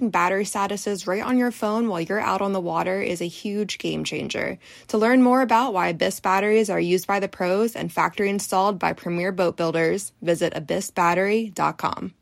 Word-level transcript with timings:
battery 0.00 0.44
statuses 0.44 1.06
right 1.06 1.22
on 1.22 1.38
your 1.38 1.50
phone 1.50 1.88
while 1.88 2.00
you're 2.00 2.20
out 2.20 2.40
on 2.40 2.52
the 2.52 2.60
water 2.60 3.00
is 3.00 3.20
a 3.20 3.26
huge 3.26 3.78
game 3.78 4.04
changer. 4.04 4.58
To 4.88 4.98
learn 4.98 5.22
more 5.22 5.42
about 5.42 5.74
why 5.74 5.88
Abyss 5.88 6.20
batteries 6.20 6.70
are 6.70 6.80
used 6.80 7.06
by 7.06 7.20
the 7.20 7.28
pros 7.28 7.76
and 7.76 7.92
factory 7.92 8.30
installed 8.30 8.78
by 8.78 8.92
premier 8.92 9.32
boat 9.32 9.56
builders, 9.56 10.12
visit 10.22 10.54
abyssbattery.com. 10.54 12.14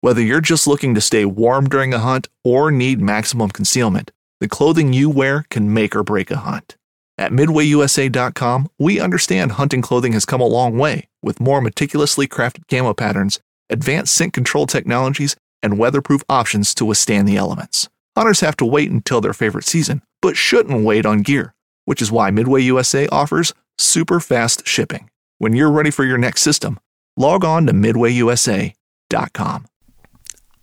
Whether 0.00 0.22
you're 0.22 0.40
just 0.40 0.68
looking 0.68 0.94
to 0.94 1.00
stay 1.00 1.24
warm 1.24 1.68
during 1.68 1.92
a 1.92 1.98
hunt 1.98 2.28
or 2.44 2.70
need 2.70 3.00
maximum 3.00 3.50
concealment, 3.50 4.12
the 4.40 4.48
clothing 4.48 4.92
you 4.92 5.10
wear 5.10 5.44
can 5.50 5.74
make 5.74 5.96
or 5.96 6.04
break 6.04 6.30
a 6.30 6.36
hunt. 6.36 6.76
At 7.18 7.32
MidwayUSA.com, 7.32 8.68
we 8.78 9.00
understand 9.00 9.52
hunting 9.52 9.82
clothing 9.82 10.12
has 10.12 10.24
come 10.24 10.40
a 10.40 10.46
long 10.46 10.78
way 10.78 11.08
with 11.20 11.40
more 11.40 11.60
meticulously 11.60 12.28
crafted 12.28 12.68
camo 12.68 12.94
patterns, 12.94 13.40
advanced 13.68 14.14
scent 14.14 14.32
control 14.32 14.66
technologies, 14.66 15.34
and 15.62 15.78
weatherproof 15.78 16.22
options 16.28 16.74
to 16.74 16.84
withstand 16.84 17.28
the 17.28 17.36
elements. 17.36 17.88
Hunters 18.16 18.40
have 18.40 18.56
to 18.56 18.66
wait 18.66 18.90
until 18.90 19.20
their 19.20 19.32
favorite 19.32 19.64
season, 19.64 20.02
but 20.20 20.36
shouldn't 20.36 20.84
wait 20.84 21.06
on 21.06 21.22
gear, 21.22 21.54
which 21.84 22.02
is 22.02 22.10
why 22.10 22.30
Midway 22.30 22.62
USA 22.62 23.06
offers 23.08 23.54
super 23.78 24.20
fast 24.20 24.66
shipping. 24.66 25.08
When 25.38 25.54
you're 25.54 25.70
ready 25.70 25.90
for 25.90 26.04
your 26.04 26.18
next 26.18 26.42
system, 26.42 26.80
log 27.16 27.44
on 27.44 27.66
to 27.66 27.72
midwayusa.com. 27.72 29.66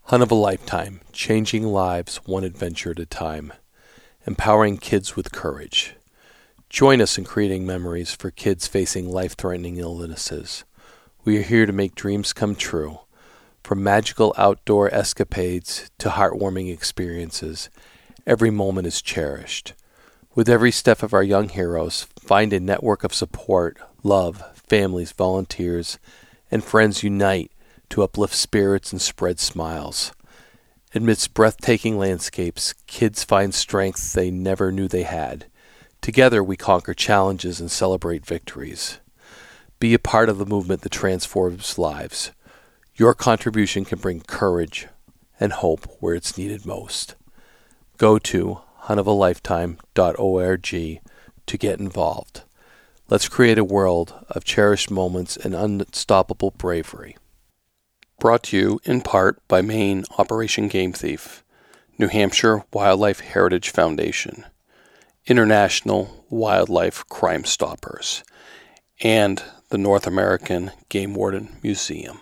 Hunt 0.04 0.22
of 0.22 0.32
a 0.32 0.36
lifetime, 0.36 1.02
changing 1.14 1.64
lives 1.64 2.18
one 2.26 2.44
adventure 2.44 2.92
at 2.92 3.00
a 3.00 3.06
time, 3.06 3.54
empowering 4.28 4.78
kids 4.78 5.16
with 5.16 5.32
courage. 5.32 5.96
Join 6.70 7.00
us 7.00 7.18
in 7.18 7.24
creating 7.24 7.66
memories 7.66 8.14
for 8.14 8.32
kids 8.32 8.68
facing 8.68 9.10
life 9.10 9.36
threatening 9.38 9.78
illnesses. 9.78 10.66
We 11.24 11.38
are 11.38 11.42
here 11.42 11.66
to 11.66 11.72
make 11.72 11.96
dreams 11.96 12.34
come 12.34 12.54
true 12.56 13.00
from 13.66 13.82
magical 13.82 14.32
outdoor 14.38 14.94
escapades 14.94 15.90
to 15.98 16.10
heartwarming 16.10 16.72
experiences, 16.72 17.68
every 18.28 18.52
moment 18.52 18.86
is 18.86 19.02
cherished. 19.02 19.74
With 20.36 20.48
every 20.48 20.70
step 20.70 21.02
of 21.02 21.16
our 21.16 21.24
young 21.24 21.50
heroes, 21.50 22.04
find 22.20 22.54
a 22.54 22.60
network 22.60 23.04
of 23.04 23.12
support, 23.12 23.78
love, 24.04 24.56
families, 24.70 25.12
volunteers, 25.14 25.98
and 26.52 26.64
friends 26.64 27.02
unite 27.02 27.52
to 27.90 28.04
uplift 28.04 28.36
spirits 28.36 28.92
and 28.92 29.02
spread 29.02 29.40
smiles. 29.40 30.12
Amidst 30.94 31.34
breathtaking 31.34 31.98
landscapes, 31.98 32.74
kids 32.86 33.24
find 33.24 33.52
strength 33.52 34.14
they 34.14 34.30
never 34.30 34.72
knew 34.72 34.88
they 34.88 35.04
had. 35.04 35.48
Together, 36.02 36.44
we 36.44 36.56
conquer 36.56 36.94
challenges 36.94 37.60
and 37.60 37.72
celebrate 37.72 38.28
victories. 38.28 39.00
Be 39.80 39.96
a 39.96 40.00
part 40.00 40.30
of 40.30 40.38
the 40.38 40.46
movement 40.46 40.82
that 40.82 40.92
transforms 40.92 41.80
lives. 41.80 42.32
Your 42.98 43.14
contribution 43.14 43.84
can 43.84 44.00
bring 44.00 44.22
courage 44.22 44.88
and 45.38 45.52
hope 45.52 45.86
where 46.00 46.16
it's 46.16 46.38
needed 46.38 46.66
most. 46.66 47.16
Go 47.98 48.18
to 48.20 48.62
huntofalifetime.org 48.84 51.02
to 51.46 51.58
get 51.58 51.80
involved. 51.80 52.44
Let's 53.10 53.28
create 53.28 53.58
a 53.58 53.66
world 53.66 54.14
of 54.30 54.46
cherished 54.46 54.90
moments 54.90 55.36
and 55.36 55.54
unstoppable 55.54 56.52
bravery. 56.52 57.18
Brought 58.18 58.44
to 58.44 58.58
you 58.58 58.80
in 58.86 59.02
part 59.02 59.46
by 59.50 59.62
Maine 59.62 60.06
Operation 60.18 60.70
Game 60.70 60.94
Thief, 60.94 61.44
New 61.98 62.08
Hampshire 62.08 62.64
Wildlife 62.72 63.20
Heritage 63.20 63.72
Foundation, 63.72 64.46
International 65.28 66.26
Wildlife 66.30 67.06
Crime 67.10 67.44
Stoppers, 67.44 68.24
and 69.02 69.44
the 69.68 69.78
North 69.78 70.08
American 70.08 70.72
Game 70.88 71.14
Warden 71.14 71.58
Museum. 71.62 72.22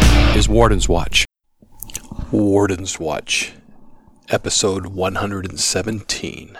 is 0.35 0.47
Warden's 0.47 0.87
Watch. 0.87 1.25
Warden's 2.31 2.97
Watch, 2.97 3.51
episode 4.29 4.87
117 4.87 6.57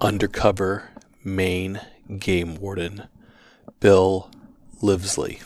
Undercover 0.00 0.90
Maine 1.24 1.80
Game 2.18 2.56
Warden 2.56 3.04
Bill 3.80 4.30
Livezey. 4.82 5.42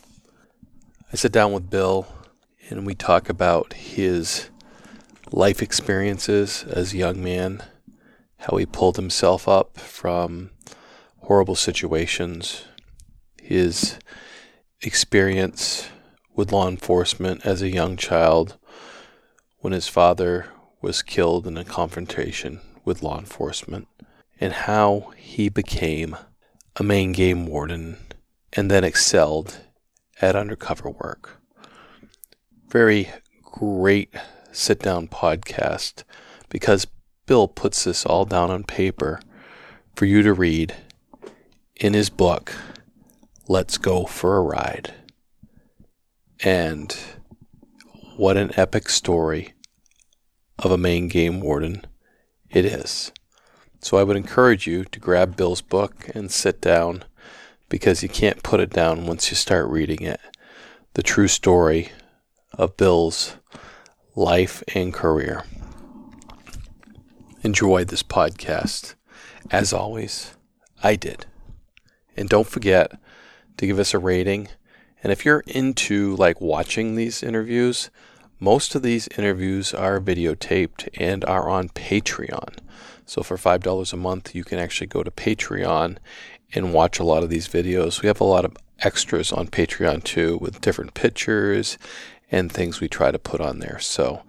I 1.12 1.16
sit 1.16 1.30
down 1.30 1.52
with 1.52 1.70
Bill 1.70 2.08
and 2.68 2.84
we 2.84 2.96
talk 2.96 3.28
about 3.28 3.74
his 3.74 4.50
life 5.30 5.62
experiences 5.62 6.64
as 6.64 6.92
a 6.92 6.98
young 6.98 7.22
man, 7.22 7.62
how 8.38 8.56
he 8.56 8.66
pulled 8.66 8.96
himself 8.96 9.46
up 9.46 9.78
from 9.78 10.50
horrible 11.20 11.54
situations, 11.54 12.64
his 13.40 13.98
experience 14.80 15.88
with 16.34 16.52
law 16.52 16.68
enforcement 16.68 17.44
as 17.44 17.62
a 17.62 17.70
young 17.70 17.96
child 17.96 18.56
when 19.58 19.72
his 19.72 19.88
father 19.88 20.46
was 20.80 21.02
killed 21.02 21.46
in 21.46 21.56
a 21.56 21.64
confrontation 21.64 22.60
with 22.84 23.02
law 23.02 23.18
enforcement, 23.18 23.88
and 24.38 24.52
how 24.52 25.12
he 25.16 25.48
became 25.48 26.16
a 26.76 26.82
Maine 26.82 27.12
game 27.12 27.46
warden 27.46 27.96
and 28.52 28.70
then 28.70 28.84
excelled 28.84 29.60
at 30.20 30.36
undercover 30.36 30.90
work. 30.90 31.40
Very 32.68 33.10
great 33.42 34.12
sit 34.52 34.80
down 34.80 35.08
podcast 35.08 36.02
because 36.48 36.86
Bill 37.26 37.48
puts 37.48 37.84
this 37.84 38.04
all 38.04 38.24
down 38.24 38.50
on 38.50 38.64
paper 38.64 39.20
for 39.96 40.04
you 40.04 40.22
to 40.22 40.32
read 40.32 40.74
in 41.76 41.94
his 41.94 42.10
book, 42.10 42.52
Let's 43.48 43.78
Go 43.78 44.04
for 44.04 44.36
a 44.36 44.42
Ride. 44.42 44.92
And 46.44 46.94
what 48.16 48.36
an 48.36 48.52
epic 48.54 48.90
story 48.90 49.54
of 50.58 50.70
a 50.70 50.76
Maine 50.76 51.08
game 51.08 51.40
warden. 51.40 51.86
It 52.50 52.66
is. 52.66 53.12
So 53.80 53.96
I 53.96 54.02
would 54.02 54.18
encourage 54.18 54.66
you 54.66 54.84
to 54.84 55.00
grab 55.00 55.36
Bill's 55.36 55.62
book 55.62 56.10
and 56.14 56.30
sit 56.30 56.60
down 56.60 57.04
because 57.70 58.02
you 58.02 58.10
can't 58.10 58.42
put 58.42 58.60
it 58.60 58.68
down 58.68 59.06
once 59.06 59.30
you 59.30 59.36
start 59.36 59.70
reading 59.70 60.02
it. 60.02 60.20
The 60.92 61.02
true 61.02 61.28
story 61.28 61.92
of 62.52 62.76
Bill's 62.76 63.36
life 64.14 64.62
and 64.74 64.92
career. 64.92 65.44
Enjoy 67.42 67.84
this 67.84 68.02
podcast. 68.02 68.96
As 69.50 69.72
always, 69.72 70.36
I 70.82 70.96
did. 70.96 71.24
And 72.18 72.28
don't 72.28 72.46
forget 72.46 72.92
to 73.56 73.66
give 73.66 73.78
us 73.78 73.94
a 73.94 73.98
rating. 73.98 74.48
And 75.04 75.12
if 75.12 75.24
you're 75.24 75.44
into 75.46 76.16
like 76.16 76.40
watching 76.40 76.94
these 76.94 77.22
interviews, 77.22 77.90
most 78.40 78.74
of 78.74 78.82
these 78.82 79.06
interviews 79.18 79.74
are 79.74 80.00
videotaped 80.00 80.88
and 80.96 81.24
are 81.26 81.48
on 81.48 81.68
Patreon. 81.68 82.56
So 83.04 83.22
for 83.22 83.36
$5 83.36 83.92
a 83.92 83.96
month, 83.96 84.34
you 84.34 84.44
can 84.44 84.58
actually 84.58 84.86
go 84.86 85.02
to 85.02 85.10
Patreon 85.10 85.98
and 86.54 86.72
watch 86.72 86.98
a 86.98 87.04
lot 87.04 87.22
of 87.22 87.28
these 87.28 87.48
videos. 87.48 88.00
We 88.00 88.06
have 88.06 88.20
a 88.20 88.24
lot 88.24 88.46
of 88.46 88.56
extras 88.80 89.30
on 89.30 89.48
Patreon 89.48 90.04
too 90.04 90.38
with 90.38 90.62
different 90.62 90.94
pictures 90.94 91.76
and 92.30 92.50
things 92.50 92.80
we 92.80 92.88
try 92.88 93.10
to 93.10 93.18
put 93.18 93.42
on 93.42 93.58
there. 93.58 93.78
So 93.80 94.22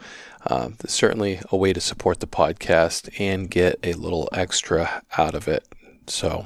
um, 0.47 0.75
certainly 0.85 1.39
a 1.51 1.57
way 1.57 1.71
to 1.71 1.79
support 1.79 2.19
the 2.19 2.27
podcast 2.27 3.09
and 3.17 3.49
get 3.49 3.79
a 3.81 3.93
little 3.93 4.27
extra 4.33 5.03
out 5.17 5.35
of 5.35 5.47
it. 5.47 5.65
So, 6.07 6.45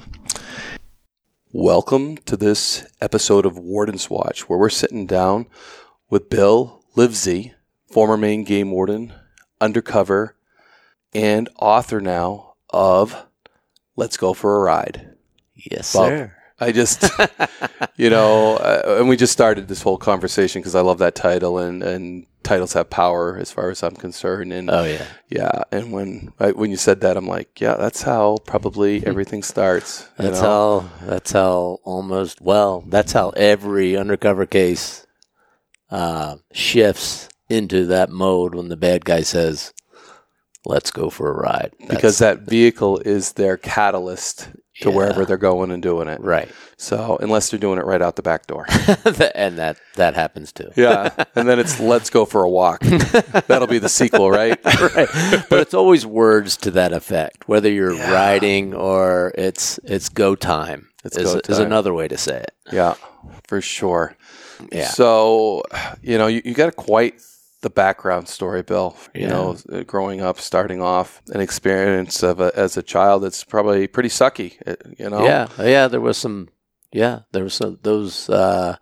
welcome 1.52 2.16
to 2.16 2.36
this 2.36 2.86
episode 3.00 3.44
of 3.44 3.58
Warden's 3.58 4.08
Watch, 4.08 4.48
where 4.48 4.58
we're 4.58 4.68
sitting 4.68 5.04
down 5.04 5.46
with 6.08 6.30
Bill 6.30 6.84
Livezey, 6.96 7.54
former 7.90 8.16
Maine 8.16 8.44
game 8.44 8.70
warden, 8.70 9.12
undercover, 9.60 10.36
and 11.12 11.48
author 11.58 12.00
now 12.00 12.54
of 12.70 13.26
Let's 13.96 14.16
Go 14.16 14.32
for 14.32 14.56
a 14.56 14.60
Ride. 14.60 15.16
Yes, 15.54 15.92
Bob, 15.92 16.08
sir. 16.08 16.36
I 16.60 16.72
just, 16.72 17.04
you 17.96 18.10
know, 18.10 18.56
uh, 18.56 18.96
and 18.98 19.08
we 19.08 19.16
just 19.16 19.32
started 19.32 19.68
this 19.68 19.82
whole 19.82 19.96
conversation 19.96 20.60
because 20.60 20.74
I 20.74 20.82
love 20.82 20.98
that 20.98 21.14
title, 21.14 21.58
and 21.58 21.82
and 21.82 22.26
titles 22.42 22.72
have 22.74 22.90
power 22.90 23.36
as 23.38 23.50
far 23.50 23.70
as 23.70 23.82
I'm 23.82 23.96
concerned. 23.96 24.52
And 24.52 24.70
Oh 24.70 24.84
yeah. 24.84 25.04
yeah, 25.28 25.62
and 25.72 25.92
when 25.92 26.32
I, 26.38 26.52
when 26.52 26.70
you 26.70 26.76
said 26.76 27.00
that, 27.00 27.16
I'm 27.16 27.26
like, 27.26 27.60
yeah, 27.60 27.76
that's 27.76 28.02
how 28.02 28.38
probably 28.46 29.06
everything 29.06 29.42
starts. 29.42 30.08
That's 30.16 30.40
know? 30.40 30.80
how. 30.80 31.06
That's 31.06 31.32
how 31.32 31.78
almost. 31.84 32.40
Well, 32.40 32.84
that's 32.86 33.12
how 33.12 33.30
every 33.30 33.96
undercover 33.96 34.46
case 34.46 35.06
uh, 35.90 36.36
shifts 36.52 37.28
into 37.48 37.86
that 37.86 38.10
mode 38.10 38.54
when 38.54 38.68
the 38.68 38.76
bad 38.76 39.04
guy 39.04 39.22
says, 39.22 39.72
"Let's 40.66 40.90
go 40.90 41.10
for 41.10 41.30
a 41.30 41.34
ride." 41.34 41.74
because 41.88 42.18
that 42.18 42.40
vehicle 42.40 42.98
is 42.98 43.32
their 43.32 43.56
catalyst 43.56 44.50
to 44.80 44.90
Yeah. 44.90 44.94
wherever 44.96 45.24
they're 45.24 45.36
going 45.36 45.70
and 45.70 45.82
doing 45.82 46.08
it. 46.08 46.20
right, 46.20 46.48
So 46.76 47.18
unless 47.20 47.50
they're 47.50 47.58
doing 47.60 47.78
it 47.78 47.84
right 47.84 48.00
out 48.02 48.16
the 48.16 48.22
back 48.22 48.46
door. 48.46 48.66
and 49.34 49.58
that 49.58 49.76
that 49.96 50.14
happens 50.14 50.52
too. 50.52 50.70
yeah, 50.76 51.10
and 51.34 51.48
then 51.48 51.58
it's 51.58 51.78
let's 51.80 52.10
go 52.10 52.24
for 52.24 52.42
a 52.44 52.48
walk. 52.50 52.80
That'll 53.48 53.66
be 53.66 53.78
the 53.78 53.88
sequel, 53.88 54.30
right? 54.30 54.58
right. 54.96 55.08
But 55.48 55.60
it's 55.60 55.74
always 55.74 56.04
words 56.06 56.56
to 56.58 56.70
that 56.72 56.92
effect, 56.92 57.48
whether 57.48 57.70
you're 57.70 57.94
riding 57.94 58.74
or 58.74 59.32
it's 59.36 59.78
it's 59.84 60.08
go 60.08 60.34
time. 60.34 60.88
It's 61.04 61.16
is, 61.16 61.32
go 61.32 61.40
is 61.48 61.58
another 61.58 61.94
way 61.94 62.08
to 62.08 62.18
say 62.18 62.38
it. 62.40 62.52
Yeah, 62.72 62.94
for 63.48 63.60
sure. 63.60 64.16
Yeah. 64.70 64.88
So, 64.88 65.62
you 66.02 66.18
know, 66.18 66.26
you, 66.26 66.42
you 66.44 66.52
got 66.52 66.66
to 66.66 66.72
quite 66.72 67.22
the 67.62 67.70
background 67.70 68.28
story, 68.28 68.62
Bill. 68.62 68.96
You 69.14 69.22
Yeah. 69.22 69.28
know, 69.28 69.56
uh, 69.72 69.82
growing 69.82 70.20
up, 70.20 70.40
starting 70.40 70.80
off, 70.80 71.20
an 71.28 71.40
experience 71.40 72.22
of 72.22 72.40
a, 72.40 72.50
as 72.56 72.76
a 72.76 72.82
child 72.82 73.22
that's 73.22 73.44
probably 73.44 73.86
pretty 73.86 74.08
sucky. 74.08 74.54
uh, 74.66 74.76
You 74.98 75.10
know. 75.10 75.24
Yeah, 75.24 75.48
yeah. 75.58 75.88
There 75.88 76.00
was 76.00 76.16
some. 76.16 76.48
Yeah, 76.92 77.20
there 77.32 77.44
was 77.44 77.54
some 77.54 77.78
those 77.82 78.28
uh, 78.28 78.76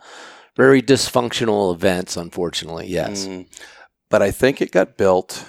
very 0.56 0.80
dysfunctional 0.82 1.74
events. 1.74 2.16
Unfortunately, 2.16 2.86
yes. 2.86 3.26
Mm. 3.26 3.46
But 4.08 4.22
I 4.22 4.30
think 4.30 4.62
it 4.62 4.72
got 4.72 4.96
built 4.96 5.44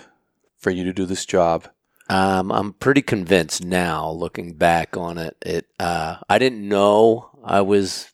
for 0.58 0.72
you 0.72 0.84
to 0.84 0.92
do 0.94 1.06
this 1.06 1.26
job. 1.26 1.68
Um, 2.10 2.52
I'm 2.52 2.74
pretty 2.74 3.02
convinced 3.04 3.64
now, 3.64 4.10
looking 4.10 4.56
back 4.56 4.98
on 4.98 5.18
it. 5.18 5.38
It. 5.46 5.68
Uh, 5.80 6.18
I 6.28 6.40
didn't 6.40 6.68
know 6.68 7.30
I 7.44 7.62
was 7.62 8.12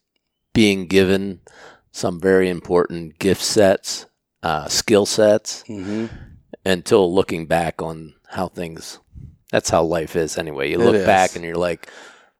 being 0.53 0.85
given 0.88 1.39
some 1.91 2.19
very 2.19 2.50
important 2.50 3.17
gift 3.19 3.41
sets, 3.41 4.06
uh, 4.45 4.68
skill 4.69 5.06
sets, 5.06 5.63
Mm-hmm. 5.68 6.06
until 6.65 7.13
looking 7.13 7.45
back 7.47 7.81
on 7.81 8.13
how 8.30 8.47
things. 8.47 9.00
That's 9.51 9.69
how 9.69 9.83
life 9.83 10.15
is, 10.15 10.38
anyway. 10.38 10.69
You 10.71 10.77
look 10.80 11.06
back 11.06 11.36
and 11.36 11.44
you're 11.45 11.56
like, 11.69 11.89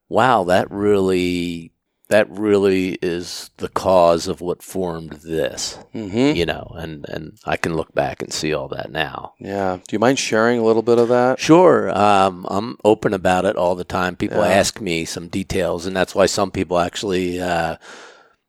"Wow, 0.10 0.44
that 0.46 0.70
really." 0.72 1.72
That 2.10 2.30
really 2.30 3.00
is 3.02 3.50
the 3.58 3.68
cause 3.68 4.28
of 4.28 4.40
what 4.40 4.62
formed 4.62 5.14
this. 5.26 5.80
Mm-hmm. 5.96 6.36
you 6.38 6.46
know, 6.46 6.72
and, 6.78 7.04
and 7.10 7.40
I 7.46 7.58
can 7.58 7.76
look 7.76 7.96
back 7.96 8.22
and 8.22 8.32
see 8.32 8.54
all 8.54 8.68
that 8.68 8.92
now. 8.92 9.34
Yeah. 9.40 9.78
Do 9.78 9.92
you 9.96 9.98
mind 9.98 10.20
sharing 10.20 10.60
a 10.60 10.64
little 10.64 10.84
bit 10.84 11.00
of 11.00 11.08
that? 11.10 11.40
Sure, 11.40 11.90
um, 11.98 12.46
I'm 12.48 12.78
open 12.86 13.12
about 13.16 13.46
it 13.46 13.56
all 13.56 13.74
the 13.74 13.84
time. 14.00 14.16
People 14.16 14.38
Yeah. 14.46 14.50
ask 14.62 14.80
me 14.80 15.04
some 15.06 15.30
details, 15.30 15.88
and 15.88 15.96
that's 15.96 16.14
why 16.14 16.28
some 16.28 16.52
people 16.52 16.78
actually 16.78 17.42
uh, 17.42 17.78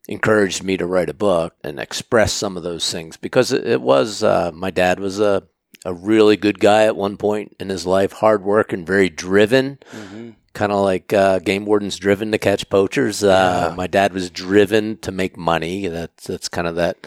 encouraged 0.09 0.63
me 0.63 0.77
to 0.77 0.87
write 0.87 1.09
a 1.09 1.15
book 1.15 1.55
and 1.65 1.81
express 1.81 2.33
some 2.33 2.57
of 2.57 2.63
those 2.63 2.91
things 2.91 3.17
because 3.17 3.53
it, 3.53 3.67
it 3.67 3.81
was 3.81 4.23
uh, 4.23 4.51
my 4.55 4.71
dad 4.71 5.01
was 5.01 5.21
a 5.21 5.43
a 5.85 5.95
really 5.95 6.37
good 6.37 6.59
guy 6.59 6.85
at 6.85 6.97
one 6.97 7.17
point 7.17 7.55
in 7.61 7.69
his 7.69 7.87
life, 7.87 8.11
hard 8.13 8.43
work 8.43 8.73
and 8.73 8.85
very 8.85 9.09
driven. 9.09 9.79
Mm-hmm. 9.93 10.31
Kind 10.53 10.73
of 10.73 10.81
like 10.81 11.13
uh, 11.13 11.39
game 11.39 11.65
wardens 11.65 11.97
driven 11.97 12.33
to 12.33 12.39
catch 12.39 12.69
poachers. 12.69 13.23
Uh, 13.23 13.69
My 13.77 13.87
dad 13.87 14.13
was 14.13 14.31
driven 14.31 14.97
to 14.99 15.13
make 15.13 15.37
money. 15.37 15.87
That's 15.87 16.27
that's 16.27 16.49
kind 16.49 16.67
of 16.67 16.77
that 16.77 17.07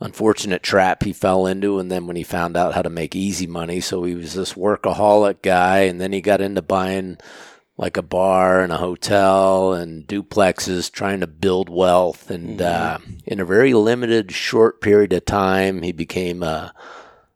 unfortunate 0.00 0.62
trap 0.62 1.02
he 1.02 1.12
fell 1.12 1.46
into. 1.46 1.78
And 1.78 1.90
then 1.90 2.06
when 2.06 2.16
he 2.16 2.22
found 2.22 2.56
out 2.56 2.74
how 2.74 2.82
to 2.82 2.88
make 2.88 3.16
easy 3.16 3.46
money, 3.48 3.80
so 3.80 4.04
he 4.04 4.14
was 4.14 4.34
this 4.34 4.54
workaholic 4.54 5.42
guy, 5.42 5.80
and 5.80 6.00
then 6.00 6.12
he 6.12 6.20
got 6.20 6.40
into 6.40 6.62
buying 6.62 7.18
like 7.78 7.96
a 7.96 8.02
bar 8.02 8.60
and 8.60 8.72
a 8.72 8.78
hotel 8.78 9.72
and 9.72 10.06
duplexes, 10.06 10.90
trying 10.90 11.20
to 11.20 11.28
build 11.28 11.70
wealth. 11.70 12.28
And 12.28 12.60
uh, 12.60 12.98
in 13.24 13.38
a 13.38 13.44
very 13.44 13.72
limited, 13.72 14.32
short 14.32 14.80
period 14.80 15.12
of 15.12 15.24
time, 15.24 15.82
he 15.82 15.92
became 15.92 16.42
a 16.42 16.74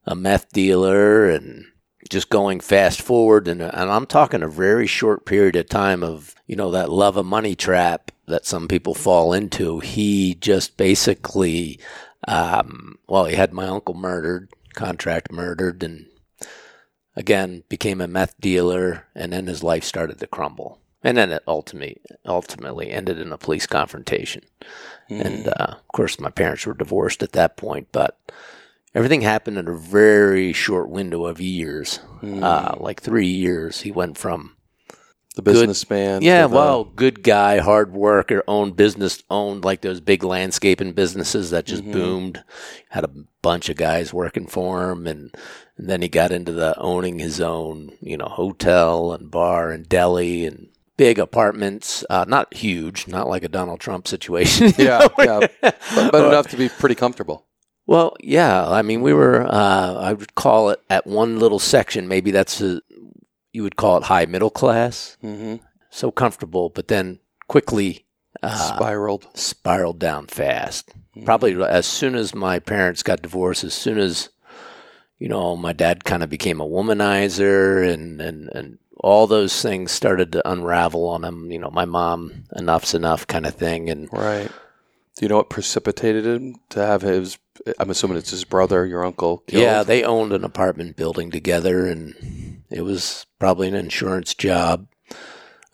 a 0.05 0.17
meth 0.17 0.51
dealer 0.53 1.31
and 1.31 1.67
just 2.11 2.29
going 2.29 2.59
fast 2.59 3.01
forward. 3.01 3.47
And, 3.47 3.63
and 3.63 3.91
I'm 3.91 4.07
talking 4.07 4.43
a 4.43 4.49
very 4.49 4.89
short 4.89 5.25
period 5.25 5.55
of 5.57 5.69
time 5.69 6.03
of 6.03 6.35
you 6.47 6.57
know 6.57 6.73
that 6.73 6.91
love 6.91 7.17
of 7.17 7.25
money 7.25 7.55
trap 7.55 8.11
that 8.27 8.45
some 8.45 8.69
people 8.69 8.95
fall 8.95 9.33
into. 9.33 9.79
He 9.79 10.35
just 10.35 10.77
basically 10.77 11.79
um, 12.27 12.99
well 13.07 13.27
he 13.27 13.37
had 13.37 13.53
my 13.53 13.67
uncle 13.67 13.95
murdered 13.95 14.51
contract 14.75 15.31
murdered 15.31 15.83
and 15.83 16.07
again 17.17 17.65
became 17.69 18.01
a 18.01 18.09
meth 18.09 18.39
dealer 18.41 19.07
and 19.15 19.33
then 19.33 19.47
his 19.47 19.63
life 19.63 19.85
started 19.85 20.19
to 20.21 20.27
crumble. 20.27 20.79
And 21.05 21.17
then 21.17 21.33
it 21.33 21.43
ultimately 21.49 22.01
ultimately 22.27 22.91
ended 22.91 23.19
in 23.19 23.33
a 23.33 23.39
police 23.39 23.67
confrontation. 23.67 24.43
And 25.11 25.49
uh, 25.49 25.77
of 25.77 25.89
course 25.89 26.21
my 26.21 26.31
parents 26.31 26.65
were 26.65 26.75
divorced 26.75 27.23
at 27.23 27.33
that 27.33 27.57
point 27.57 27.89
but 27.93 28.19
everything 28.95 29.23
happened 29.23 29.59
in 29.59 29.69
a 29.69 29.77
very 29.77 30.53
short 30.53 30.89
window 30.89 31.27
of 31.27 31.41
years, 31.41 32.01
uh, 32.23 32.77
like 32.79 33.01
three 33.01 33.27
years. 33.27 33.81
He 33.81 33.91
went 33.91 34.19
from 34.19 34.57
The 35.35 35.43
businessman. 35.43 36.21
yeah, 36.23 36.43
to 36.43 36.49
the- 36.49 36.55
well, 36.55 36.85
good 36.85 37.23
guy, 37.23 37.59
hard 37.59 37.93
worker, 37.95 38.43
owned 38.47 38.77
business, 38.77 39.23
owned 39.31 39.65
like 39.65 39.81
those 39.81 40.01
big 40.01 40.23
landscaping 40.23 40.93
businesses 40.93 41.51
that 41.51 41.65
just 41.65 41.85
boomed. 41.91 42.45
Had 42.91 43.05
a 43.05 43.11
bunch 43.41 43.69
of 43.71 43.77
guys 43.77 44.13
working 44.13 44.47
for 44.47 44.91
him, 44.91 45.07
and, 45.07 45.35
and 45.79 45.89
then 45.89 46.03
he 46.03 46.09
got 46.09 46.33
into 46.33 46.53
the 46.53 46.79
owning 46.79 47.19
his 47.19 47.41
own, 47.41 47.93
you 48.03 48.17
know, 48.19 48.27
hotel 48.27 49.13
and 49.13 49.31
bar 49.31 49.71
and 49.71 49.89
deli 49.89 50.45
and 50.45 50.69
big 50.99 51.19
apartments. 51.19 52.05
Uh, 52.11 52.27
not 52.29 52.53
huge, 52.53 53.09
not 53.09 53.27
like 53.27 53.43
a 53.43 53.49
Donald 53.49 53.81
Trump 53.81 54.07
situation. 54.07 54.73
Yeah, 54.79 55.09
yeah, 55.19 55.47
but, 55.63 55.81
but 55.91 56.27
enough 56.27 56.49
to 56.49 56.59
be 56.59 56.69
pretty 56.69 56.95
comfortable. 56.95 57.47
Well, 57.87 58.15
yeah. 58.21 58.69
I 58.69 58.83
mean, 58.83 59.01
we 59.01 59.15
were. 59.15 59.43
Uh, 59.43 59.95
I 59.95 60.13
would 60.13 60.35
call 60.35 60.69
it 60.71 60.81
at 60.91 61.07
one 61.07 61.39
little 61.39 61.59
section. 61.59 62.07
Maybe 62.07 62.31
that's 62.31 62.61
a, 62.61 62.81
you 63.53 63.63
would 63.63 63.77
call 63.77 63.99
it 63.99 64.05
high 64.05 64.27
middle 64.27 64.51
class. 64.51 65.17
Mm-hmm. 65.23 65.65
So 65.91 66.11
comfortable, 66.11 66.71
but 66.71 66.89
then 66.89 67.21
quickly 67.49 68.07
uh, 68.43 68.77
Spiraled. 68.79 69.27
spiraled 69.37 69.99
down 69.99 70.27
fast. 70.27 70.91
Probably 71.25 71.63
as 71.63 71.87
soon 71.87 72.15
as 72.15 72.35
my 72.35 72.59
parents 72.59 73.03
got 73.03 73.21
divorced, 73.21 73.65
as 73.65 73.75
soon 73.75 73.99
as 73.99 74.31
you 75.19 75.29
know 75.29 75.55
my 75.57 75.75
dad 75.75 76.05
kind 76.05 76.23
of 76.23 76.31
became 76.31 76.61
a 76.61 76.67
womanizer, 76.67 77.87
and 77.87 78.21
and 78.21 78.49
and 78.55 78.79
all 78.97 79.27
those 79.27 79.61
things 79.61 79.93
started 79.93 80.33
to 80.33 80.51
unravel 80.51 81.07
on 81.09 81.25
him. 81.25 81.51
You 81.51 81.59
know, 81.59 81.71
my 81.71 81.85
mom, 81.85 82.45
enough's 82.57 82.95
enough 82.95 83.27
kind 83.27 83.45
of 83.45 83.55
thing, 83.55 83.91
and 83.91 84.09
Right. 84.11 84.51
Do 85.17 85.27
you 85.27 85.29
know 85.29 85.37
what 85.37 85.51
precipitated 85.51 86.25
him 86.25 86.57
to 86.71 86.81
have 86.85 87.03
his? 87.03 87.39
I'm 87.79 87.91
assuming 87.91 88.17
it's 88.17 88.31
his 88.31 88.45
brother, 88.45 88.87
your 88.87 89.05
uncle. 89.05 89.45
Killed? 89.47 89.63
Yeah, 89.63 89.83
they 89.83 90.05
owned 90.05 90.33
an 90.33 90.43
apartment 90.43 90.97
building 90.97 91.31
together, 91.31 91.87
and 91.87 92.52
it 92.75 92.83
was 92.83 93.27
probably 93.39 93.69
an 93.69 93.75
insurance 93.75 94.35
job. 94.35 94.87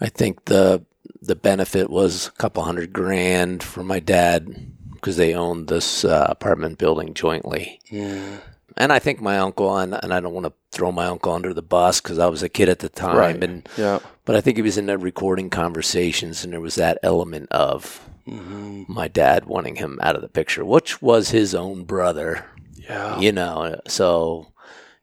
I 0.01 0.09
think 0.09 0.45
the 0.47 0.85
the 1.21 1.35
benefit 1.37 1.91
was 1.91 2.29
a 2.29 2.33
couple 2.33 2.63
hundred 2.63 2.93
grand 2.93 3.63
for 3.63 3.83
my 3.83 3.99
dad 4.01 4.73
because 4.93 5.17
they 5.17 5.35
owned 5.35 5.69
this 5.69 6.05
uh, 6.05 6.27
apartment 6.29 6.79
building 6.79 7.15
jointly. 7.15 7.81
Mm. 7.91 8.41
And 8.77 8.93
I 8.93 9.01
think 9.01 9.21
my 9.21 9.39
uncle, 9.39 9.77
and, 9.77 9.99
and 10.01 10.15
I 10.15 10.21
don't 10.21 10.33
want 10.35 10.47
to 10.47 10.53
throw 10.71 10.93
my 10.93 11.07
uncle 11.07 11.33
under 11.33 11.53
the 11.53 11.63
bus 11.63 12.01
because 12.01 12.21
I 12.21 12.27
was 12.29 12.45
a 12.45 12.49
kid 12.49 12.69
at 12.69 12.79
the 12.79 12.89
time, 12.89 13.17
Right. 13.17 13.43
and 13.43 13.69
Yeah. 13.77 13.99
but 14.25 14.37
I 14.37 14.41
think 14.41 14.57
he 14.57 14.63
was 14.63 14.79
in 14.79 14.87
the 14.87 14.97
recording 14.97 15.51
conversations, 15.51 16.45
and 16.45 16.53
there 16.53 16.61
was 16.61 16.77
that 16.77 16.99
element 17.03 17.49
of 17.51 18.09
hmm 18.25 18.85
my 18.87 19.09
dad 19.09 19.47
wanting 19.47 19.77
him 19.77 19.99
out 20.03 20.15
of 20.15 20.23
the 20.23 20.29
picture, 20.29 20.65
which 20.65 21.03
was 21.03 21.31
his 21.31 21.55
own 21.55 21.83
brother 21.85 22.45
Yeah. 22.77 23.19
you 23.19 23.33
know 23.33 23.81
so 23.89 24.47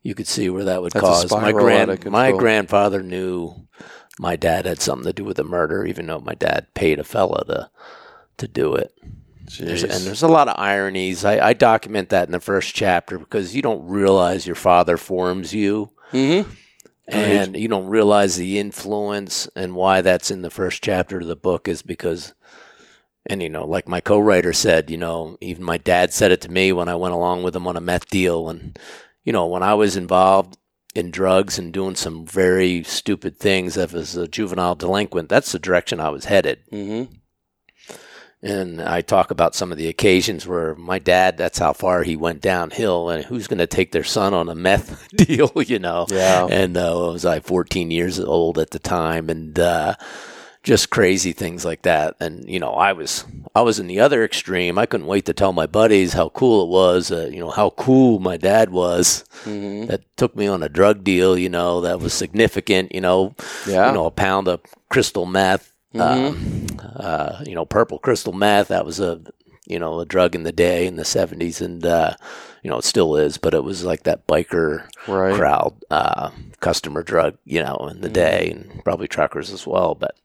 you 0.06 0.14
could 0.16 0.28
see 0.28 0.50
where 0.50 0.64
that 0.66 0.82
would 0.82 0.94
That's 0.94 1.04
cause. 1.06 1.32
My 1.32 1.50
spiral 1.50 1.68
out 1.70 1.90
of 1.90 2.00
grand 2.00 2.12
my 2.14 2.32
grandfather 2.40 3.02
knew 3.04 3.68
my 4.20 4.36
dad 4.36 4.66
had 4.66 4.80
something 4.80 5.06
to 5.08 5.14
do 5.14 5.26
with 5.26 5.38
the 5.38 5.44
murder 5.44 5.86
even 5.86 6.06
though 6.08 6.20
my 6.20 6.36
dad 6.36 6.68
paid 6.74 7.00
a 7.00 7.04
fella 7.04 7.44
to 7.46 7.70
to 8.38 8.48
do 8.48 8.76
it. 8.76 8.94
There's- 9.60 9.84
and 9.84 10.04
there's 10.06 10.24
a 10.24 10.28
lot 10.28 10.48
of 10.48 10.56
ironies. 10.60 11.24
I, 11.26 11.40
I 11.50 11.54
document 11.54 12.10
that 12.10 12.28
in 12.28 12.32
the 12.32 12.40
first 12.40 12.74
chapter 12.76 13.18
because 13.20 13.56
you 13.56 13.62
don't 13.62 13.88
realize 13.88 14.46
your 14.48 14.56
father 14.56 14.98
forms 14.98 15.54
you. 15.54 15.90
Mhm. 16.14 16.46
and 17.08 17.56
you 17.56 17.68
don't 17.68 17.86
realize 17.88 18.36
the 18.36 18.58
influence 18.60 19.48
and 19.56 19.76
why 19.76 20.02
that's 20.02 20.32
in 20.32 20.42
the 20.42 20.50
first 20.50 20.84
chapter 20.84 21.20
of 21.20 21.28
the 21.28 21.36
book 21.36 21.68
is 21.68 21.82
because 21.84 22.34
and 23.28 23.42
you 23.44 23.50
know 23.50 23.64
like 23.66 23.88
my 23.88 24.00
co-writer 24.02 24.52
said 24.54 24.90
you 24.90 24.98
know 24.98 25.38
even 25.42 25.64
my 25.64 25.78
dad 25.78 26.12
said 26.14 26.32
it 26.32 26.42
to 26.42 26.50
me 26.50 26.72
when 26.72 26.90
i 26.90 26.96
went 26.96 27.14
along 27.14 27.44
with 27.44 27.56
him 27.56 27.68
on 27.68 27.78
a 27.78 27.82
meth 27.82 28.08
deal 28.10 28.50
and 28.50 28.80
you 29.25 29.34
know 29.34 29.46
when 29.46 29.62
i 29.63 29.74
was 29.74 29.98
involved 29.98 30.58
in 30.96 31.12
drugs 31.12 31.60
and 31.60 31.74
doing 31.74 31.96
some 31.96 32.25
very 32.25 32.82
stupid 32.84 33.38
things 33.38 33.77
as 33.77 34.15
a 34.15 34.27
juvenile 34.29 34.75
delinquent 34.75 35.27
that's 35.27 35.51
the 35.51 35.60
direction 35.60 36.00
i 36.00 36.08
was 36.10 36.25
headed 36.25 36.60
Mhm. 36.72 37.10
and 38.41 38.82
I 38.82 39.01
talk 39.01 39.32
about 39.32 39.55
some 39.55 39.72
of 39.72 39.77
the 39.77 39.88
occasions 39.88 40.46
where 40.46 40.75
my 40.75 41.00
dad, 41.00 41.36
that's 41.38 41.58
how 41.58 41.74
far 41.74 42.03
he 42.03 42.15
went 42.15 42.41
downhill. 42.41 43.10
And 43.10 43.25
who's 43.25 43.48
going 43.48 43.58
to 43.60 43.65
take 43.65 43.91
their 43.91 44.03
son 44.03 44.36
on 44.36 44.50
a 44.50 44.53
meth 44.55 45.08
deal, 45.15 45.51
you 45.65 45.79
know? 45.79 46.05
Yeah. 46.10 46.46
And 46.46 46.77
uh, 46.77 46.94
was 47.13 47.25
I 47.25 47.39
14 47.39 47.89
years 47.89 48.20
old 48.20 48.60
at 48.60 48.70
the 48.70 48.77
time, 48.77 49.29
and 49.32 49.58
uh, 49.58 49.96
just 50.66 50.90
crazy 50.90 51.32
things 51.32 51.64
like 51.64 51.84
that. 51.84 52.16
And 52.20 52.44
you 52.50 52.60
know, 52.60 52.72
I 52.74 52.92
was 52.92 53.24
I 53.56 53.62
was 53.62 53.80
in 53.80 53.88
the 53.88 54.00
other 54.02 54.24
extreme. 54.26 54.78
I 54.78 54.86
couldn't 54.86 55.06
wait 55.08 55.26
to 55.28 55.34
tell 55.34 55.54
my 55.54 55.68
buddies 55.68 56.14
how 56.14 56.30
cool 56.30 56.64
it 56.64 56.70
was. 56.70 57.12
Uh, 57.12 57.30
you 57.32 57.40
know, 57.40 57.52
how 57.52 57.70
cool 57.70 58.20
my 58.20 58.36
dad 58.36 58.72
was. 58.72 59.24
Mhm. 59.46 59.88
That 59.88 60.02
took 60.18 60.36
me 60.36 60.48
on 60.48 60.64
a 60.64 60.68
drug 60.70 61.04
deal. 61.04 61.38
You 61.38 61.50
know, 61.50 61.80
that 61.82 62.00
was 62.02 62.14
significant. 62.14 62.94
You 62.94 63.02
know, 63.02 63.36
Yeah. 63.68 63.88
you 63.88 63.94
know, 63.94 64.06
a 64.08 64.12
pound 64.12 64.48
of 64.50 64.60
crystal 64.90 65.26
meth. 65.26 65.72
Um, 65.98 66.68
uh, 66.98 67.42
you 67.46 67.56
know, 67.56 67.64
purple 67.64 68.00
crystal 68.00 68.34
meth. 68.34 68.68
That 68.68 68.86
was 68.86 69.00
a, 69.00 69.22
you 69.66 69.80
know, 69.80 70.02
a 70.02 70.06
drug 70.06 70.36
in 70.36 70.44
the 70.44 70.52
day 70.52 70.88
in 70.88 70.98
the 70.98 71.06
seventies, 71.06 71.62
and 71.62 71.86
uh, 71.86 72.16
you 72.64 72.70
know, 72.70 72.80
it 72.80 72.84
still 72.84 73.16
is. 73.16 73.38
But 73.38 73.54
it 73.54 73.64
was 73.64 73.86
like 73.86 74.04
that 74.04 74.28
biker 74.28 74.84
Right. 75.08 75.34
crowd 75.36 75.74
uh, 75.92 76.32
customer 76.60 77.02
drug, 77.04 77.38
you 77.46 77.62
know, 77.64 77.88
in 77.90 78.02
the 78.02 78.10
day, 78.10 78.50
and 78.52 78.84
probably 78.84 79.08
truckers 79.08 79.52
as 79.54 79.66
well. 79.66 79.96
But 79.96 80.16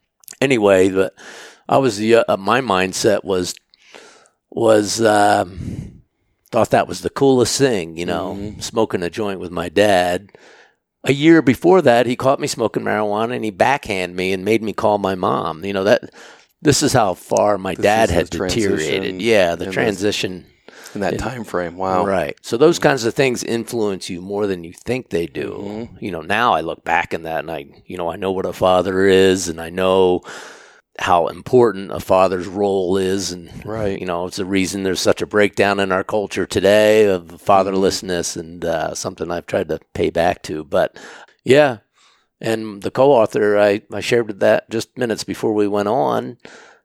anyway, 0.40 0.90
but 0.90 1.14
I 1.68 1.78
was 1.78 1.98
the 1.98 2.16
uh, 2.16 2.36
my 2.36 2.60
mindset 2.60 3.24
was 3.24 3.54
was 4.50 5.00
um, 5.00 6.02
thought 6.50 6.70
that 6.70 6.88
was 6.88 7.02
the 7.02 7.10
coolest 7.10 7.56
thing, 7.58 7.96
you 7.96 8.06
know, 8.06 8.54
smoking 8.58 9.02
a 9.02 9.10
joint 9.10 9.40
with 9.40 9.50
my 9.52 9.68
dad. 9.68 10.30
A 11.04 11.12
year 11.12 11.40
before 11.40 11.80
that, 11.82 12.06
he 12.06 12.14
caught 12.16 12.40
me 12.40 12.46
smoking 12.46 12.82
marijuana 12.82 13.34
and 13.34 13.44
he 13.44 13.50
backhanded 13.50 14.16
me 14.16 14.32
and 14.32 14.44
made 14.44 14.62
me 14.62 14.72
call 14.72 14.98
my 14.98 15.14
mom. 15.14 15.64
You 15.64 15.72
know 15.72 15.84
that 15.84 16.10
this 16.60 16.82
is 16.82 16.92
how 16.92 17.14
far 17.14 17.56
my 17.56 17.74
This 17.74 17.84
dad 17.84 18.10
had 18.10 18.28
deteriorated. 18.30 19.22
Yeah, 19.22 19.54
the- 19.54 19.70
transition. 19.70 20.46
In 20.94 21.00
that 21.02 21.12
And- 21.14 21.20
time 21.22 21.44
frame. 21.44 21.76
Wow. 21.76 22.04
Right. 22.04 22.36
So 22.42 22.56
those 22.56 22.78
kinds 22.78 23.04
of 23.04 23.14
things 23.14 23.44
influence 23.44 24.10
you 24.10 24.20
more 24.20 24.46
than 24.46 24.64
you 24.64 24.72
think 24.72 25.10
they 25.10 25.26
do. 25.26 25.50
Mm-hmm. 25.52 26.04
You 26.04 26.10
know, 26.10 26.22
now 26.22 26.52
I 26.54 26.62
look 26.62 26.82
back 26.84 27.14
in 27.14 27.22
that 27.24 27.40
and 27.40 27.50
I, 27.50 27.66
you 27.86 27.96
know, 27.96 28.10
I 28.10 28.16
know 28.16 28.32
what 28.32 28.46
a 28.46 28.52
father 28.52 29.06
is 29.06 29.48
and 29.48 29.60
I 29.60 29.70
know 29.70 30.22
how 30.98 31.28
important 31.28 31.92
a 31.92 32.00
father's 32.00 32.46
role 32.48 32.98
is 32.98 33.32
and 33.32 33.64
Right. 33.64 33.98
you 33.98 34.04
know 34.04 34.26
it's 34.26 34.36
the 34.36 34.44
reason 34.44 34.82
there's 34.82 35.00
such 35.00 35.22
a 35.22 35.26
breakdown 35.26 35.80
in 35.80 35.92
our 35.92 36.04
culture 36.04 36.44
today 36.44 37.06
of 37.06 37.28
fatherlessness 37.42 38.36
and 38.36 38.62
uh, 38.66 38.94
something 38.94 39.30
i've 39.30 39.46
tried 39.46 39.68
to 39.68 39.78
pay 39.94 40.10
back 40.10 40.42
to 40.42 40.62
but 40.64 40.98
yeah 41.42 41.78
and 42.38 42.82
the 42.82 42.90
co-author 42.90 43.56
i, 43.58 43.80
I 43.90 44.00
shared 44.00 44.40
that 44.40 44.68
just 44.68 44.98
minutes 44.98 45.24
before 45.24 45.54
we 45.54 45.66
went 45.68 45.88
on 45.88 46.36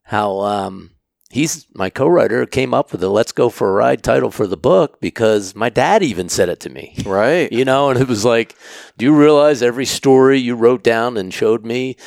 how 0.04 0.40
um, 0.42 0.92
he's 1.36 1.68
my 1.74 1.90
co-writer 1.90 2.46
came 2.46 2.74
up 2.74 2.92
with 2.92 3.02
the 3.02 3.10
let's 3.10 3.32
go 3.32 3.50
for 3.50 3.70
a 3.70 3.74
ride 3.74 4.02
title 4.04 4.32
for 4.32 4.48
the 4.48 4.58
book 4.58 5.00
because 5.02 5.54
my 5.56 5.70
dad 5.70 6.02
even 6.02 6.30
said 6.30 6.50
it 6.50 6.60
to 6.62 6.70
me 6.70 6.96
Right. 7.06 7.52
you 7.52 7.66
know 7.66 7.90
and 7.90 8.00
it 8.00 8.08
was 8.08 8.24
like 8.26 8.56
do 8.98 9.06
you 9.06 9.14
realize 9.16 9.62
every 9.62 9.86
story 9.86 10.40
you 10.40 10.56
wrote 10.56 10.84
down 10.84 11.18
and 11.18 11.34
showed 11.34 11.66
me 11.66 11.98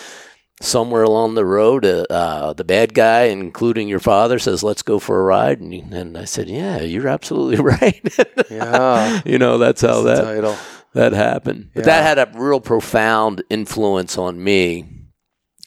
somewhere 0.61 1.05
along 1.05 1.35
the 1.35 1.45
road 1.45 1.85
uh, 1.85 2.05
uh, 2.11 2.53
the 2.53 2.65
bad 2.65 2.93
guy 2.95 3.25
including 3.25 3.87
your 3.87 4.01
father 4.01 4.39
says 4.41 4.63
let's 4.65 4.83
go 4.83 4.99
for 4.99 5.21
a 5.21 5.23
ride 5.23 5.61
and, 5.61 5.73
and 5.95 6.19
i 6.19 6.25
said 6.25 6.49
yeah 6.49 6.81
you're 6.81 7.07
absolutely 7.09 7.63
right 7.75 8.03
Yeah. 8.51 9.21
you 9.25 9.39
know 9.39 9.59
that's 9.59 9.83
how 9.83 10.03
That's 10.03 10.21
the 10.21 10.25
that 10.27 10.35
title. 10.35 10.57
that 10.95 11.13
happened. 11.13 11.71
But 11.75 11.85
that 11.85 12.03
had 12.03 12.19
a 12.19 12.29
real 12.35 12.61
profound 12.61 13.43
influence 13.51 14.17
on 14.19 14.43
me. 14.43 14.98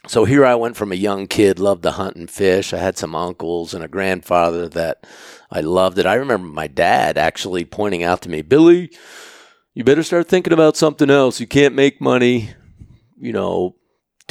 So 0.07 0.25
here 0.25 0.43
I 0.43 0.55
went 0.55 0.75
from 0.75 0.91
a 0.91 0.95
young 0.95 1.27
kid, 1.27 1.59
loved 1.59 1.83
to 1.83 1.91
hunt 1.91 2.15
and 2.15 2.29
fish. 2.29 2.73
I 2.73 2.77
had 2.77 2.97
some 2.97 3.15
uncles 3.15 3.73
and 3.73 3.83
a 3.83 3.87
grandfather 3.87 4.67
that 4.69 5.05
I 5.51 5.61
loved 5.61 5.99
it. 5.99 6.07
I 6.07 6.15
remember 6.15 6.47
my 6.47 6.67
dad 6.67 7.17
actually 7.17 7.65
pointing 7.65 8.03
out 8.03 8.21
to 8.23 8.29
me, 8.29 8.41
Billy, 8.41 8.91
you 9.73 9.83
better 9.83 10.03
start 10.03 10.27
thinking 10.27 10.53
about 10.53 10.75
something 10.75 11.09
else. 11.09 11.39
You 11.39 11.47
can't 11.47 11.75
make 11.75 12.01
money, 12.01 12.49
you 13.19 13.31
know, 13.31 13.75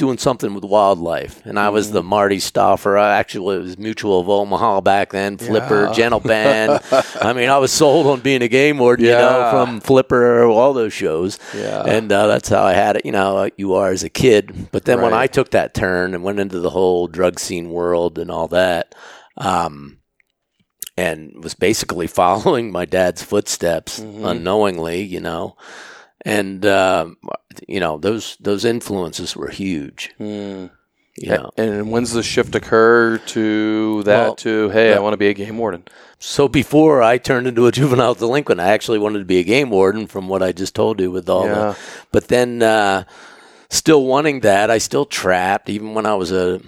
doing 0.01 0.17
something 0.17 0.55
with 0.55 0.63
wildlife. 0.63 1.45
And 1.45 1.59
I 1.59 1.69
was 1.69 1.91
the 1.91 2.01
Marty 2.01 2.37
Stouffer. 2.37 2.99
I 2.99 3.17
actually 3.19 3.59
was 3.59 3.77
Mutual 3.77 4.19
of 4.19 4.27
Omaha 4.27 4.81
back 4.81 5.11
then, 5.11 5.37
Flipper, 5.37 5.85
Yeah. 5.85 5.93
Gentle 5.93 6.19
Ben. 6.19 6.79
I 7.21 7.33
mean, 7.33 7.49
I 7.49 7.59
was 7.59 7.71
sold 7.71 8.07
on 8.07 8.19
being 8.21 8.41
a 8.41 8.47
game 8.47 8.79
warden, 8.79 9.05
you 9.05 9.11
know, 9.11 9.49
from 9.51 9.79
Flipper, 9.79 10.45
all 10.45 10.73
those 10.73 10.91
shows. 10.91 11.37
Yeah. 11.55 11.83
And 11.85 12.11
uh, 12.11 12.25
that's 12.25 12.49
how 12.49 12.63
I 12.63 12.73
had 12.73 12.95
it, 12.95 13.05
you 13.05 13.11
know, 13.11 13.47
you 13.57 13.75
are 13.75 13.91
as 13.91 14.03
a 14.03 14.09
kid. 14.09 14.69
But 14.71 14.85
then 14.85 15.01
when 15.01 15.13
I 15.13 15.27
took 15.27 15.51
that 15.51 15.75
turn 15.75 16.15
and 16.15 16.23
went 16.23 16.39
into 16.39 16.59
the 16.59 16.71
whole 16.71 17.05
drug 17.07 17.39
scene 17.39 17.69
world 17.69 18.17
and 18.17 18.31
all 18.31 18.47
that, 18.47 18.95
um, 19.37 19.99
and 20.97 21.31
was 21.43 21.53
basically 21.53 22.07
following 22.21 22.71
my 22.71 22.85
dad's 22.85 23.21
footsteps 23.21 23.99
Mhm. 23.99 24.25
unknowingly, 24.31 25.03
you 25.03 25.19
know. 25.19 25.55
And 26.23 26.65
um, 26.65 27.17
you 27.67 27.79
know 27.79 27.97
those 27.97 28.37
those 28.39 28.63
influences 28.65 29.35
were 29.35 29.49
huge. 29.49 30.11
Mm. 30.19 30.69
You 31.17 31.29
know, 31.31 31.51
And 31.57 31.91
when's 31.91 32.13
the 32.13 32.23
shift 32.23 32.55
occur 32.55 33.17
to 33.17 34.01
that 34.03 34.23
Well, 34.23 34.35
to 34.37 34.69
hey, 34.69 34.93
I 34.95 34.99
want 34.99 35.11
to 35.13 35.17
be 35.17 35.27
a 35.27 35.33
game 35.33 35.57
warden? 35.57 35.83
So 36.19 36.47
before 36.47 37.03
I 37.03 37.17
turned 37.17 37.47
into 37.47 37.67
a 37.67 37.71
juvenile 37.79 38.13
delinquent, 38.13 38.61
I 38.61 38.69
actually 38.69 38.97
wanted 38.97 39.19
to 39.19 39.25
be 39.25 39.39
a 39.39 39.43
game 39.43 39.69
warden 39.69 40.07
from 40.07 40.29
what 40.29 40.41
I 40.41 40.53
just 40.53 40.73
told 40.73 41.01
you 41.01 41.11
with 41.11 41.27
all 41.29 41.45
Yeah. 41.47 41.53
the 41.73 41.77
but 42.13 42.27
then 42.29 42.63
uh, 42.63 43.03
still 43.69 44.05
wanting 44.05 44.39
that, 44.41 44.71
I 44.71 44.77
still 44.77 45.05
trapped 45.05 45.69
even 45.69 45.93
when 45.93 46.05
I 46.05 46.15
was 46.15 46.31
a 46.31 46.61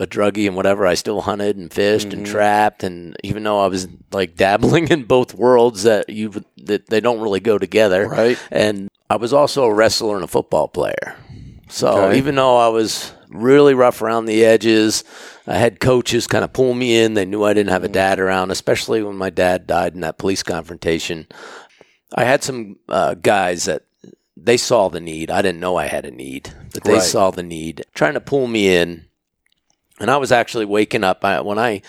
a 0.00 0.06
druggie 0.06 0.46
and 0.46 0.56
whatever, 0.56 0.86
I 0.86 0.94
still 0.94 1.20
hunted 1.22 1.56
and 1.56 1.72
fished 1.72 2.12
and 2.12 2.24
trapped 2.24 2.84
and 2.84 3.16
even 3.24 3.42
though 3.42 3.60
I 3.60 3.66
was 3.68 3.88
like 4.12 4.36
dabbling 4.36 4.88
in 4.92 5.04
both 5.04 5.34
worlds 5.34 5.82
that 5.84 6.08
you 6.10 6.44
that 6.58 6.86
they 6.86 7.00
don't 7.00 7.20
really 7.20 7.40
go 7.40 7.58
together. 7.58 8.06
Right. 8.08 8.38
And 8.50 8.88
I 9.10 9.16
was 9.16 9.32
also 9.32 9.64
a 9.64 9.72
wrestler 9.74 10.14
and 10.16 10.24
a 10.24 10.28
football 10.28 10.68
player. 10.68 11.16
So 11.68 11.88
Okay. 12.04 12.18
even 12.18 12.34
though 12.36 12.56
I 12.56 12.68
was 12.68 13.12
really 13.28 13.74
rough 13.74 14.00
around 14.00 14.24
the 14.26 14.44
edges, 14.44 15.04
I 15.46 15.56
had 15.56 15.80
coaches 15.80 16.26
kind 16.26 16.44
of 16.44 16.52
pull 16.52 16.72
me 16.74 16.98
in. 16.98 17.14
They 17.14 17.26
knew 17.26 17.44
I 17.44 17.52
didn't 17.52 17.70
have 17.72 17.84
a 17.84 17.88
dad 17.88 18.18
around, 18.20 18.50
especially 18.50 19.02
when 19.02 19.16
my 19.16 19.30
dad 19.30 19.66
died 19.66 19.94
in 19.94 20.00
that 20.00 20.18
police 20.18 20.42
confrontation. 20.42 21.26
I 22.14 22.24
had 22.24 22.42
some 22.42 22.76
uh, 22.88 23.14
guys 23.14 23.64
that 23.64 23.82
they 24.34 24.56
saw 24.56 24.88
the 24.88 25.00
need. 25.00 25.30
I 25.30 25.42
didn't 25.42 25.60
know 25.60 25.76
I 25.76 25.86
had 25.88 26.06
a 26.06 26.10
need, 26.10 26.50
but 26.72 26.84
they 26.84 26.94
Right. 26.94 27.02
saw 27.02 27.30
the 27.30 27.42
need, 27.42 27.84
trying 27.94 28.14
to 28.14 28.20
pull 28.20 28.46
me 28.46 28.74
in. 28.74 29.04
And 30.00 30.10
I 30.10 30.16
was 30.16 30.32
actually 30.32 30.64
waking 30.64 31.04
up 31.04 31.24
I, 31.24 31.40
when 31.40 31.58
I, 31.58 31.82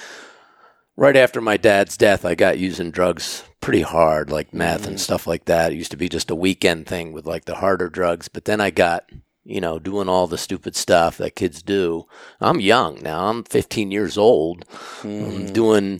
right 0.96 1.16
after 1.16 1.42
my 1.42 1.58
dad's 1.58 1.98
death, 1.98 2.26
I 2.26 2.36
got 2.36 2.60
using 2.60 2.92
drugs 2.92 3.44
pretty 3.62 3.82
hard, 3.82 4.32
like 4.32 4.54
meth 4.54 4.88
and 4.88 5.00
stuff 5.00 5.28
like 5.28 5.46
that. 5.46 5.72
It 5.72 5.76
used 5.78 5.92
to 5.92 5.98
be 5.98 6.10
just 6.10 6.32
a 6.32 6.36
weekend 6.36 6.88
thing 6.88 7.12
with 7.12 7.26
like 7.26 7.46
the 7.46 7.56
harder 7.56 7.90
drugs, 7.90 8.28
but 8.28 8.46
then 8.46 8.62
I 8.62 8.70
got, 8.70 9.10
you 9.44 9.62
know, 9.62 9.80
doing 9.80 10.10
all 10.10 10.28
the 10.28 10.38
stupid 10.38 10.76
stuff 10.76 11.18
that 11.18 11.36
kids 11.36 11.62
do. 11.62 12.06
I'm 12.40 12.60
young 12.60 13.02
now. 13.02 13.28
I'm 13.28 13.44
15 13.44 13.92
years 13.92 14.18
old. 14.18 14.66
I'm 15.04 15.52
doing 15.54 16.00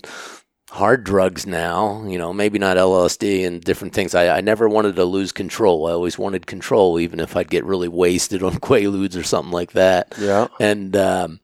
hard 0.72 1.04
drugs 1.04 1.48
now, 1.48 2.06
you 2.06 2.18
know, 2.18 2.32
maybe 2.32 2.60
not 2.60 2.78
LSD 2.78 3.46
and 3.46 3.62
different 3.64 3.94
things. 3.94 4.14
I, 4.14 4.38
I 4.38 4.42
never 4.42 4.70
wanted 4.70 4.96
to 4.98 5.06
lose 5.06 5.32
control. 5.32 5.88
I 5.88 5.92
always 5.92 6.18
wanted 6.18 6.46
control, 6.46 7.00
even 7.00 7.20
if 7.20 7.36
I'd 7.36 7.50
get 7.50 7.66
really 7.66 7.88
wasted 7.88 8.44
on 8.44 8.54
Quaaludes 8.60 9.20
or 9.20 9.24
something 9.24 9.52
like 9.52 9.72
that. 9.72 10.14
Yeah. 10.20 10.48
And, 10.60 10.96
um, 10.96 11.40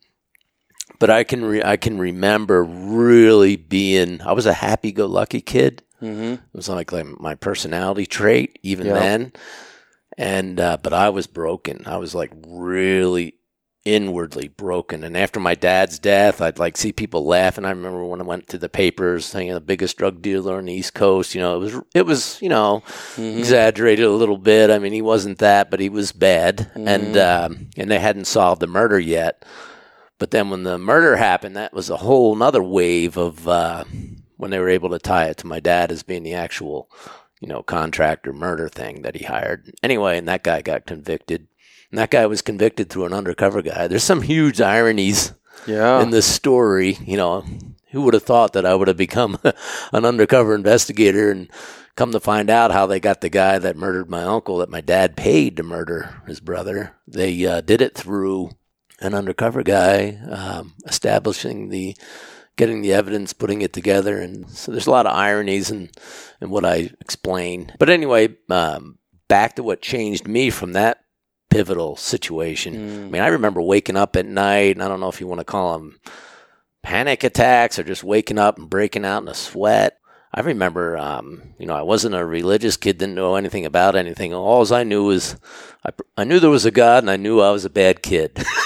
but 1.00 1.10
I 1.10 1.24
can 1.24 1.44
re- 1.46 1.64
I 1.64 1.78
can 1.78 1.98
remember 1.98 2.64
really 2.64 3.56
being 3.56 4.22
I 4.22 4.32
was 4.34 4.46
a 4.46 4.54
happy 4.54 4.92
go 4.92 5.06
lucky 5.06 5.42
kid. 5.42 5.84
Mm-hmm. 6.02 6.34
It 6.34 6.40
was 6.54 6.70
like, 6.70 6.92
like 6.92 7.06
my 7.20 7.36
personality 7.36 8.06
trait 8.06 8.60
even 8.64 8.88
Yeah. 8.88 8.94
then. 8.94 9.34
And 10.18 10.60
uh, 10.60 10.78
but 10.82 10.94
I 10.94 11.10
was 11.10 11.28
broken. 11.28 11.84
I 11.86 11.98
was 11.98 12.14
like 12.16 12.32
really 12.46 13.36
inwardly 13.84 14.48
broken. 14.48 15.04
And 15.04 15.16
after 15.16 15.40
my 15.40 15.54
dad's 15.56 16.00
death, 16.00 16.42
I'd 16.42 16.58
like 16.58 16.76
see 16.78 16.92
people 16.92 17.26
laughing. 17.26 17.66
I 17.66 17.70
remember 17.70 18.04
when 18.06 18.20
I 18.22 18.24
went 18.24 18.48
to 18.50 18.58
the 18.58 18.70
papers, 18.70 19.26
saying 19.26 19.54
the 19.54 19.62
biggest 19.62 19.98
drug 19.98 20.22
dealer 20.22 20.58
on 20.58 20.66
the 20.66 20.74
East 20.74 20.94
Coast. 20.96 21.36
You 21.36 21.42
know, 21.42 21.56
it 21.56 21.60
was 21.60 21.82
it 21.94 22.06
was 22.06 22.42
you 22.42 22.50
know 22.50 22.82
exaggerated 23.18 24.06
a 24.06 24.10
little 24.12 24.38
bit. 24.38 24.70
I 24.70 24.80
mean, 24.80 24.94
he 24.94 25.02
wasn't 25.02 25.40
that, 25.40 25.70
but 25.70 25.80
he 25.80 25.90
was 25.90 26.12
bad, 26.12 26.72
and 26.76 27.16
um, 27.18 27.68
and 27.78 27.92
they 27.92 28.00
hadn't 28.00 28.26
solved 28.26 28.62
the 28.62 28.68
murder 28.68 29.00
yet. 29.00 29.44
But 30.18 30.32
then 30.32 30.50
when 30.50 30.64
the 30.64 30.78
murder 30.78 31.18
happened, 31.18 31.56
that 31.56 31.74
was 31.74 31.90
a 31.90 31.98
whole 31.98 32.36
nother 32.36 32.64
wave 32.64 33.18
of 33.18 33.48
uh, 33.48 33.84
when 34.38 34.52
they 34.52 34.60
were 34.60 34.70
able 34.70 34.90
to 34.92 35.00
tie 35.00 35.26
it 35.26 35.38
to 35.38 35.48
my 35.48 35.60
dad 35.60 35.92
as 35.92 36.04
being 36.04 36.24
the 36.24 36.34
actual, 36.34 36.90
you 37.42 37.48
know, 37.48 37.62
contractor 37.64 38.32
murder 38.32 38.70
thing 38.70 39.02
that 39.02 39.16
he 39.16 39.26
hired. 39.26 39.74
Anyway, 39.84 40.18
and 40.18 40.28
that 40.28 40.44
guy 40.44 40.62
got 40.62 40.86
convicted. 40.86 41.48
And 41.92 42.00
that 42.00 42.12
guy 42.12 42.26
was 42.26 42.42
convicted 42.42 42.90
through 42.90 43.06
an 43.06 43.14
undercover 43.14 43.62
guy. 43.62 43.88
There's 43.88 44.04
some 44.04 44.22
huge 44.22 44.60
ironies 44.62 45.34
Yeah. 45.68 46.02
in 46.02 46.10
this 46.12 46.26
story. 46.26 46.98
You 47.06 47.18
know, 47.18 47.46
who 47.92 48.02
would 48.04 48.14
have 48.14 48.24
thought 48.24 48.54
that 48.54 48.66
I 48.66 48.74
would 48.76 48.88
have 48.88 48.98
become 48.98 49.38
an 49.94 50.06
undercover 50.06 50.56
investigator 50.56 51.30
and 51.32 51.50
come 51.96 52.12
to 52.12 52.20
find 52.20 52.50
out 52.50 52.72
how 52.72 52.86
they 52.88 53.00
got 53.00 53.22
the 53.22 53.30
guy 53.30 53.58
that 53.60 53.78
murdered 53.78 54.10
my 54.10 54.24
uncle 54.24 54.58
that 54.58 54.70
my 54.70 54.82
dad 54.82 55.16
paid 55.16 55.56
to 55.58 55.64
murder 55.64 56.22
his 56.28 56.40
brother? 56.40 56.96
They 57.08 57.46
uh, 57.46 57.62
did 57.62 57.82
it 57.82 57.96
through 57.96 58.52
an 59.00 59.14
undercover 59.14 59.64
guy 59.64 60.18
um, 60.30 60.74
establishing 60.86 61.70
the 61.70 61.96
getting 62.58 62.82
the 62.82 62.94
evidence 62.94 63.34
putting 63.34 63.62
it 63.62 63.74
together 63.74 64.20
and 64.20 64.50
so 64.50 64.72
there's 64.72 64.88
a 64.88 64.92
lot 64.92 65.06
of 65.06 65.14
ironies 65.16 65.72
in, 65.72 65.90
in 66.42 66.50
what 66.50 66.66
i 66.66 66.90
explain. 67.02 67.72
but 67.80 67.90
anyway 67.90 68.30
um, 68.50 68.98
back 69.28 69.56
to 69.56 69.64
what 69.64 69.82
changed 69.82 70.28
me 70.28 70.50
from 70.50 70.74
that 70.74 71.00
pivotal 71.50 71.96
situation. 71.96 72.74
I 73.06 73.10
mean 73.10 73.22
i 73.22 73.28
remember 73.28 73.62
waking 73.62 73.98
up 73.98 74.16
at 74.16 74.26
night 74.26 74.76
and 74.76 74.84
i 74.84 74.88
don't 74.88 75.00
know 75.00 75.10
if 75.10 75.22
you 75.22 75.28
want 75.28 75.40
to 75.40 75.46
call 75.46 75.74
them 75.74 76.00
panic 76.84 77.24
attacks 77.24 77.80
or 77.80 77.84
just 77.84 78.04
waking 78.04 78.38
up 78.38 78.58
and 78.58 78.70
breaking 78.70 79.06
out 79.06 79.22
in 79.22 79.28
a 79.28 79.34
sweat 79.34 79.98
I 80.38 80.42
remember, 80.42 80.98
um, 80.98 81.42
you 81.58 81.66
know, 81.66 81.76
I 81.76 81.82
wasn't 81.84 82.14
a 82.14 82.26
religious 82.26 82.76
kid, 82.76 82.98
didn't 82.98 83.16
know 83.16 83.36
anything 83.36 83.66
about 83.66 83.96
anything. 83.96 84.34
All 84.34 84.74
I 84.74 84.84
knew 84.84 85.06
was, 85.06 85.38
I, 85.86 85.92
I 86.18 86.24
knew 86.26 86.42
there 86.42 86.50
was 86.50 86.66
a 86.66 86.72
God, 86.72 87.04
and 87.04 87.10
I 87.10 87.16
knew 87.16 87.40
I 87.40 87.52
was 87.52 87.64
a 87.64 87.70
bad 87.70 88.02
kid. 88.02 88.38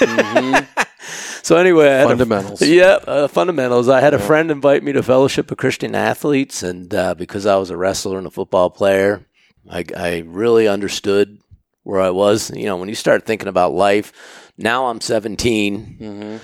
so 1.44 1.56
anyway, 1.56 1.86
had 1.86 2.06
a- 2.06 2.08
Fundamentals. 2.08 2.62
yeah, 2.62 2.98
uh, 3.06 3.28
fundamentals. 3.28 3.88
I 3.88 4.00
had 4.00 4.14
a 4.14 4.18
friend 4.18 4.50
invite 4.50 4.82
me 4.82 4.90
to 4.94 5.02
Fellowship 5.04 5.48
of 5.52 5.58
Christian 5.58 5.94
Athletes, 5.94 6.64
and 6.64 6.92
uh, 6.92 7.14
because 7.14 7.46
I 7.46 7.54
was 7.54 7.70
a 7.70 7.76
wrestler 7.76 8.18
and 8.18 8.26
a 8.26 8.32
football 8.32 8.70
player, 8.70 9.24
I, 9.70 9.84
I 9.96 10.24
really 10.26 10.66
understood 10.66 11.38
where 11.84 12.00
I 12.00 12.10
was. 12.10 12.50
You 12.50 12.64
know, 12.64 12.78
when 12.78 12.88
you 12.88 12.96
start 12.96 13.24
thinking 13.24 13.46
about 13.48 13.74
life, 13.74 14.50
now 14.58 14.86
I'm 14.88 15.00
17. 15.00 15.98
Mm-hmm. 16.00 16.36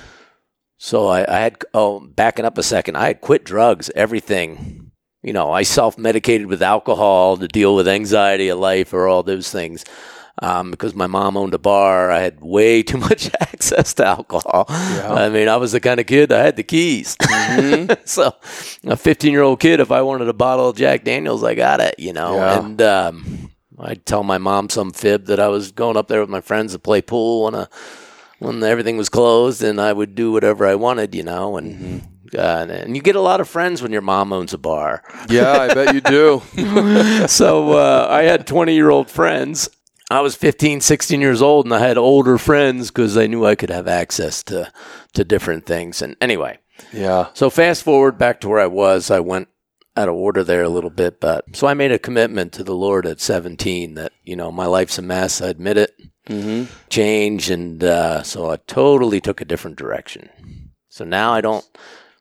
So 0.79 1.09
I, 1.09 1.21
I 1.29 1.41
had, 1.41 1.57
oh, 1.75 1.99
backing 1.99 2.45
up 2.45 2.59
a 2.59 2.63
second, 2.63 2.95
I 2.95 3.09
had 3.09 3.21
quit 3.21 3.45
drugs, 3.45 3.91
everything. 3.97 4.86
You 5.27 5.33
know, 5.33 5.51
I 5.51 5.65
self 5.65 5.99
medicated 5.99 6.47
with 6.47 6.63
alcohol 6.63 7.37
to 7.39 7.49
deal 7.49 7.75
with 7.75 7.89
anxiety 7.89 8.49
of 8.49 8.61
life 8.61 8.93
or 8.93 9.09
all 9.09 9.25
those 9.25 9.51
things. 9.51 9.85
Um, 10.41 10.71
because 10.71 10.95
my 10.95 11.09
mom 11.09 11.37
owned 11.37 11.53
a 11.53 11.59
bar, 11.59 12.13
I 12.13 12.21
had 12.21 12.41
way 12.41 12.83
too 12.85 12.99
much 12.99 13.35
access 13.41 13.93
to 13.95 14.07
alcohol. 14.07 14.67
I 14.69 15.29
mean, 15.29 15.49
I 15.49 15.57
was 15.57 15.73
the 15.73 15.81
kind 15.81 15.99
of 15.99 16.07
kid 16.07 16.31
I 16.31 16.45
had 16.45 16.55
the 16.55 16.63
keys. 16.63 17.17
so, 18.05 18.37
a 18.85 18.97
15 18.97 19.33
year 19.33 19.43
old 19.43 19.59
kid, 19.59 19.81
if 19.81 19.91
I 19.91 20.01
wanted 20.01 20.29
a 20.29 20.33
bottle 20.33 20.69
of 20.69 20.77
Jack 20.77 21.03
Daniels, 21.03 21.43
I 21.43 21.57
got 21.57 21.81
it, 21.81 21.97
you 21.99 22.13
know. 22.13 22.37
Yeah. 22.37 22.61
And 22.61 22.83
um, 22.83 23.51
I'd 23.81 24.07
tell 24.07 24.23
my 24.23 24.39
mom 24.39 24.69
some 24.69 24.93
fib 24.93 25.27
that 25.27 25.41
I 25.41 25.49
was 25.49 25.73
going 25.73 25.97
up 25.97 26.07
there 26.07 26.21
with 26.21 26.31
my 26.31 26.41
friends 26.41 26.73
to 26.73 26.79
play 26.79 27.03
pool 27.03 27.45
when, 27.45 27.57
uh, 27.57 27.67
when 28.39 28.63
everything 28.63 28.97
was 28.97 29.09
closed, 29.09 29.61
and 29.61 29.81
I 29.81 29.93
would 29.93 30.15
do 30.15 30.31
whatever 30.31 30.67
I 30.67 30.77
wanted, 30.77 31.17
you 31.17 31.25
know. 31.25 31.57
And 31.57 32.07
uh, 32.37 32.67
and 32.69 32.95
you 32.97 33.03
get 33.03 33.17
a 33.17 33.21
lot 33.21 33.41
of 33.41 33.49
friends 33.49 33.83
when 33.83 33.93
your 33.93 34.03
mom 34.03 34.33
owns 34.33 34.53
a 34.53 34.59
bar. 34.59 35.03
Yeah, 35.29 35.53
I 35.53 35.75
bet 35.75 35.95
you 35.95 36.01
do. 36.01 36.43
so 37.29 37.73
uh, 37.73 38.07
I 38.11 38.23
had 38.25 38.47
20 38.47 38.75
year 38.75 38.91
old 38.91 39.11
friends. 39.11 39.69
I 40.11 40.21
was 40.21 40.37
15, 40.37 40.81
16 40.83 41.21
years 41.21 41.43
old, 41.43 41.67
and 41.67 41.75
I 41.75 41.81
had 41.81 41.99
older 41.99 42.39
friends 42.39 42.91
because 42.91 43.17
I 43.17 43.27
knew 43.27 43.45
I 43.45 43.57
could 43.57 43.71
have 43.71 43.89
access 43.89 44.43
to, 44.45 44.71
to 45.15 45.25
different 45.25 45.67
things. 45.67 46.01
And 46.01 46.15
anyway, 46.21 46.59
Yeah. 46.93 47.29
so 47.35 47.51
fast 47.51 47.83
forward 47.83 48.17
back 48.17 48.41
to 48.41 48.49
where 48.49 48.61
I 48.61 48.67
was, 48.69 49.11
I 49.11 49.19
went 49.19 49.49
out 49.97 50.09
of 50.09 50.15
order 50.15 50.45
there 50.45 50.63
a 50.63 50.69
little 50.69 50.91
bit, 50.91 51.21
but 51.21 51.45
so 51.57 51.67
I 51.67 51.75
made 51.75 51.91
a 51.91 51.99
commitment 51.99 52.53
to 52.53 52.63
the 52.63 52.75
Lord 52.75 53.05
at 53.07 53.21
17 53.21 53.95
that, 53.95 54.13
you 54.23 54.37
know, 54.37 54.53
my 54.53 54.67
life's 54.67 54.99
a 54.99 55.03
mess. 55.03 55.41
I 55.43 55.49
admit 55.49 55.77
it, 55.77 55.91
Mm-hmm. 56.29 56.65
change. 56.89 57.51
And 57.51 57.83
uh, 57.85 58.23
so 58.25 58.51
I 58.51 58.57
totally 58.67 59.21
took 59.21 59.41
a 59.41 59.45
different 59.45 59.77
direction. 59.77 60.29
So 60.89 61.05
now 61.05 61.33
I 61.33 61.41
don't, 61.41 61.65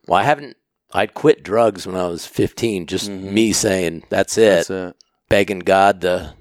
well, 0.06 0.18
I 0.18 0.24
haven't, 0.24 0.56
I'd 0.92 1.14
quit 1.14 1.42
drugs 1.42 1.86
when 1.86 1.96
I 1.96 2.06
was 2.06 2.26
15, 2.26 2.86
just 2.86 3.10
mm-hmm. 3.10 3.34
me 3.34 3.52
saying, 3.52 4.04
that's 4.08 4.38
it 4.38 4.68
That's 4.68 4.70
it. 4.70 4.96
begging 5.28 5.60
God 5.60 6.00
to 6.02 6.34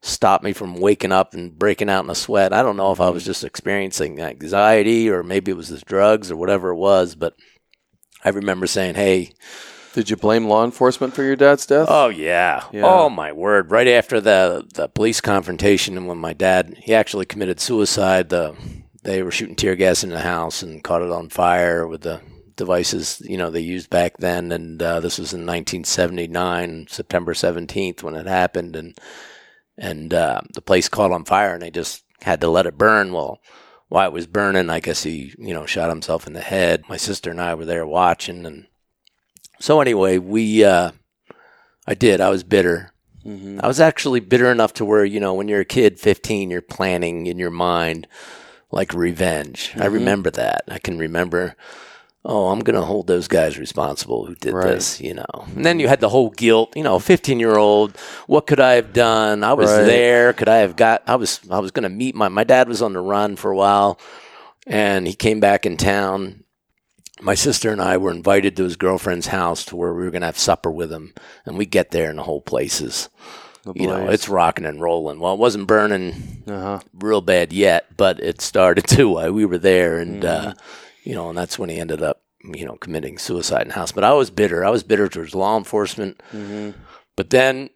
stop 0.00 0.42
me 0.42 0.52
from 0.52 0.74
waking 0.74 1.12
up 1.12 1.32
and 1.32 1.56
breaking 1.58 1.88
out 1.88 2.04
in 2.04 2.10
a 2.10 2.14
sweat. 2.14 2.52
I 2.52 2.62
don't 2.62 2.76
know 2.76 2.92
if 2.92 3.00
I 3.00 3.10
was 3.10 3.22
mm-hmm. 3.22 3.30
just 3.30 3.44
experiencing 3.44 4.20
anxiety 4.20 5.08
or 5.08 5.22
maybe 5.22 5.52
it 5.52 5.56
was 5.56 5.68
the 5.68 5.78
drugs 5.78 6.30
or 6.30 6.36
whatever 6.36 6.70
it 6.70 6.76
was, 6.76 7.14
but 7.14 7.34
I 8.24 8.30
remember 8.30 8.66
saying, 8.66 8.94
"Hey, 8.94 9.32
Did 9.94 10.08
you 10.10 10.16
blame 10.16 10.46
law 10.48 10.64
enforcement 10.64 11.14
for 11.14 11.22
your 11.22 11.36
dad's 11.36 11.66
death? 11.66 11.86
oh 11.90 12.08
yeah. 12.08 12.64
Yeah. 12.72 12.82
Oh 12.84 13.10
my 13.10 13.32
word, 13.32 13.70
right 13.70 13.88
after 13.88 14.20
the 14.20 14.66
the 14.74 14.88
police 14.88 15.20
confrontation 15.20 15.96
and 15.96 16.06
when 16.08 16.18
my 16.18 16.32
dad 16.32 16.76
he 16.78 16.94
actually 16.94 17.26
committed 17.26 17.60
suicide, 17.60 18.28
the 18.28 18.56
they 19.02 19.22
were 19.22 19.30
shooting 19.30 19.56
tear 19.56 19.76
gas 19.76 20.04
in 20.04 20.10
the 20.10 20.20
house 20.20 20.62
and 20.62 20.82
caught 20.82 21.02
it 21.02 21.10
on 21.10 21.28
fire 21.28 21.86
with 21.86 22.02
the 22.02 22.20
devices 22.56 23.20
you 23.24 23.36
know 23.36 23.50
they 23.50 23.60
used 23.60 23.90
back 23.90 24.16
then 24.18 24.52
and 24.52 24.82
uh, 24.82 25.00
this 25.00 25.18
was 25.18 25.32
in 25.32 25.40
1979 25.40 26.86
September 26.88 27.34
17th 27.34 28.02
when 28.02 28.14
it 28.14 28.26
happened 28.26 28.76
and 28.76 28.98
and 29.78 30.12
uh, 30.14 30.40
the 30.54 30.60
place 30.62 30.88
caught 30.88 31.12
on 31.12 31.24
fire 31.24 31.54
and 31.54 31.62
they 31.62 31.70
just 31.70 32.04
had 32.22 32.40
to 32.40 32.48
let 32.48 32.66
it 32.66 32.78
burn 32.78 33.12
well 33.12 33.40
while 33.88 34.06
it 34.08 34.12
was 34.12 34.26
burning 34.26 34.70
I 34.70 34.80
guess 34.80 35.02
he 35.02 35.34
you 35.38 35.54
know 35.54 35.66
shot 35.66 35.88
himself 35.90 36.26
in 36.26 36.32
the 36.32 36.40
head 36.40 36.84
my 36.88 36.96
sister 36.96 37.30
and 37.30 37.40
I 37.40 37.54
were 37.54 37.64
there 37.64 37.86
watching 37.86 38.46
and 38.46 38.66
so 39.60 39.80
anyway 39.80 40.18
we 40.18 40.64
uh, 40.64 40.92
I 41.86 41.94
did 41.94 42.20
I 42.20 42.30
was 42.30 42.44
bitter 42.44 42.92
Mm-hmm. 43.24 43.60
I 43.62 43.68
was 43.68 43.78
actually 43.78 44.18
bitter 44.18 44.50
enough 44.50 44.72
to 44.74 44.84
where, 44.84 45.04
you 45.04 45.20
know, 45.20 45.32
when 45.34 45.46
you're 45.46 45.60
a 45.60 45.64
kid, 45.64 46.00
15, 46.00 46.50
you're 46.50 46.60
planning 46.60 47.28
in 47.28 47.38
your 47.38 47.50
mind 47.52 48.08
like 48.72 48.92
revenge. 48.92 49.74
I 49.78 49.86
Mm-hmm. 49.86 49.94
remember 49.94 50.30
that. 50.32 50.62
I 50.66 50.80
can 50.80 50.98
remember, 50.98 51.54
oh, 52.24 52.48
I'm 52.48 52.60
going 52.60 52.76
to 52.76 52.82
hold 52.82 53.06
those 53.08 53.26
guys 53.26 53.58
responsible 53.58 54.26
who 54.26 54.34
did 54.36 54.54
Right. 54.54 54.74
this, 54.74 55.00
you 55.00 55.14
know. 55.14 55.46
And 55.56 55.64
then 55.64 55.80
you 55.80 55.88
had 55.88 56.00
the 56.00 56.08
whole 56.08 56.30
guilt, 56.30 56.72
you 56.76 56.82
know, 56.82 56.98
15 56.98 57.40
year 57.40 57.56
old, 57.56 57.96
what 58.26 58.46
could 58.46 58.60
I 58.60 58.74
have 58.74 58.92
done? 58.92 59.42
I 59.42 59.54
was 59.54 59.70
Right. 59.70 59.84
there. 59.84 60.32
Could 60.32 60.48
I 60.48 60.58
have 60.58 60.76
got, 60.76 61.02
I 61.06 61.16
was, 61.16 61.40
I 61.50 61.58
was 61.58 61.72
going 61.72 61.82
to 61.82 61.88
meet 61.88 62.14
my, 62.14 62.28
my 62.28 62.44
dad 62.44 62.68
was 62.68 62.80
on 62.82 62.92
the 62.92 63.00
run 63.00 63.36
for 63.36 63.50
a 63.50 63.56
while 63.56 63.98
and 64.66 65.06
he 65.06 65.14
came 65.14 65.40
back 65.40 65.66
in 65.66 65.76
town. 65.76 66.44
My 67.20 67.34
sister 67.34 67.70
and 67.70 67.80
I 67.82 67.96
were 67.96 68.10
invited 68.12 68.56
to 68.56 68.64
his 68.64 68.76
girlfriend's 68.76 69.28
house 69.28 69.64
to 69.66 69.76
where 69.76 69.92
we 69.92 70.04
were 70.04 70.10
going 70.10 70.22
to 70.22 70.26
have 70.26 70.38
supper 70.38 70.70
with 70.70 70.92
him. 70.92 71.14
And 71.44 71.58
we 71.58 71.66
get 71.66 71.90
there 71.90 72.08
and 72.10 72.18
the 72.18 72.24
whole 72.24 72.40
place 72.40 72.80
is, 72.80 73.08
you 73.74 73.86
know, 73.86 74.08
it's 74.08 74.28
rocking 74.28 74.64
and 74.64 74.80
rolling. 74.80 75.20
Well, 75.20 75.34
it 75.34 75.38
wasn't 75.38 75.68
burning 75.68 76.42
uh-huh. 76.48 76.80
real 76.94 77.20
bad 77.20 77.52
yet, 77.52 77.96
but 77.96 78.18
it 78.20 78.40
started 78.40 78.84
to. 78.88 79.20
Uh, 79.20 79.30
we 79.30 79.44
were 79.44 79.58
there, 79.58 79.98
and 79.98 80.24
uh, 80.24 80.54
you 81.02 81.14
know, 81.14 81.28
and 81.28 81.36
that's 81.38 81.58
when 81.58 81.68
he 81.68 81.78
ended 81.78 82.02
up, 82.02 82.22
you 82.44 82.64
know, 82.64 82.76
committing 82.76 83.18
suicide 83.18 83.62
in 83.62 83.68
the 83.68 83.74
house. 83.74 83.92
But 83.92 84.04
I 84.04 84.12
was 84.12 84.30
bitter. 84.30 84.64
I 84.64 84.70
was 84.70 84.82
bitter 84.82 85.08
towards 85.08 85.34
law 85.34 85.56
enforcement. 85.56 86.22
But 87.16 87.30
then, 87.30 87.70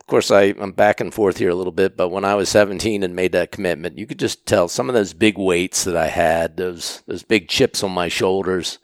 of 0.00 0.06
course, 0.06 0.30
I, 0.30 0.54
I'm 0.58 0.72
back 0.72 1.00
and 1.00 1.14
forth 1.14 1.36
here 1.38 1.50
a 1.50 1.54
little 1.54 1.72
bit. 1.72 1.96
But 1.96 2.08
when 2.08 2.24
I 2.24 2.34
was 2.34 2.48
17 2.48 3.02
and 3.02 3.14
made 3.14 3.32
that 3.32 3.52
commitment, 3.52 3.98
you 3.98 4.06
could 4.06 4.18
just 4.18 4.46
tell 4.46 4.68
some 4.68 4.88
of 4.88 4.94
those 4.94 5.12
big 5.14 5.38
weights 5.38 5.84
that 5.84 5.96
I 5.96 6.08
had, 6.08 6.56
those 6.56 7.02
those 7.06 7.22
big 7.22 7.48
chips 7.48 7.82
on 7.82 7.92
my 7.92 8.08
shoulders, 8.08 8.78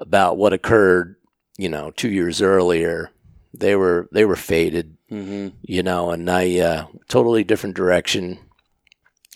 about 0.00 0.36
what 0.36 0.52
occurred, 0.52 1.16
you 1.56 1.68
know, 1.68 1.90
two 1.90 2.10
years 2.10 2.42
earlier. 2.42 3.10
They 3.54 3.76
were 3.76 4.08
they 4.12 4.24
were 4.24 4.36
faded 4.36 4.96
Mm-hmm. 5.12 5.48
you 5.60 5.82
know, 5.82 6.10
and 6.10 6.30
I 6.30 6.58
uh, 6.58 6.86
totally 7.06 7.44
different 7.44 7.76
direction. 7.76 8.38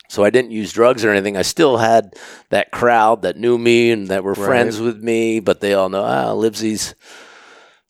So 0.08 0.24
I 0.24 0.30
didn't 0.30 0.52
use 0.52 0.72
drugs 0.72 1.04
or 1.04 1.10
anything. 1.10 1.36
I 1.36 1.42
still 1.42 1.78
had 1.78 2.14
that 2.50 2.70
crowd 2.70 3.22
that 3.22 3.36
knew 3.36 3.58
me 3.58 3.90
and 3.90 4.08
that 4.08 4.22
were 4.24 4.32
Right. 4.34 4.46
friends 4.46 4.80
with 4.80 5.02
me, 5.02 5.40
but 5.40 5.60
they 5.60 5.74
all 5.74 5.88
know, 5.88 6.04
ah, 6.04 6.32
Livezey's. 6.34 6.94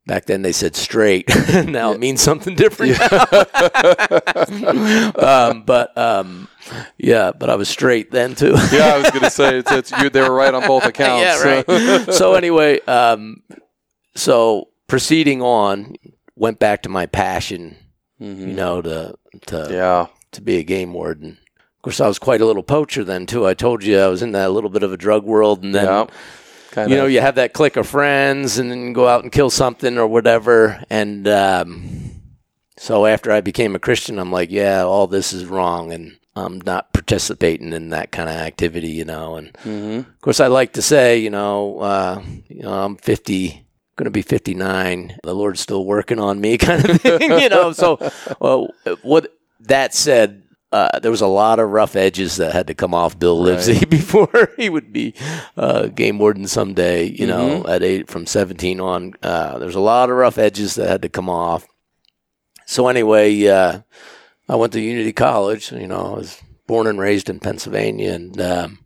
Back 0.06 0.26
then 0.26 0.42
they 0.42 0.52
said 0.52 0.76
straight. 0.76 1.28
now 1.66 1.90
it 1.90 1.98
means 1.98 2.20
something 2.20 2.54
different. 2.54 2.96
um, 5.18 5.62
but 5.64 5.96
um, 5.98 6.48
yeah, 6.96 7.32
but 7.32 7.50
I 7.50 7.56
was 7.56 7.68
straight 7.68 8.10
then 8.10 8.34
too. 8.34 8.54
yeah, 8.72 8.94
I 8.94 8.98
was 8.98 9.10
going 9.10 9.22
to 9.24 9.30
say 9.30 9.58
it's, 9.58 9.72
it's 9.72 9.90
you. 10.00 10.10
They 10.10 10.20
were 10.20 10.34
right 10.34 10.54
on 10.54 10.66
both 10.66 10.84
accounts. 10.86 11.44
yeah, 11.44 11.62
right. 11.66 12.14
so 12.14 12.34
anyway, 12.34 12.80
um, 12.82 13.42
so 14.14 14.68
proceeding 14.86 15.42
on, 15.42 15.94
went 16.36 16.58
back 16.58 16.82
to 16.82 16.88
my 16.88 17.06
passion, 17.06 17.76
you 18.18 18.34
know, 18.46 18.82
to 18.82 19.14
to 19.46 19.68
yeah, 19.70 20.06
to 20.32 20.40
be 20.40 20.58
a 20.58 20.62
game 20.62 20.92
warden. 20.92 21.38
Course, 21.86 22.00
I 22.00 22.08
was 22.08 22.18
quite 22.18 22.40
a 22.40 22.44
little 22.44 22.64
poacher 22.64 23.04
then 23.04 23.26
too. 23.26 23.46
I 23.46 23.54
told 23.54 23.84
you 23.84 24.00
I 24.00 24.08
was 24.08 24.20
in 24.20 24.32
that 24.32 24.50
little 24.50 24.70
bit 24.70 24.82
of 24.82 24.92
a 24.92 24.96
drug 24.96 25.22
world, 25.22 25.62
and 25.62 25.72
then 25.72 25.84
yeah. 25.84 26.06
Kind 26.72 26.90
you 26.90 26.96
know 26.96 27.06
you 27.06 27.20
have 27.20 27.36
that 27.36 27.52
clique 27.52 27.76
of 27.76 27.86
friends, 27.86 28.58
and 28.58 28.72
then 28.72 28.92
go 28.92 29.06
out 29.06 29.22
and 29.22 29.30
kill 29.30 29.50
something 29.50 29.96
or 29.96 30.08
whatever. 30.08 30.82
And 30.90 31.28
um, 31.28 32.10
so 32.76 33.06
after 33.06 33.30
I 33.30 33.40
became 33.40 33.76
a 33.76 33.78
Christian, 33.78 34.18
I'm 34.18 34.32
like, 34.32 34.50
yeah, 34.50 34.82
all 34.82 35.06
this 35.06 35.32
is 35.32 35.44
wrong, 35.44 35.92
and 35.92 36.18
I'm 36.34 36.60
not 36.62 36.92
participating 36.92 37.72
in 37.72 37.90
that 37.90 38.10
kind 38.10 38.28
of 38.28 38.34
activity, 38.34 38.88
you 38.90 39.04
know. 39.04 39.36
And 39.36 39.56
hmm 39.58 39.98
of 39.98 40.20
course, 40.22 40.40
I 40.40 40.48
like 40.48 40.72
to 40.72 40.82
say, 40.82 41.18
you 41.20 41.30
know, 41.30 41.78
uh, 41.78 42.20
you 42.48 42.62
know, 42.62 42.72
I'm 42.72 42.96
50, 42.96 43.64
going 43.94 44.06
to 44.06 44.10
be 44.10 44.22
59. 44.22 45.20
The 45.22 45.34
Lord's 45.34 45.60
still 45.60 45.84
working 45.84 46.18
on 46.18 46.40
me, 46.40 46.58
kind 46.58 46.84
of 46.84 47.00
thing, 47.00 47.30
you 47.30 47.48
know. 47.48 47.70
So, 47.70 48.00
well, 48.40 48.74
what 49.02 49.32
that 49.60 49.94
said, 49.94 50.42
uh, 50.72 50.98
there 50.98 51.10
was 51.10 51.20
a 51.20 51.26
lot 51.26 51.58
of 51.58 51.70
rough 51.70 51.96
edges 51.96 52.36
that 52.36 52.52
had 52.52 52.66
to 52.66 52.74
come 52.74 52.92
off 52.94 53.18
Bill 53.18 53.44
Right. 53.44 53.56
Livezey 53.58 53.88
before 53.90 54.50
he 54.56 54.68
would 54.68 54.92
be 54.92 55.14
uh, 55.56 55.86
game 55.86 56.18
warden 56.18 56.46
someday. 56.46 57.04
You 57.04 57.26
know, 57.26 57.66
at 57.66 57.82
eight 57.82 58.08
from 58.08 58.26
17 58.26 58.80
on, 58.80 59.14
uh, 59.22 59.58
there's 59.58 59.74
a 59.76 59.80
lot 59.80 60.10
of 60.10 60.16
rough 60.16 60.38
edges 60.38 60.74
that 60.74 60.88
had 60.88 61.02
to 61.02 61.08
come 61.08 61.28
off. 61.30 61.66
So 62.66 62.88
anyway, 62.88 63.46
uh, 63.46 63.80
I 64.48 64.56
went 64.56 64.72
to 64.72 64.80
Unity 64.80 65.12
College. 65.12 65.70
You 65.72 65.86
know, 65.86 66.14
I 66.14 66.18
was 66.18 66.42
born 66.66 66.86
and 66.88 66.98
raised 66.98 67.30
in 67.30 67.38
Pennsylvania, 67.38 68.12
and 68.12 68.40
um, 68.40 68.85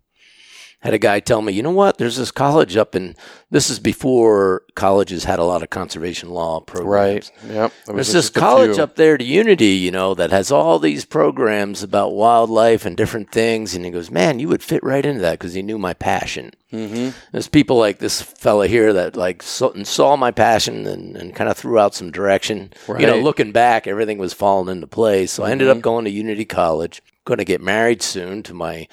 had 0.81 0.95
a 0.95 0.99
guy 0.99 1.21
tell 1.21 1.43
me, 1.43 1.53
you 1.53 1.63
know 1.63 1.71
what? 1.71 1.99
There's 1.99 2.17
this 2.17 2.31
college 2.31 2.77
up 2.77 2.95
in. 2.97 3.15
This 3.51 3.69
is 3.69 3.79
before 3.79 4.63
colleges 4.75 5.25
had 5.25 5.39
a 5.39 5.45
lot 5.45 5.63
of 5.63 5.69
conservation 5.71 6.31
law 6.31 6.61
programs. 6.61 7.31
Right. 7.45 7.53
Yep. 7.53 7.73
There's 7.87 8.13
this 8.13 8.31
college 8.31 8.79
up 8.79 8.97
there 8.97 9.19
to 9.19 9.25
Unity, 9.25 9.75
you 9.75 9.91
know, 9.91 10.15
that 10.15 10.31
has 10.31 10.51
all 10.51 10.79
these 10.79 11.05
programs 11.05 11.83
about 11.83 12.15
wildlife 12.15 12.87
and 12.87 12.97
different 12.97 13.31
things. 13.31 13.75
And 13.75 13.85
he 13.85 13.91
goes, 13.91 14.11
man, 14.11 14.39
you 14.39 14.49
would 14.49 14.63
fit 14.63 14.83
right 14.83 15.05
into 15.05 15.21
that 15.21 15.33
because 15.39 15.53
he 15.55 15.63
knew 15.63 15.79
my 15.79 15.93
passion. 15.95 16.53
Mhm. 16.73 17.13
There's 17.33 17.49
people 17.49 17.77
like 17.77 17.99
this 17.99 18.23
fella 18.23 18.67
here 18.69 18.93
that 18.93 19.17
like 19.17 19.43
saw, 19.43 19.73
saw 19.83 20.17
my 20.17 20.31
passion 20.31 20.87
and, 20.87 21.17
and 21.17 21.35
kind 21.35 21.51
of 21.51 21.57
threw 21.59 21.79
out 21.79 21.95
some 21.95 22.11
direction. 22.13 22.73
Right. 22.87 23.01
You 23.01 23.07
know, 23.07 23.15
Mm-hmm. 23.17 23.25
looking 23.25 23.53
back, 23.53 23.87
everything 23.87 24.17
was 24.19 24.33
falling 24.33 24.69
into 24.75 24.87
place. 24.87 25.33
So 25.33 25.43
I 25.43 25.51
ended 25.51 25.69
up 25.69 25.81
going 25.83 26.05
to 26.05 26.11
Unity 26.11 26.45
College. 26.47 27.03
Going 27.27 27.39
to 27.39 27.45
get 27.45 27.61
married 27.61 28.01
soon 28.03 28.43
to 28.45 28.55
my 28.55 28.89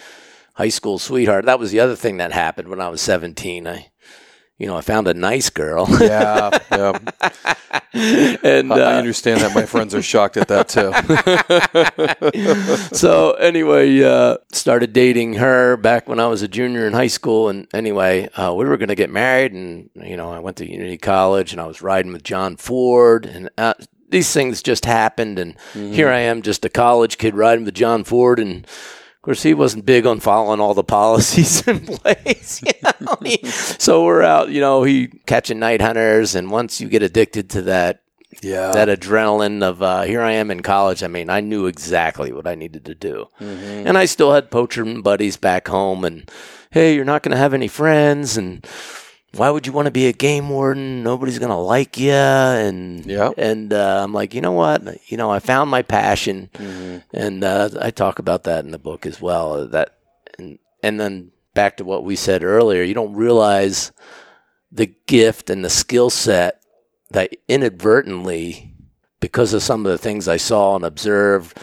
high 0.58 0.70
school 0.70 1.00
sweetheart. 1.00 1.46
That 1.46 1.60
was 1.60 1.72
the 1.72 1.80
other 1.80 1.96
thing 1.96 2.18
that 2.18 2.32
happened 2.32 2.68
when 2.68 2.82
I 2.82 2.90
was 2.90 3.00
17. 3.02 3.68
I, 3.68 3.92
you 4.58 4.66
know, 4.68 4.76
I 4.76 4.82
found 4.82 5.08
a 5.08 5.14
nice 5.14 5.50
girl. 5.52 5.88
Yeah. 6.02 6.50
Yeah. 6.72 6.98
and 8.44 8.74
I- 8.74 8.78
I 8.78 8.96
uh, 8.96 8.98
understand 8.98 9.42
that. 9.42 9.54
My 9.54 9.66
friends 9.68 9.94
are 9.94 10.02
shocked 10.02 10.36
at 10.38 10.48
that 10.48 10.68
too. 10.68 10.92
so 12.96 13.34
anyway, 13.34 14.02
uh, 14.04 14.38
started 14.52 14.94
dating 14.94 15.34
her 15.36 15.78
back 15.78 16.08
when 16.10 16.20
I 16.20 16.28
was 16.28 16.42
a 16.42 16.48
junior 16.48 16.88
in 16.88 16.94
high 16.94 17.08
school. 17.08 17.50
And 17.50 17.68
anyway, 17.74 18.28
uh, 18.30 18.54
we 18.54 18.66
were 18.66 18.78
going 18.78 18.90
to 18.90 18.96
get 18.96 19.10
married, 19.10 19.54
and 19.54 19.90
you 19.96 20.18
know, 20.18 20.32
I 20.32 20.40
went 20.40 20.58
to 20.58 20.70
Unity 20.70 20.98
College, 20.98 21.52
and 21.52 21.62
I 21.62 21.68
was 21.68 21.82
riding 21.82 22.12
with 22.14 22.24
John 22.24 22.58
Ford, 22.58 23.26
and 23.26 23.50
uh, 23.58 23.74
these 24.10 24.32
things 24.34 24.64
just 24.64 24.86
happened. 24.86 25.38
And 25.40 25.56
here 25.74 26.10
I 26.10 26.20
am, 26.20 26.42
just 26.42 26.66
a 26.66 26.70
college 26.70 27.18
kid 27.18 27.36
riding 27.36 27.66
with 27.66 27.76
John 27.76 28.04
Ford, 28.04 28.40
and 28.40 28.66
course, 29.28 29.44
he 29.44 29.54
wasn't 29.54 29.86
big 29.86 30.06
on 30.06 30.20
following 30.20 30.60
all 30.60 30.74
the 30.74 30.84
policies 30.84 31.68
in 31.68 31.82
place. 31.86 32.62
You 32.66 32.72
know? 33.02 33.18
He- 33.24 33.46
so 33.48 34.04
we're 34.06 34.24
out, 34.24 34.50
you 34.50 34.62
know, 34.62 34.84
he 34.84 35.08
catching 35.26 35.60
night 35.60 35.82
hunters, 35.82 36.34
and 36.36 36.50
once 36.50 36.80
you 36.82 36.88
get 36.90 37.04
addicted 37.04 37.50
to 37.52 37.62
that 37.64 38.02
yeah. 38.42 38.72
that 38.72 38.88
adrenaline 38.88 39.64
of 39.64 39.82
uh, 39.82 40.04
here 40.04 40.22
I 40.22 40.34
am 40.34 40.52
in 40.52 40.62
college. 40.62 41.04
I 41.04 41.08
mean, 41.08 41.30
I 41.30 41.42
knew 41.42 41.66
exactly 41.66 42.32
what 42.32 42.48
I 42.48 42.56
needed 42.56 42.86
to 42.86 42.96
do, 42.96 43.28
Mm-hmm. 43.40 43.88
and 43.88 43.98
I 43.98 44.06
still 44.06 44.34
had 44.34 44.50
poacher 44.52 44.84
buddies 45.02 45.38
back 45.38 45.68
home. 45.68 46.06
And 46.06 46.30
hey, 46.72 46.96
you're 46.96 47.06
not 47.06 47.24
going 47.24 47.32
to 47.32 47.38
have 47.38 47.54
any 47.54 47.68
friends, 47.68 48.38
and 48.38 48.66
why 49.38 49.50
would 49.50 49.66
you 49.68 49.74
want 49.74 49.86
to 49.86 49.92
be 49.92 50.08
a 50.08 50.14
game 50.14 50.50
warden? 50.50 51.04
Nobody's 51.04 51.40
going 51.40 51.52
to 51.52 51.56
like 51.56 51.98
you. 51.98 52.12
And 52.12 53.06
Yeah. 53.06 53.32
and 53.38 53.72
uh, 53.74 54.04
I'm 54.04 54.14
like, 54.14 54.34
you 54.34 54.42
know 54.42 54.52
what? 54.54 54.82
You 55.10 55.18
know, 55.18 55.30
I 55.32 55.40
found 55.40 55.70
my 55.70 55.82
passion, 55.82 56.50
Mm-hmm. 56.54 56.98
and 57.18 57.44
uh, 57.44 57.70
I 57.80 57.92
talk 57.92 58.20
about 58.20 58.44
that 58.44 58.66
in 58.66 58.72
the 58.72 58.80
book 58.80 59.06
as 59.06 59.22
well. 59.22 59.68
That 59.68 59.98
and 60.40 60.60
and 60.84 61.00
then 61.00 61.32
back 61.54 61.78
to 61.78 61.84
what 61.86 62.04
we 62.04 62.16
said 62.16 62.44
earlier, 62.44 62.84
you 62.84 62.94
don't 62.94 63.16
realize 63.16 63.92
the 64.72 64.88
gift 65.08 65.50
and 65.50 65.64
the 65.64 65.70
skill 65.70 66.10
set 66.10 66.62
that 67.12 67.34
inadvertently, 67.48 68.74
because 69.20 69.54
of 69.54 69.64
some 69.64 69.86
of 69.86 69.92
the 69.92 69.98
things 69.98 70.28
I 70.28 70.38
saw 70.38 70.76
and 70.76 70.84
observed, 70.86 71.58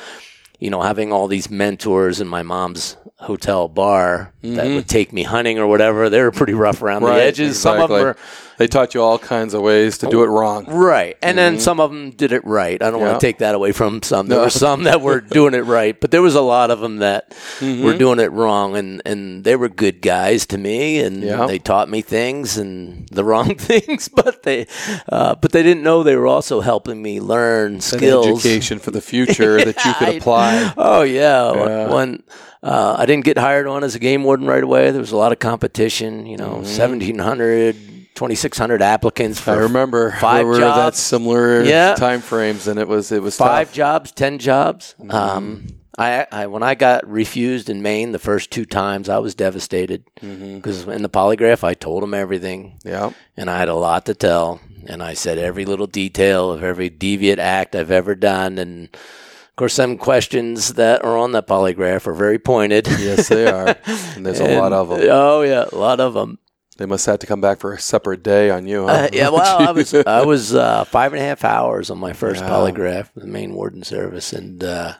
you 0.59 0.71
know, 0.71 0.83
having 0.83 1.12
all 1.12 1.29
these 1.29 1.51
mentors 1.51 2.21
in 2.21 2.29
my 2.29 2.43
mom's 2.43 2.97
hotel 3.19 3.69
bar 3.69 4.33
that 4.43 4.67
would 4.67 4.88
take 4.88 5.12
me 5.12 5.23
hunting 5.23 5.59
or 5.59 5.67
whatever, 5.67 6.11
they 6.11 6.21
were 6.21 6.31
pretty 6.31 6.55
rough 6.55 6.83
around 6.83 7.03
Mm-hmm. 7.03 7.11
Right, 7.11 7.19
the 7.19 7.25
edges. 7.25 7.61
Some 7.61 7.81
of 7.81 7.88
them 7.88 8.01
were 8.01 8.17
They 8.59 8.67
taught 8.69 8.95
you 8.95 9.03
all 9.03 9.19
kinds 9.19 9.55
of 9.55 9.62
ways 9.62 9.99
to 9.99 10.07
do 10.07 10.23
it 10.23 10.27
wrong. 10.27 10.64
Right. 10.67 11.17
And 11.23 11.37
then 11.37 11.59
some 11.59 11.81
of 11.81 11.90
them 11.90 12.11
did 12.11 12.33
it 12.33 12.45
right. 12.45 12.81
I 12.83 12.90
don't 12.90 12.95
Mm-hmm. 12.95 13.01
Yeah. 13.05 13.09
want 13.11 13.21
to 13.21 13.27
take 13.27 13.38
that 13.38 13.55
away 13.55 13.73
from 13.73 14.03
some. 14.03 14.29
There 14.29 14.38
No. 14.38 14.45
were 14.45 14.51
some 14.51 14.85
that 14.85 15.01
were 15.01 15.21
doing 15.38 15.55
it 15.55 15.64
right, 15.64 15.99
but 16.01 16.11
there 16.11 16.23
was 16.23 16.35
a 16.35 16.40
lot 16.40 16.71
of 16.71 16.81
them 16.81 16.99
that 16.99 17.31
Mm-hmm. 17.61 17.85
were 17.85 17.97
doing 17.99 18.21
it 18.21 18.31
wrong. 18.33 18.77
And, 18.77 19.03
and 19.05 19.43
they 19.45 19.57
were 19.57 19.69
good 19.69 20.01
guys 20.03 20.47
to 20.47 20.59
me 20.59 21.01
and 21.01 21.23
Yeah. 21.23 21.47
they 21.47 21.59
taught 21.59 21.88
me 21.88 22.01
things 22.03 22.57
and 22.59 23.09
the 23.09 23.25
wrong 23.25 23.55
things, 23.59 24.09
but 24.09 24.43
they, 24.45 24.67
uh, 25.09 25.35
but 25.37 25.53
they 25.53 25.62
didn't 25.62 25.83
know 25.83 26.03
they 26.03 26.17
were 26.17 26.27
also 26.29 26.61
helping 26.61 27.03
me 27.03 27.21
learn 27.21 27.75
An 27.75 27.81
skills. 27.81 28.27
education 28.45 28.79
for 28.79 28.90
the 28.93 29.01
future 29.01 29.57
that 29.64 29.85
you 29.85 29.95
could 29.95 30.09
I- 30.09 30.12
apply. 30.12 30.73
Oh 30.77 31.03
yeah, 31.03 31.53
Yeah. 31.55 31.93
when 31.93 32.23
uh, 32.62 32.97
I 32.99 33.05
didn't 33.07 33.25
get 33.25 33.37
hired 33.37 33.67
on 33.67 33.85
as 33.85 33.95
a 33.95 33.99
game 33.99 34.25
warden 34.25 34.47
right 34.47 34.62
away, 34.64 34.90
there 34.90 35.01
was 35.01 35.12
a 35.12 35.17
lot 35.17 35.33
of 35.33 35.38
competition. 35.38 36.25
You 36.27 36.37
know, 36.38 36.62
1,700, 36.64 37.77
2,600 38.14 38.81
applicants 38.83 39.40
for 39.40 39.50
Mm-hmm. 39.53 39.61
I 39.61 39.62
remember 39.62 40.11
five 40.12 40.38
there 40.38 40.46
were 40.46 40.59
that 40.59 40.94
similar 40.94 41.62
Yeah. 41.62 41.94
time 41.94 42.20
frames, 42.20 42.66
and 42.68 42.79
it 42.79 42.88
was 42.88 43.11
it 43.12 43.22
was 43.22 43.37
five 43.37 43.68
tough. 43.68 43.74
jobs, 43.74 44.12
ten 44.12 44.38
jobs. 44.38 44.94
Mm-hmm. 45.00 45.11
Um, 45.11 45.66
I, 45.96 46.27
I 46.33 46.46
when 46.48 46.62
I 46.64 46.74
got 46.74 47.09
refused 47.09 47.70
in 47.70 47.81
Maine 47.83 48.11
the 48.12 48.18
first 48.18 48.50
two 48.50 48.64
times, 48.64 49.09
I 49.09 49.18
was 49.18 49.35
devastated 49.35 50.05
Mm-hmm. 50.20 50.57
because 50.57 50.87
in 50.88 51.03
the 51.03 51.09
polygraph 51.09 51.62
I 51.64 51.74
told 51.74 52.03
them 52.03 52.14
everything, 52.14 52.79
Yeah, 52.85 53.11
and 53.37 53.48
I 53.50 53.59
had 53.59 53.68
a 53.68 53.74
lot 53.74 54.07
to 54.07 54.14
tell, 54.14 54.61
and 54.87 55.03
I 55.03 55.14
said 55.14 55.38
every 55.38 55.64
little 55.64 55.87
detail 55.87 56.50
of 56.50 56.64
every 56.64 56.90
deviant 56.90 57.38
act 57.38 57.77
I've 57.77 57.90
ever 57.92 58.14
done, 58.14 58.59
and 58.59 58.88
of 58.94 59.57
course, 59.57 59.74
some 59.74 59.96
questions 59.98 60.74
that 60.74 61.05
are 61.05 61.16
on 61.16 61.31
that 61.33 61.46
polygraph 61.46 62.09
are 62.09 62.12
very 62.12 62.40
pointed. 62.40 62.88
yes, 62.88 63.29
they 63.29 63.46
are. 63.48 63.77
And 64.16 64.27
there's 64.27 64.40
a 64.40 64.59
lot 64.59 64.72
of 64.72 64.88
them. 64.88 65.00
Oh 65.11 65.42
yeah, 65.42 65.66
a 65.72 65.77
lot 65.77 66.00
of 66.00 66.14
them. 66.14 66.38
They 66.77 66.87
must 66.87 67.07
have 67.07 67.21
to 67.21 67.27
come 67.27 67.41
back 67.41 67.61
for 67.61 67.73
a 67.73 67.81
separate 67.81 68.23
day 68.25 68.51
on 68.51 68.67
you. 68.67 68.87
Huh? 68.87 68.93
Uh, 68.93 69.09
yeah, 69.13 69.29
well, 69.29 69.69
I 69.69 69.71
was 69.71 69.95
I 69.95 70.23
was 70.27 70.55
uh, 70.55 70.85
five 70.85 71.13
and 71.13 71.23
a 71.23 71.25
half 71.25 71.45
hours 71.45 71.89
on 71.91 71.99
my 71.99 72.13
first 72.13 72.43
polygraph, 72.43 73.11
the 73.15 73.27
Maine 73.27 73.55
warden 73.55 73.85
service, 73.85 74.33
and 74.33 74.63
uh, 74.65 74.95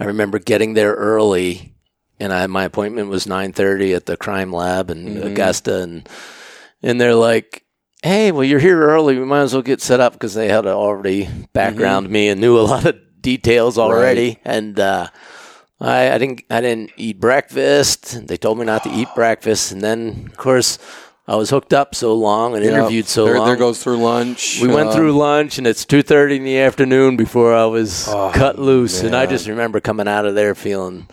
I 0.00 0.04
remember 0.04 0.38
getting 0.38 0.72
there 0.74 0.94
early, 0.94 1.74
and 2.18 2.32
I 2.32 2.46
my 2.46 2.64
appointment 2.64 3.08
was 3.08 3.26
nine 3.26 3.52
thirty 3.52 3.92
at 3.92 4.06
the 4.06 4.16
crime 4.16 4.52
lab 4.52 4.90
in 4.90 5.16
Mhm. 5.16 5.24
Augusta, 5.32 5.82
and 5.82 6.08
and 6.82 7.00
they're 7.00 7.14
like. 7.14 7.62
Hey, 8.02 8.30
well, 8.30 8.44
you're 8.44 8.60
here 8.60 8.78
early. 8.82 9.18
We 9.18 9.24
might 9.24 9.40
as 9.40 9.52
well 9.54 9.62
get 9.62 9.80
set 9.80 9.98
up 10.00 10.12
because 10.12 10.34
they 10.34 10.48
had 10.48 10.64
already 10.66 11.28
background 11.54 12.08
me 12.08 12.28
and 12.28 12.40
knew 12.40 12.56
a 12.56 12.60
lot 12.60 12.84
of 12.84 12.94
details 13.20 13.78
already. 13.78 14.38
And 14.44 14.78
uh, 14.78 15.08
I, 15.80 16.12
I 16.12 16.18
didn't, 16.18 16.42
I 16.50 16.60
didn't 16.60 16.90
eat 16.96 17.20
breakfast. 17.20 18.26
They 18.28 18.36
told 18.36 18.58
me 18.58 18.64
not 18.64 18.82
to 18.84 18.90
eat 18.90 19.08
breakfast, 19.14 19.72
and 19.72 19.82
then, 19.82 20.24
of 20.30 20.36
course, 20.36 20.78
I 21.28 21.36
was 21.36 21.50
hooked 21.50 21.74
up 21.74 21.94
so 21.94 22.14
long 22.14 22.54
and 22.54 22.64
Yeah. 22.64 22.70
interviewed 22.72 23.06
so 23.06 23.24
there, 23.24 23.38
long. 23.38 23.46
There 23.48 23.56
goes 23.56 23.82
through 23.82 23.98
lunch. 23.98 24.60
We 24.62 24.68
went 24.68 24.90
uh, 24.90 24.92
through 24.94 25.12
lunch, 25.12 25.58
and 25.58 25.66
it's 25.66 25.84
two 25.84 26.02
thirty 26.02 26.36
in 26.36 26.44
the 26.44 26.58
afternoon 26.58 27.16
before 27.16 27.52
I 27.54 27.66
was 27.66 28.08
Oh, 28.08 28.30
cut 28.32 28.58
loose, 28.58 29.02
and 29.02 29.14
I 29.14 29.26
just 29.26 29.48
remember 29.48 29.80
coming 29.80 30.06
out 30.08 30.24
of 30.24 30.34
there 30.34 30.54
feeling 30.54 31.08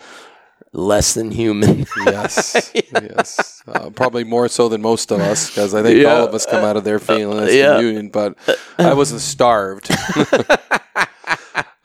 less 0.72 1.14
than 1.14 1.30
human. 1.30 1.84
Yes, 2.06 2.70
yes. 2.92 3.62
Uh, 3.66 3.90
probably 3.90 4.24
more 4.24 4.48
so 4.48 4.68
than 4.68 4.80
most 4.82 5.10
of 5.10 5.20
us, 5.20 5.50
because 5.50 5.74
I 5.74 5.82
think 5.82 6.00
Yeah. 6.00 6.14
all 6.14 6.26
of 6.28 6.34
us 6.34 6.46
come 6.46 6.64
out 6.64 6.76
of 6.76 6.84
there 6.84 6.98
feeling 7.00 7.36
less 7.36 7.52
yeah. 7.52 7.74
than 7.74 7.84
union. 7.84 8.08
But 8.08 8.38
I 8.78 8.94
wasn't 8.94 9.20
starved. 9.20 9.90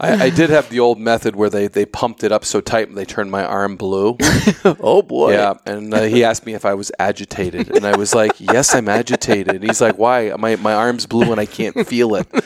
I, 0.02 0.26
I 0.26 0.30
did 0.30 0.50
have 0.50 0.70
the 0.70 0.80
old 0.80 0.98
method 0.98 1.36
where 1.36 1.50
they, 1.50 1.68
they 1.68 1.86
pumped 1.86 2.24
it 2.24 2.32
up 2.32 2.46
so 2.46 2.62
tight 2.62 2.96
they 2.96 3.04
turned 3.04 3.32
my 3.32 3.44
arm 3.44 3.76
blue. 3.76 4.16
oh 4.66 5.02
boy. 5.02 5.34
Yeah, 5.34 5.56
and 5.66 5.94
uh, 5.94 6.04
he 6.04 6.24
asked 6.24 6.46
me 6.46 6.54
if 6.54 6.64
I 6.64 6.74
was 6.74 6.90
agitated, 7.00 7.76
and 7.76 7.86
I 7.86 7.98
was 7.98 8.16
like, 8.16 8.32
"Yes, 8.40 8.74
I'm 8.74 8.88
agitated." 8.88 9.56
And 9.56 9.64
he's 9.64 9.82
like, 9.82 9.98
"Why? 9.98 10.32
My 10.40 10.56
my 10.56 10.74
arm's 10.74 11.06
blue 11.06 11.32
and 11.32 11.40
I 11.40 11.46
can't 11.46 11.86
feel 11.88 12.16
it." 12.16 12.28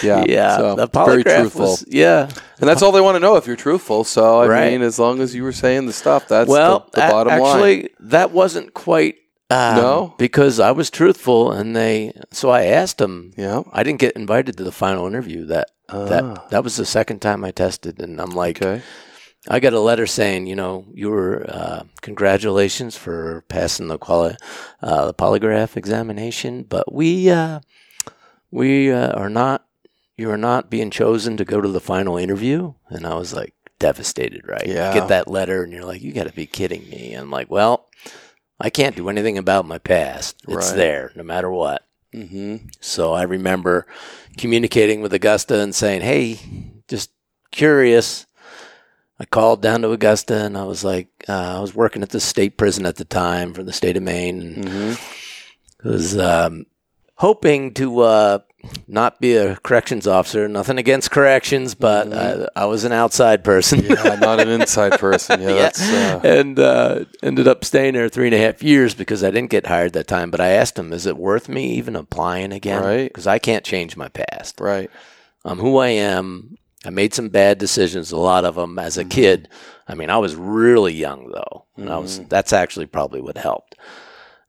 Yeah, 0.00 0.24
Yeah. 0.28 0.56
so, 0.56 0.76
the 0.76 0.86
very 0.86 1.22
polygraph 1.24 1.40
truthful. 1.40 1.60
was- 1.62 1.84
yeah. 1.88 2.28
and 2.60 2.68
that's 2.68 2.82
all 2.82 2.92
they 2.92 3.00
want 3.00 3.16
to 3.16 3.20
know 3.20 3.34
if 3.36 3.46
you're 3.48 3.56
truthful. 3.56 4.04
So 4.04 4.40
I 4.40 4.46
Right. 4.46 4.72
mean, 4.72 4.82
as 4.82 4.98
long 4.98 5.20
as 5.20 5.34
you 5.34 5.42
were 5.42 5.52
saying 5.52 5.86
the 5.86 5.92
stuff, 5.92 6.28
that's 6.28 6.48
well, 6.48 6.88
the, 6.92 7.00
the 7.00 7.06
a- 7.08 7.10
bottom 7.10 7.40
line. 7.40 7.52
actually, 7.54 7.90
that 8.00 8.30
wasn't 8.30 8.74
quite. 8.74 9.16
Um, 9.52 9.76
No? 9.76 10.14
because 10.18 10.58
I 10.60 10.70
was 10.72 10.90
truthful, 10.90 11.52
and 11.52 11.74
they. 11.76 12.12
So 12.30 12.50
I 12.50 12.64
asked 12.64 12.98
them. 12.98 13.32
Yeah. 13.36 13.62
I 13.72 13.82
didn't 13.82 14.00
get 14.00 14.16
invited 14.16 14.56
to 14.56 14.64
the 14.64 14.72
final 14.72 15.06
interview. 15.06 15.44
That 15.46 15.68
Ah. 15.88 16.04
that 16.06 16.50
that 16.50 16.64
was 16.64 16.76
the 16.76 16.86
second 16.86 17.20
time 17.20 17.44
I 17.44 17.50
tested, 17.52 18.00
and 18.00 18.20
I'm 18.20 18.30
like, 18.30 18.62
Okay. 18.62 18.82
I 19.48 19.58
got 19.58 19.72
a 19.72 19.80
letter 19.80 20.06
saying, 20.06 20.46
you 20.46 20.54
know, 20.54 20.86
you 20.94 21.10
were 21.10 21.44
uh, 21.48 21.82
congratulations 22.00 22.96
for 22.96 23.42
passing 23.48 23.88
the 23.88 23.98
quali- 23.98 24.36
uh, 24.80 25.06
the 25.06 25.14
polygraph 25.14 25.76
examination, 25.76 26.62
but 26.68 26.92
we 26.92 27.28
uh, 27.28 27.60
we 28.50 28.90
uh, 28.92 29.12
are 29.12 29.30
not. 29.30 29.64
You 30.16 30.30
are 30.30 30.36
not 30.38 30.70
being 30.70 30.90
chosen 30.90 31.36
to 31.38 31.44
go 31.44 31.60
to 31.60 31.68
the 31.68 31.80
final 31.80 32.16
interview, 32.16 32.74
and 32.88 33.06
I 33.06 33.14
was 33.14 33.32
like 33.34 33.54
devastated. 33.78 34.42
Right? 34.46 34.66
You 34.66 34.74
Yeah. 34.74 34.94
get 34.94 35.08
that 35.08 35.26
letter, 35.28 35.64
and 35.64 35.72
you're 35.72 35.84
like, 35.92 36.02
you 36.02 36.12
got 36.12 36.26
to 36.28 36.32
be 36.32 36.46
kidding 36.46 36.88
me. 36.88 37.14
I'm 37.14 37.30
like, 37.30 37.50
well, 37.50 37.88
I 38.62 38.70
can't 38.70 38.94
do 38.96 39.08
anything 39.08 39.36
about 39.38 39.66
my 39.66 39.78
past. 39.78 40.36
It's 40.48 40.68
Right. 40.70 40.76
there, 40.76 41.12
no 41.16 41.22
matter 41.24 41.50
what. 41.50 41.84
Mm-hmm. 42.14 42.68
So 42.80 43.12
I 43.12 43.22
remember 43.24 43.86
communicating 44.38 45.00
with 45.02 45.12
Augusta 45.12 45.60
and 45.60 45.74
saying, 45.74 46.02
"Hey, 46.02 46.38
just 46.88 47.10
curious." 47.50 48.26
I 49.18 49.24
called 49.24 49.62
down 49.62 49.82
to 49.82 49.92
Augusta 49.92 50.44
and 50.44 50.56
I 50.58 50.64
was 50.64 50.82
like, 50.82 51.06
uh, 51.28 51.56
I 51.56 51.60
was 51.60 51.74
working 51.76 52.02
at 52.02 52.08
the 52.10 52.18
state 52.18 52.56
prison 52.56 52.86
at 52.86 52.96
the 52.96 53.04
time 53.04 53.52
for 53.54 53.62
the 53.62 53.72
state 53.72 53.96
of 53.96 54.02
Maine, 54.02 54.40
and 54.40 54.64
Mm-hmm. 54.64 55.88
was 55.88 56.18
um, 56.18 56.66
hoping 57.16 57.72
to 57.74 58.00
uh, 58.00 58.38
not 58.86 59.20
be 59.20 59.34
a 59.36 59.56
corrections 59.56 60.06
officer. 60.06 60.48
Nothing 60.48 60.78
against 60.78 61.10
corrections, 61.10 61.74
but 61.74 62.12
I, 62.12 62.48
I 62.56 62.64
was 62.66 62.84
an 62.84 62.92
outside 62.92 63.44
person. 63.44 63.80
Mm-hmm. 63.80 64.06
Yeah, 64.06 64.14
not 64.16 64.40
an 64.40 64.48
inside 64.60 64.98
person. 64.98 65.40
Yeah, 65.40 65.54
that's 65.54 65.80
uh, 65.82 66.20
and 66.24 66.58
uh, 66.58 67.04
ended 67.22 67.48
up 67.48 67.64
staying 67.64 67.94
there 67.94 68.08
three 68.08 68.26
and 68.26 68.34
a 68.34 68.38
half 68.38 68.62
years 68.62 68.94
because 68.94 69.24
I 69.24 69.30
didn't 69.30 69.50
get 69.50 69.66
hired 69.66 69.92
that 69.94 70.06
time. 70.08 70.30
But 70.30 70.40
I 70.40 70.48
asked 70.50 70.78
him, 70.78 70.92
"Is 70.92 71.06
it 71.06 71.16
worth 71.16 71.48
me 71.48 71.72
even 71.74 71.96
applying 71.96 72.52
again? 72.52 72.82
Right. 72.82 73.04
Because 73.04 73.26
I 73.26 73.38
can't 73.38 73.64
change 73.64 73.96
my 73.96 74.08
past. 74.08 74.60
right. 74.60 74.90
I'm 75.44 75.58
who 75.58 75.78
I 75.78 75.88
am. 75.88 76.56
I 76.84 76.90
made 76.90 77.14
some 77.14 77.28
bad 77.28 77.58
decisions, 77.58 78.12
a 78.12 78.16
lot 78.16 78.44
of 78.44 78.54
them 78.56 78.78
as 78.78 78.96
a 78.98 79.04
kid. 79.04 79.48
I 79.88 79.94
mean, 79.94 80.10
I 80.10 80.18
was 80.18 80.34
really 80.36 80.92
young 80.92 81.30
though, 81.30 81.64
and 81.76 81.90
I 81.90 81.98
was. 81.98 82.20
That's 82.28 82.52
actually 82.52 82.86
probably 82.86 83.20
what 83.20 83.38
helped. 83.38 83.76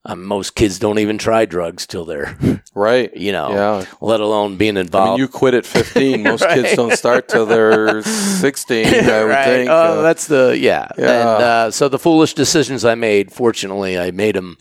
Um, 0.06 0.26
most 0.26 0.56
kids 0.56 0.80
don't 0.80 1.00
even 1.00 1.18
try 1.18 1.46
drugs 1.46 1.88
till 1.88 2.04
they're, 2.04 2.38
Right. 2.76 3.16
you 3.16 3.32
know, 3.32 3.52
Yeah. 3.52 3.86
let 4.02 4.20
alone 4.20 4.58
being 4.58 4.76
I 4.78 4.82
involved. 4.82 5.12
mean, 5.12 5.20
you 5.20 5.28
quit 5.30 5.54
at 5.54 5.66
15. 5.66 6.24
Most 6.32 6.46
kids 6.50 6.76
don't 6.76 6.92
start 6.98 7.30
till 7.30 7.46
they're 7.46 8.02
16, 8.04 8.86
I 8.86 8.90
would 9.24 9.30
right. 9.30 9.46
think. 9.46 9.70
Oh, 9.70 9.74
Uh, 10.00 10.02
that's 10.02 10.28
the 10.28 10.58
yeah. 10.60 10.90
Yeah. 10.98 11.06
And 11.36 11.44
uh, 11.44 11.72
so 11.72 11.88
the 11.88 11.98
foolish 12.00 12.34
decisions 12.34 12.84
I 12.84 12.96
made, 12.96 13.32
fortunately, 13.32 13.98
I 13.98 14.12
made 14.12 14.36
them 14.36 14.58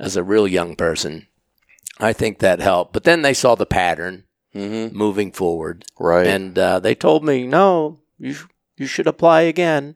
as 0.00 0.16
a 0.16 0.24
real 0.24 0.48
young 0.48 0.74
person. 0.74 1.28
I 2.00 2.12
think 2.12 2.38
that 2.40 2.58
helped. 2.58 2.92
But 2.92 3.04
then 3.04 3.22
they 3.22 3.34
saw 3.34 3.54
the 3.54 3.66
pattern 3.66 4.24
mhm. 4.56 4.90
moving 4.92 5.30
forward, 5.30 5.84
Right. 6.00 6.26
and 6.26 6.58
uh, 6.58 6.80
they 6.80 6.96
told 6.96 7.22
me, 7.24 7.46
"No, 7.46 8.00
you 8.18 8.32
sh- 8.32 8.46
you 8.76 8.86
should 8.86 9.06
apply 9.06 9.42
again." 9.42 9.94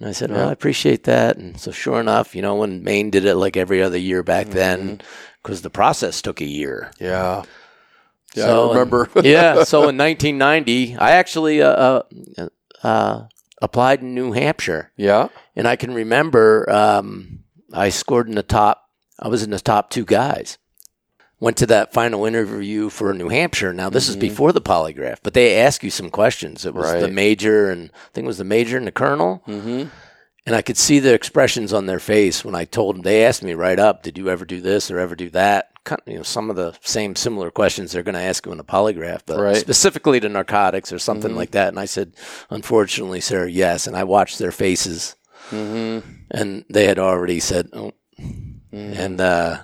And 0.00 0.08
I 0.08 0.12
said, 0.12 0.30
"Well, 0.30 0.48
I 0.48 0.52
appreciate 0.52 1.04
that." 1.04 1.36
And 1.36 1.60
so, 1.60 1.70
sure 1.70 2.00
enough, 2.00 2.34
you 2.34 2.40
know, 2.42 2.56
when 2.56 2.82
Maine 2.82 3.10
did 3.10 3.24
it 3.26 3.36
like 3.36 3.56
every 3.56 3.82
other 3.82 3.98
year 3.98 4.22
back 4.22 4.46
Mm-hmm. 4.46 4.54
then, 4.56 5.00
because 5.42 5.60
the 5.62 5.70
process 5.70 6.20
took 6.22 6.40
a 6.40 6.44
year. 6.46 6.90
yeah. 6.98 7.44
Yeah, 8.34 8.44
So, 8.46 8.66
I 8.66 8.72
remember. 8.74 9.10
yeah. 9.24 9.64
So 9.64 9.88
in 9.88 9.98
1990, 9.98 10.96
I 10.96 11.10
actually 11.12 11.60
uh, 11.62 12.02
uh, 12.38 12.48
uh, 12.82 13.24
applied 13.60 14.00
in 14.02 14.14
New 14.14 14.32
Hampshire, 14.32 14.92
yeah. 14.96 15.28
and 15.56 15.66
I 15.66 15.74
can 15.76 15.92
remember 15.92 16.64
um, 16.70 17.40
I 17.72 17.88
scored 17.90 18.28
in 18.28 18.36
the 18.36 18.42
top. 18.44 18.84
I 19.18 19.26
was 19.28 19.42
in 19.42 19.50
the 19.50 19.58
top 19.60 19.90
two 19.90 20.04
guys. 20.04 20.58
Went 21.40 21.56
to 21.56 21.66
that 21.66 21.92
final 21.94 22.26
interview 22.26 22.90
for 22.90 23.14
New 23.14 23.30
Hampshire. 23.30 23.72
Now 23.72 23.88
this 23.88 24.08
is 24.10 24.16
before 24.16 24.52
the 24.52 24.60
polygraph, 24.60 25.18
but 25.22 25.32
they 25.32 25.56
ask 25.58 25.82
you 25.82 25.90
some 25.90 26.10
questions. 26.10 26.66
It 26.66 26.74
was 26.74 26.92
the 27.00 27.08
major 27.08 27.70
and 27.70 27.90
I 27.90 28.08
think 28.12 28.24
it 28.24 28.28
was 28.28 28.36
the 28.38 28.44
major 28.44 28.76
and 28.76 28.86
the 28.86 28.92
colonel. 28.92 29.42
Mm-hmm. 29.48 29.88
And 30.46 30.56
I 30.56 30.62
could 30.62 30.76
see 30.76 30.98
the 30.98 31.14
expressions 31.14 31.72
on 31.72 31.86
their 31.86 31.98
face 31.98 32.44
when 32.44 32.54
I 32.54 32.64
told 32.64 32.96
them. 32.96 33.02
They 33.02 33.24
asked 33.24 33.42
me 33.42 33.54
right 33.54 33.78
up, 33.78 34.02
"Did 34.02 34.18
you 34.18 34.28
ever 34.28 34.44
do 34.44 34.60
this 34.60 34.90
or 34.90 34.98
ever 34.98 35.14
do 35.14 35.30
that?" 35.30 35.68
Kind- 35.84 36.00
You 36.06 36.16
know, 36.16 36.22
some 36.22 36.50
of 36.50 36.56
the 36.56 36.74
same 36.82 37.14
similar 37.16 37.50
questions 37.50 37.92
they're 37.92 38.02
going 38.02 38.14
to 38.14 38.20
ask 38.20 38.44
you 38.46 38.52
in 38.52 38.60
a 38.60 38.64
polygraph, 38.64 39.20
but 39.26 39.38
Right. 39.38 39.56
specifically 39.56 40.18
to 40.20 40.28
narcotics 40.28 40.92
or 40.92 40.98
something 40.98 41.34
like 41.36 41.52
that. 41.52 41.68
And 41.68 41.78
I 41.78 41.84
said, 41.86 42.14
"Unfortunately, 42.50 43.20
sir, 43.20 43.46
yes." 43.46 43.86
And 43.86 43.96
I 43.96 44.04
watched 44.04 44.38
their 44.38 44.52
faces, 44.52 45.14
Mm-hmm. 45.50 46.08
and 46.30 46.64
they 46.68 46.84
had 46.86 46.98
already 46.98 47.40
said, 47.40 47.68
"Oh." 47.72 47.92
And 48.72 49.20
uh, 49.20 49.60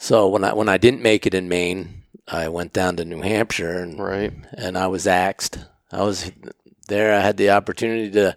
so 0.00 0.26
when 0.28 0.42
I 0.44 0.52
when 0.54 0.68
I 0.68 0.78
didn't 0.78 1.02
make 1.02 1.26
it 1.26 1.34
in 1.34 1.48
Maine, 1.48 2.02
I 2.26 2.48
went 2.48 2.72
down 2.72 2.96
to 2.96 3.04
New 3.04 3.20
Hampshire 3.22 3.78
and 3.82 3.98
Right. 3.98 4.32
and 4.56 4.76
I 4.76 4.86
was 4.88 5.06
axed. 5.06 5.58
I 5.92 6.02
was 6.02 6.30
there. 6.88 7.14
I 7.14 7.20
had 7.20 7.36
the 7.36 7.50
opportunity 7.50 8.10
to 8.12 8.36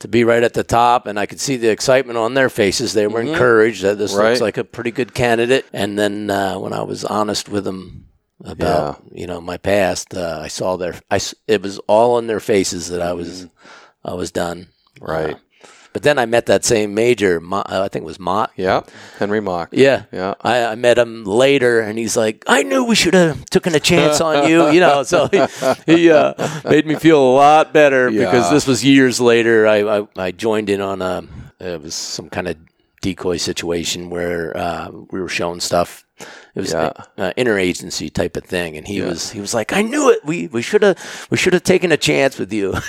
to 0.00 0.08
be 0.08 0.24
right 0.24 0.42
at 0.42 0.52
the 0.54 0.64
top, 0.64 1.06
and 1.06 1.18
I 1.18 1.24
could 1.26 1.40
see 1.40 1.56
the 1.56 1.70
excitement 1.70 2.18
on 2.18 2.34
their 2.34 2.50
faces. 2.50 2.92
They 2.92 3.06
were 3.06 3.20
encouraged 3.22 3.82
that 3.82 3.96
this 3.96 4.12
Mm-hmm. 4.12 4.20
Right. 4.20 4.28
looks 4.30 4.40
like 4.40 4.58
a 4.58 4.64
pretty 4.64 4.90
good 4.90 5.14
candidate. 5.14 5.64
And 5.72 5.98
then 5.98 6.28
uh, 6.30 6.58
when 6.58 6.72
I 6.74 6.82
was 6.82 7.04
honest 7.04 7.48
with 7.48 7.64
them 7.64 8.08
about 8.44 9.02
you 9.12 9.26
know 9.26 9.40
my 9.40 9.56
past, 9.56 10.14
uh, 10.14 10.40
I 10.42 10.48
saw 10.48 10.76
their. 10.76 11.00
I 11.10 11.20
it 11.46 11.62
was 11.62 11.78
all 11.86 12.18
in 12.18 12.26
their 12.26 12.40
faces 12.40 12.88
that 12.90 13.00
I 13.00 13.12
was 13.12 13.46
I 14.04 14.14
was 14.14 14.30
done. 14.30 14.66
Mm-hmm. 14.96 15.04
Right. 15.04 15.34
Uh, 15.36 15.38
but 15.94 16.02
then 16.02 16.18
I 16.18 16.26
met 16.26 16.46
that 16.46 16.64
same 16.64 16.92
major. 16.92 17.40
Mo- 17.40 17.64
uh, 17.64 17.82
I 17.84 17.88
think 17.88 18.02
it 18.02 18.06
was 18.06 18.18
Mott. 18.18 18.50
Yeah. 18.56 18.82
Henry 19.18 19.40
Mock. 19.40 19.70
Yeah. 19.72 20.02
Yeah. 20.12 20.34
I, 20.42 20.64
I 20.66 20.74
met 20.74 20.98
him 20.98 21.24
later, 21.24 21.80
and 21.80 21.96
he's 21.98 22.16
like, 22.16 22.44
"I 22.46 22.64
knew 22.64 22.84
we 22.84 22.94
should 22.96 23.14
have 23.14 23.46
taken 23.46 23.74
a 23.74 23.80
chance 23.80 24.20
on 24.20 24.50
you," 24.50 24.68
you 24.70 24.80
know. 24.80 25.04
So 25.04 25.28
he, 25.28 25.40
he 25.86 26.10
uh, 26.10 26.34
made 26.64 26.84
me 26.84 26.96
feel 26.96 27.22
a 27.22 27.32
lot 27.32 27.72
better 27.72 28.10
because 28.10 28.50
this 28.50 28.66
was 28.66 28.84
years 28.84 29.20
later. 29.20 29.66
I, 29.66 30.00
I 30.00 30.06
I 30.16 30.30
joined 30.32 30.68
in 30.68 30.80
on 30.82 31.00
a 31.00 31.24
it 31.60 31.80
was 31.80 31.94
some 31.94 32.28
kind 32.28 32.48
of 32.48 32.56
decoy 33.00 33.36
situation 33.36 34.10
where 34.10 34.56
uh, 34.56 34.90
we 35.10 35.20
were 35.20 35.28
showing 35.28 35.60
stuff. 35.60 36.03
It 36.54 36.60
was 36.60 36.72
Yeah. 36.72 36.92
an 37.16 37.32
interagency 37.36 38.12
type 38.12 38.36
of 38.36 38.44
thing, 38.44 38.76
and 38.76 38.86
he 38.86 39.00
was 39.02 39.30
he 39.32 39.40
was 39.40 39.52
like, 39.54 39.72
"I 39.72 39.82
knew 39.82 40.10
it. 40.10 40.24
We 40.24 40.46
we 40.46 40.62
should 40.62 40.82
have 40.82 40.96
we 41.30 41.36
should 41.36 41.52
have 41.52 41.64
taken 41.64 41.90
a 41.92 41.96
chance 41.96 42.38
with 42.38 42.52
you." 42.52 42.72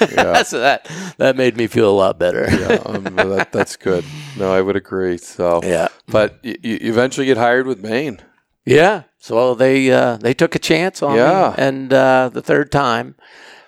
so 0.44 0.60
that 0.60 0.88
that 1.18 1.36
made 1.36 1.58
me 1.58 1.68
feel 1.68 1.90
a 1.90 1.98
lot 1.98 2.20
better. 2.20 2.48
Yeah, 2.52 2.78
um, 2.86 3.16
that, 3.16 3.52
that's 3.52 3.76
good. 3.76 4.06
No, 4.36 4.52
I 4.54 4.62
would 4.62 4.76
agree. 4.76 5.18
So, 5.18 5.62
Yeah. 5.64 5.88
but 6.08 6.40
you, 6.44 6.56
you 6.62 6.78
eventually 6.82 7.26
get 7.26 7.38
hired 7.38 7.66
with 7.66 7.80
Maine. 7.82 8.20
Yeah. 8.66 9.04
So 9.18 9.56
they 9.56 9.92
uh, 9.92 10.18
they 10.18 10.34
took 10.36 10.54
a 10.56 10.60
chance 10.60 11.02
on 11.02 11.16
Yeah. 11.16 11.56
me, 11.58 11.64
and 11.64 11.92
uh, 11.94 12.30
the 12.32 12.42
third 12.44 12.72
time, 12.72 13.16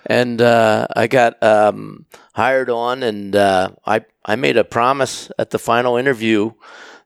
and 0.06 0.40
uh, 0.40 0.86
I 0.94 1.08
got 1.08 1.42
um, 1.42 2.06
hired 2.34 2.70
on, 2.70 3.02
and 3.02 3.34
uh, 3.34 3.70
I 3.84 4.04
I 4.24 4.36
made 4.36 4.56
a 4.56 4.62
promise 4.64 5.32
at 5.38 5.50
the 5.50 5.58
final 5.58 5.96
interview 5.96 6.52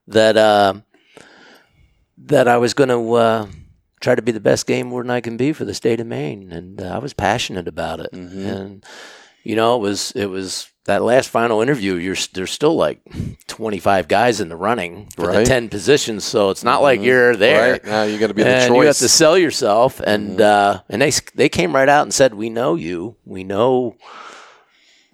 that 0.06 0.36
uh, 0.36 0.74
that 2.26 2.48
I 2.48 2.56
was 2.58 2.74
going 2.74 2.88
to 2.90 3.12
uh, 3.14 3.46
try 4.00 4.14
to 4.14 4.22
be 4.22 4.32
the 4.32 4.40
best 4.40 4.66
game 4.66 4.90
warden 4.90 5.10
I 5.10 5.20
can 5.20 5.36
be 5.36 5.52
for 5.52 5.64
the 5.64 5.74
state 5.74 6.00
of 6.00 6.06
Maine, 6.06 6.52
and 6.52 6.80
uh, 6.80 6.86
I 6.94 6.98
was 6.98 7.12
passionate 7.14 7.68
about 7.68 8.00
it, 8.00 8.12
and 8.12 8.84
you 9.44 9.56
know 9.56 9.76
it 9.76 9.80
was 9.80 10.12
it 10.12 10.26
was. 10.26 10.68
That 10.86 11.00
last 11.04 11.28
final 11.28 11.60
interview, 11.60 11.94
you're 11.94 12.16
there's 12.34 12.50
still 12.50 12.74
like 12.74 12.98
25 13.46 14.08
guys 14.08 14.40
in 14.40 14.48
the 14.48 14.56
running 14.56 15.06
for 15.14 15.28
the 15.28 15.44
10 15.44 15.68
positions, 15.68 16.24
so 16.24 16.50
it's 16.50 16.64
not 16.64 16.82
like 16.82 17.00
you're 17.00 17.36
there 17.36 17.72
Right 17.74 17.84
now, 17.84 18.02
you 18.02 18.18
got 18.18 18.26
to 18.26 18.34
be 18.34 18.42
the 18.42 18.66
choice. 18.66 18.80
you 18.80 18.86
have 18.88 18.96
to 18.96 19.08
sell 19.08 19.38
yourself. 19.38 20.00
And 20.00 20.40
uh, 20.40 20.80
and 20.88 21.00
they 21.00 21.12
they 21.36 21.48
came 21.48 21.72
right 21.72 21.88
out 21.88 22.02
and 22.02 22.12
said, 22.12 22.34
"We 22.34 22.50
know 22.50 22.74
you. 22.74 23.14
We 23.24 23.44
know." 23.44 23.94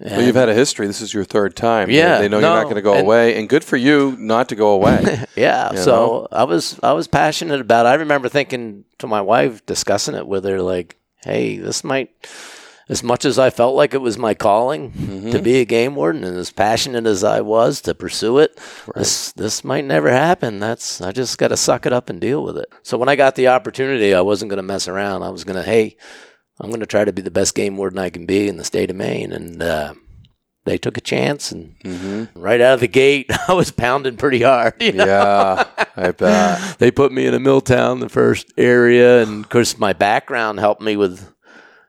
Well, 0.00 0.22
you've 0.22 0.36
had 0.36 0.48
a 0.48 0.54
history. 0.54 0.86
This 0.86 1.00
is 1.00 1.12
your 1.12 1.24
third 1.24 1.56
time. 1.56 1.90
Yeah, 1.90 2.16
they, 2.16 2.22
they 2.24 2.28
know 2.28 2.40
no, 2.40 2.48
you're 2.48 2.56
not 2.56 2.64
going 2.64 2.76
to 2.76 2.82
go 2.82 2.92
and- 2.94 3.02
away, 3.02 3.38
and 3.38 3.48
good 3.48 3.64
for 3.64 3.76
you 3.76 4.16
not 4.18 4.48
to 4.50 4.54
go 4.56 4.70
away. 4.72 5.24
Yeah, 5.36 5.72
You 5.72 5.78
so 5.78 6.26
I 6.32 6.44
was 6.44 6.78
I 6.82 6.92
was 6.92 7.06
passionate 7.08 7.60
about. 7.60 7.86
it. 7.86 7.90
I 7.90 7.94
remember 7.94 8.28
thinking 8.28 8.84
to 8.98 9.06
my 9.06 9.20
wife, 9.20 9.64
discussing 9.66 10.14
it 10.16 10.26
with 10.26 10.44
her, 10.44 10.60
like, 10.60 10.96
"Hey, 11.24 11.58
this 11.58 11.84
might." 11.84 12.10
As 12.90 13.02
much 13.02 13.26
as 13.26 13.38
I 13.38 13.50
felt 13.50 13.74
like 13.76 13.92
it 13.92 14.00
was 14.00 14.16
my 14.16 14.32
calling 14.32 14.92
Mm-hmm. 14.92 15.30
to 15.32 15.42
be 15.42 15.60
a 15.60 15.66
game 15.66 15.94
warden, 15.94 16.24
and 16.24 16.38
as 16.38 16.50
passionate 16.50 17.04
as 17.04 17.22
I 17.22 17.42
was 17.42 17.82
to 17.82 17.94
pursue 17.94 18.38
it, 18.38 18.58
this 18.96 19.30
this 19.32 19.62
might 19.62 19.84
never 19.84 20.10
happen. 20.10 20.58
That's 20.58 21.02
I 21.02 21.12
just 21.12 21.36
got 21.36 21.48
to 21.48 21.56
suck 21.58 21.84
it 21.84 21.92
up 21.92 22.08
and 22.08 22.18
deal 22.18 22.42
with 22.42 22.56
it. 22.56 22.72
So 22.82 22.96
when 22.96 23.10
I 23.10 23.14
got 23.14 23.34
the 23.34 23.48
opportunity, 23.48 24.14
I 24.14 24.22
wasn't 24.22 24.48
going 24.48 24.56
to 24.56 24.62
mess 24.62 24.88
around. 24.88 25.22
I 25.22 25.28
was 25.28 25.44
going 25.44 25.56
to, 25.56 25.62
hey, 25.62 25.96
I'm 26.60 26.68
going 26.70 26.80
to 26.80 26.86
try 26.86 27.04
to 27.04 27.12
be 27.12 27.22
the 27.22 27.30
best 27.30 27.54
game 27.54 27.76
warden 27.76 27.98
I 27.98 28.10
can 28.10 28.26
be 28.26 28.48
in 28.48 28.56
the 28.56 28.64
state 28.64 28.90
of 28.90 28.96
Maine. 28.96 29.32
And 29.32 29.62
uh, 29.62 29.94
they 30.64 30.76
took 30.78 30.96
a 30.98 31.00
chance, 31.00 31.50
and 31.52 31.74
Mm-hmm. 31.84 32.38
right 32.38 32.60
out 32.60 32.74
of 32.74 32.80
the 32.80 32.88
gate, 32.88 33.30
I 33.48 33.52
was 33.54 33.70
pounding 33.70 34.16
pretty 34.16 34.42
hard. 34.42 34.74
you 34.80 34.92
know? 34.92 35.06
Yeah, 35.06 35.64
I 35.96 36.10
bet. 36.12 36.60
they 36.78 36.90
put 36.90 37.12
me 37.12 37.26
in 37.26 37.34
a 37.34 37.40
mill 37.40 37.60
town, 37.60 38.00
the 38.00 38.08
first 38.08 38.52
area, 38.58 39.22
and 39.22 39.44
of 39.44 39.50
course 39.50 39.78
my 39.78 39.92
background 39.92 40.58
helped 40.60 40.82
me 40.82 40.96
with, 40.96 41.32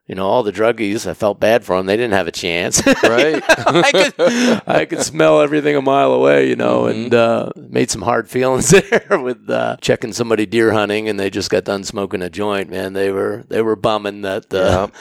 you 0.09 0.15
know, 0.15 0.25
all 0.27 0.43
the 0.43 0.51
druggies. 0.51 1.07
I 1.07 1.13
felt 1.13 1.39
bad 1.39 1.63
for 1.63 1.77
them; 1.77 1.85
they 1.85 1.95
didn't 1.95 2.13
have 2.13 2.27
a 2.27 2.31
chance. 2.33 2.81
Right? 3.03 3.41
I 3.49 3.91
could, 3.91 4.61
I 4.67 4.85
could 4.85 5.01
smell 5.03 5.39
everything 5.41 5.75
a 5.77 5.81
mile 5.81 6.11
away, 6.13 6.49
you 6.49 6.55
know, 6.57 6.87
and 6.87 7.13
uh, 7.13 7.51
made 7.55 7.89
some 7.89 8.01
hard 8.01 8.27
feelings 8.29 8.69
there 8.89 9.19
with 9.21 9.49
uh, 9.49 9.77
checking 9.81 10.11
somebody 10.11 10.45
deer 10.45 10.71
hunting, 10.73 11.07
and 11.07 11.19
they 11.19 11.29
just 11.29 11.49
got 11.49 11.63
done 11.63 11.83
smoking 11.83 12.21
a 12.21 12.29
joint. 12.29 12.69
Man, 12.69 12.93
they 12.93 13.11
were 13.11 13.45
they 13.47 13.61
were 13.61 13.75
bumming 13.77 14.23
that 14.23 14.51
uh, 14.53 14.57
Yep. 14.91 14.95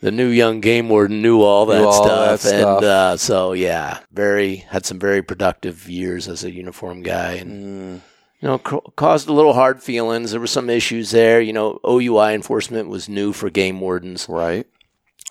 the 0.00 0.10
new 0.10 0.28
young 0.28 0.60
game 0.60 0.88
warden 0.88 1.20
knew 1.22 1.42
all 1.42 1.66
that 1.66 1.80
Knew 1.80 1.86
all 1.86 1.92
stuff, 2.04 2.42
that 2.42 2.52
and 2.52 2.60
stuff. 2.62 2.82
Uh, 2.82 3.16
so 3.16 3.52
yeah, 3.52 3.98
very 4.12 4.56
had 4.56 4.84
some 4.86 4.98
very 4.98 5.22
productive 5.22 5.88
years 5.88 6.28
as 6.28 6.44
a 6.44 6.50
uniform 6.50 7.02
guy, 7.02 7.32
and 7.34 8.00
Mm. 8.00 8.00
You 8.40 8.48
know, 8.48 8.58
ca- 8.58 8.80
caused 8.96 9.28
a 9.28 9.32
little 9.32 9.54
hard 9.54 9.82
feelings. 9.82 10.30
There 10.30 10.40
were 10.40 10.46
some 10.46 10.68
issues 10.70 11.10
there. 11.10 11.40
You 11.40 11.52
know, 11.52 11.80
OUI 11.84 12.34
enforcement 12.34 12.88
was 12.88 13.08
new 13.08 13.32
for 13.32 13.50
game 13.50 13.80
wardens. 13.80 14.26
Right. 14.28 14.66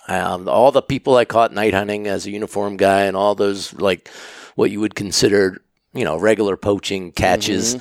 Um, 0.08 0.48
all 0.48 0.70
the 0.72 0.82
people 0.82 1.16
I 1.16 1.24
caught 1.24 1.52
night 1.52 1.74
hunting 1.74 2.06
as 2.06 2.26
a 2.26 2.30
uniform 2.30 2.76
guy, 2.76 3.02
and 3.02 3.16
all 3.16 3.34
those 3.34 3.72
like 3.74 4.08
what 4.54 4.70
you 4.70 4.80
would 4.80 4.94
consider, 4.94 5.62
you 5.92 6.04
know, 6.04 6.16
regular 6.16 6.56
poaching 6.56 7.12
catches. 7.12 7.76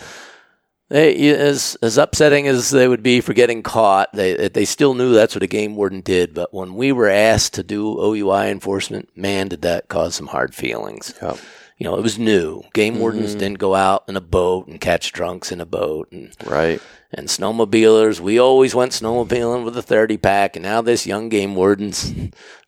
They, 0.90 1.30
as 1.36 1.76
as 1.82 1.98
upsetting 1.98 2.48
as 2.48 2.70
they 2.70 2.88
would 2.88 3.02
be 3.02 3.20
for 3.20 3.34
getting 3.34 3.64
caught, 3.64 4.14
they 4.14 4.50
they 4.50 4.66
still 4.66 4.94
knew 4.94 5.14
that's 5.14 5.36
what 5.36 5.44
a 5.44 5.48
game 5.48 5.76
warden 5.76 6.02
did. 6.02 6.36
But 6.36 6.54
when 6.54 6.76
we 6.76 6.92
were 6.92 7.10
asked 7.10 7.56
to 7.56 7.64
do 7.64 8.00
OUI 8.00 8.50
enforcement, 8.52 9.10
man, 9.16 9.48
did 9.48 9.64
that 9.64 9.88
cause 9.88 10.14
some 10.14 10.28
hard 10.28 10.54
feelings 10.54 11.14
Yep. 11.22 11.40
You 11.78 11.84
know, 11.86 11.98
it 11.98 12.02
was 12.04 12.18
new. 12.18 12.62
Game 12.74 13.00
wardens 13.00 13.32
Mm-hmm. 13.32 13.40
didn't 13.40 13.60
go 13.60 13.76
out 13.76 14.04
in 14.08 14.16
a 14.16 14.22
boat 14.22 14.68
and 14.68 14.80
catch 14.80 15.12
drunks 15.12 15.52
in 15.52 15.60
a 15.62 15.66
boat, 15.66 16.10
and 16.12 16.34
Right. 16.46 16.82
and 17.14 17.28
snowmobilers. 17.28 18.20
We 18.20 18.40
always 18.40 18.74
went 18.76 18.92
snowmobiling 18.94 19.64
with 19.66 19.78
a 19.78 19.82
thirty 19.82 20.18
pack, 20.18 20.56
and 20.56 20.64
now 20.64 20.82
this 20.82 21.06
young 21.06 21.30
game 21.30 21.56
wardens. 21.56 22.14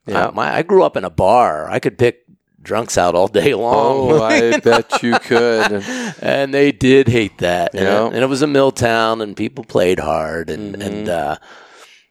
Yeah. 0.06 0.28
I, 0.28 0.32
my, 0.32 0.56
I 0.56 0.62
grew 0.64 0.84
up 0.84 0.96
in 0.98 1.04
a 1.04 1.10
bar. 1.10 1.70
I 1.70 1.80
could 1.80 1.98
pick 1.98 2.24
drunks 2.62 2.98
out 2.98 3.16
all 3.16 3.28
day 3.30 3.54
long. 3.54 4.12
Oh, 4.12 4.24
I 4.36 4.60
bet 4.60 5.02
you 5.04 5.18
could. 5.20 5.72
and 6.22 6.54
they 6.54 6.72
did 6.74 7.08
hate 7.08 7.38
that. 7.38 7.74
And, 7.74 7.84
Yeah. 7.84 8.06
it, 8.08 8.14
and 8.14 8.24
it 8.24 8.28
was 8.28 8.42
a 8.42 8.48
mill 8.48 8.72
town, 8.72 9.22
and 9.22 9.36
people 9.38 9.64
played 9.64 10.00
hard, 10.00 10.50
and 10.50 10.74
Mm-hmm. 10.76 10.82
and 10.82 11.10
uh, 11.10 11.36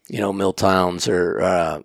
you 0.09 0.21
know, 0.21 0.33
mill 0.33 0.53
towns 0.55 1.09
are 1.09 1.41
uh, 1.41 1.81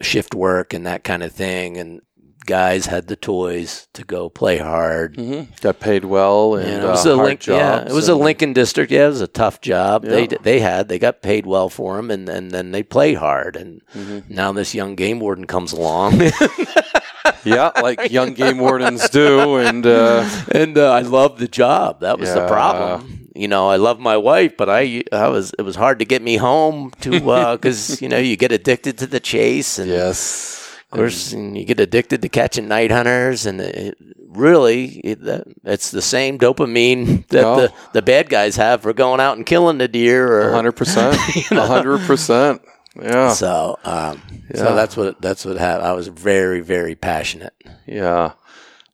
shift 0.00 0.34
work 0.34 0.72
and 0.74 0.86
that 0.86 1.04
kind 1.04 1.22
of 1.22 1.32
thing, 1.32 1.76
and 1.76 2.00
guys 2.46 2.86
had 2.86 3.06
the 3.08 3.16
toys 3.16 3.88
to 3.92 4.02
go 4.04 4.28
play 4.28 4.58
hard. 4.58 5.16
hmm 5.16 5.42
Got 5.60 5.80
paid 5.80 6.04
well 6.04 6.54
and 6.56 6.68
And 6.68 6.84
it 6.84 6.88
was 6.88 7.06
uh, 7.06 7.14
a 7.14 7.16
Link, 7.16 7.46
yeah, 7.46 7.86
it 7.86 7.92
was 7.92 8.08
a 8.08 8.14
Lincoln 8.14 8.52
district. 8.52 8.90
Yeah, 8.92 9.06
it 9.06 9.08
was 9.08 9.20
a 9.20 9.26
tough 9.26 9.60
job. 9.60 10.04
They 10.04 10.22
Yeah. 10.28 10.38
they 10.42 10.60
had 10.60 10.88
they 10.88 10.98
got 10.98 11.22
paid 11.22 11.46
well 11.46 11.68
for 11.68 11.96
them, 11.96 12.10
and, 12.10 12.28
and 12.28 12.50
then 12.50 12.72
they 12.72 12.82
play 12.82 13.14
hard. 13.14 13.56
And 13.56 13.82
Mm-hmm. 13.94 14.32
now 14.34 14.52
this 14.52 14.74
young 14.74 14.94
game 14.94 15.18
warden 15.20 15.46
comes 15.46 15.72
along, 15.72 16.20
yeah, 17.44 17.70
like 17.76 18.10
young 18.10 18.34
game 18.34 18.58
wardens 18.58 19.08
do, 19.10 19.56
and 19.56 19.86
uh, 19.86 20.24
and 20.52 20.78
uh, 20.78 20.90
I 20.92 21.00
love 21.02 21.38
the 21.38 21.48
job. 21.48 22.00
That 22.00 22.18
was 22.18 22.32
the 22.32 22.46
problem. 22.46 23.28
You 23.34 23.48
know, 23.48 23.68
I 23.68 23.76
love 23.76 23.98
my 24.00 24.16
wife, 24.16 24.56
but 24.56 24.68
I 24.68 25.02
I 25.12 25.28
was 25.28 25.52
it 25.58 25.62
was 25.62 25.76
hard 25.76 25.98
to 26.00 26.04
get 26.04 26.22
me 26.22 26.36
home 26.36 26.90
to 27.00 27.10
because 27.56 28.00
you 28.02 28.08
know 28.08 28.18
you 28.18 28.36
get 28.36 28.52
addicted 28.52 28.98
to 28.98 29.06
the 29.06 29.20
chase, 29.20 29.78
and 29.78 29.90
yes, 29.90 30.59
of 30.92 30.98
course 30.98 31.32
and 31.32 31.56
you 31.56 31.64
get 31.64 31.80
addicted 31.80 32.22
to 32.22 32.28
catching 32.28 32.68
night 32.68 32.90
hunters, 32.90 33.46
and 33.46 33.60
it, 33.60 33.96
really 34.28 35.00
it, 35.00 35.18
it's 35.64 35.90
the 35.90 36.02
same 36.02 36.38
dopamine 36.38 37.26
that 37.28 37.44
Oh. 37.44 37.56
the 37.60 37.72
the 37.92 38.02
bad 38.02 38.28
guys 38.28 38.56
have 38.56 38.82
for 38.82 38.92
going 38.92 39.20
out 39.20 39.36
and 39.36 39.44
killing 39.46 39.78
the 39.78 39.88
deer 39.88 40.50
hundred 40.52 40.72
percent, 40.72 41.16
hundred 41.48 42.00
percent. 42.06 42.62
Yeah, 43.00 43.32
So, 43.32 43.78
um, 43.84 44.20
Yeah. 44.52 44.56
so 44.56 44.74
that's 44.74 44.96
what 44.96 45.20
that's 45.22 45.44
what 45.44 45.56
happened. 45.58 45.86
I 45.86 45.92
was 45.92 46.08
very, 46.08 46.60
very 46.60 46.94
passionate. 46.96 47.54
yeah. 47.86 48.32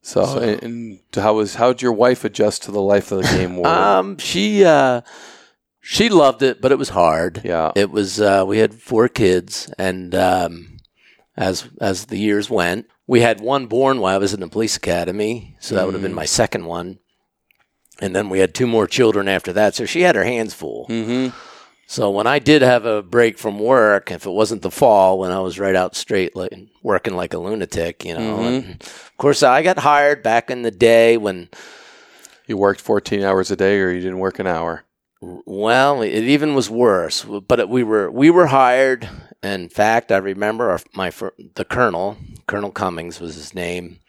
So, 0.02 0.38
and, 0.38 0.62
and 0.62 1.00
how 1.14 1.34
was 1.34 1.54
how'd 1.56 1.82
your 1.82 1.92
wife 1.92 2.24
adjust 2.24 2.62
to 2.64 2.70
the 2.72 2.80
life 2.80 3.10
of 3.10 3.22
the 3.22 3.28
game 3.36 3.56
warden? 3.60 3.72
Um, 3.82 4.18
she 4.18 4.64
uh, 4.64 5.00
she 5.80 6.08
loved 6.08 6.42
it, 6.42 6.60
but 6.60 6.70
it 6.72 6.78
was 6.78 6.90
hard. 6.90 7.40
yeah, 7.44 7.72
It 7.74 7.90
was. 7.90 8.20
Uh, 8.20 8.44
we 8.46 8.58
had 8.58 8.74
four 8.74 9.08
kids, 9.08 9.72
and 9.78 10.14
um, 10.14 10.75
as 11.36 11.68
as 11.80 12.06
the 12.06 12.18
years 12.18 12.48
went, 12.50 12.86
we 13.06 13.20
had 13.20 13.40
one 13.40 13.66
born 13.66 14.00
while 14.00 14.14
I 14.14 14.18
was 14.18 14.34
in 14.34 14.40
the 14.40 14.48
police 14.48 14.76
academy, 14.76 15.56
so 15.60 15.74
that 15.74 15.84
would 15.84 15.94
have 15.94 16.02
been 16.02 16.14
my 16.14 16.24
second 16.24 16.64
one. 16.66 16.98
And 18.00 18.14
then 18.14 18.28
we 18.28 18.40
had 18.40 18.54
two 18.54 18.66
more 18.66 18.86
children 18.86 19.28
after 19.28 19.52
that, 19.54 19.74
so 19.74 19.86
she 19.86 20.02
had 20.02 20.16
her 20.16 20.24
hands 20.24 20.54
full. 20.54 20.86
mm-hmm. 20.88 21.36
So 21.88 22.10
when 22.10 22.26
I 22.26 22.40
did 22.40 22.62
have 22.62 22.84
a 22.84 23.00
break 23.00 23.38
from 23.38 23.60
work, 23.60 24.10
if 24.10 24.26
it 24.26 24.30
wasn't 24.30 24.62
the 24.62 24.72
fall, 24.72 25.20
when 25.20 25.30
I 25.30 25.38
was 25.38 25.60
right 25.60 25.76
out 25.76 25.94
straight 25.94 26.34
like, 26.34 26.52
working 26.82 27.14
like 27.14 27.32
a 27.32 27.38
lunatic, 27.38 28.04
you 28.04 28.14
know, 28.14 28.40
and 28.42 28.82
of 28.82 29.12
course 29.18 29.44
I 29.44 29.62
got 29.62 29.78
hired 29.78 30.20
back 30.22 30.50
in 30.50 30.62
the 30.62 30.72
day 30.72 31.16
when, 31.16 31.48
You 32.48 32.56
worked 32.56 32.80
fourteen 32.80 33.22
hours 33.22 33.50
a 33.50 33.56
day, 33.56 33.78
or 33.78 33.90
you 33.90 34.00
didn't 34.00 34.18
work 34.18 34.38
an 34.38 34.46
hour. 34.46 34.84
Well, 35.20 36.02
it 36.02 36.10
even 36.24 36.54
was 36.54 36.68
worse. 36.70 37.24
But 37.24 37.60
it, 37.60 37.68
we 37.68 37.82
were 37.82 38.10
we 38.10 38.30
were 38.30 38.46
hired. 38.46 39.08
In 39.42 39.68
fact, 39.68 40.10
I 40.10 40.16
remember 40.16 40.70
our, 40.70 40.80
my 40.94 41.10
the 41.54 41.64
colonel, 41.64 42.16
Colonel 42.46 42.70
Cummings 42.72 43.20
was 43.20 43.34
his 43.34 43.54
name, 43.54 44.00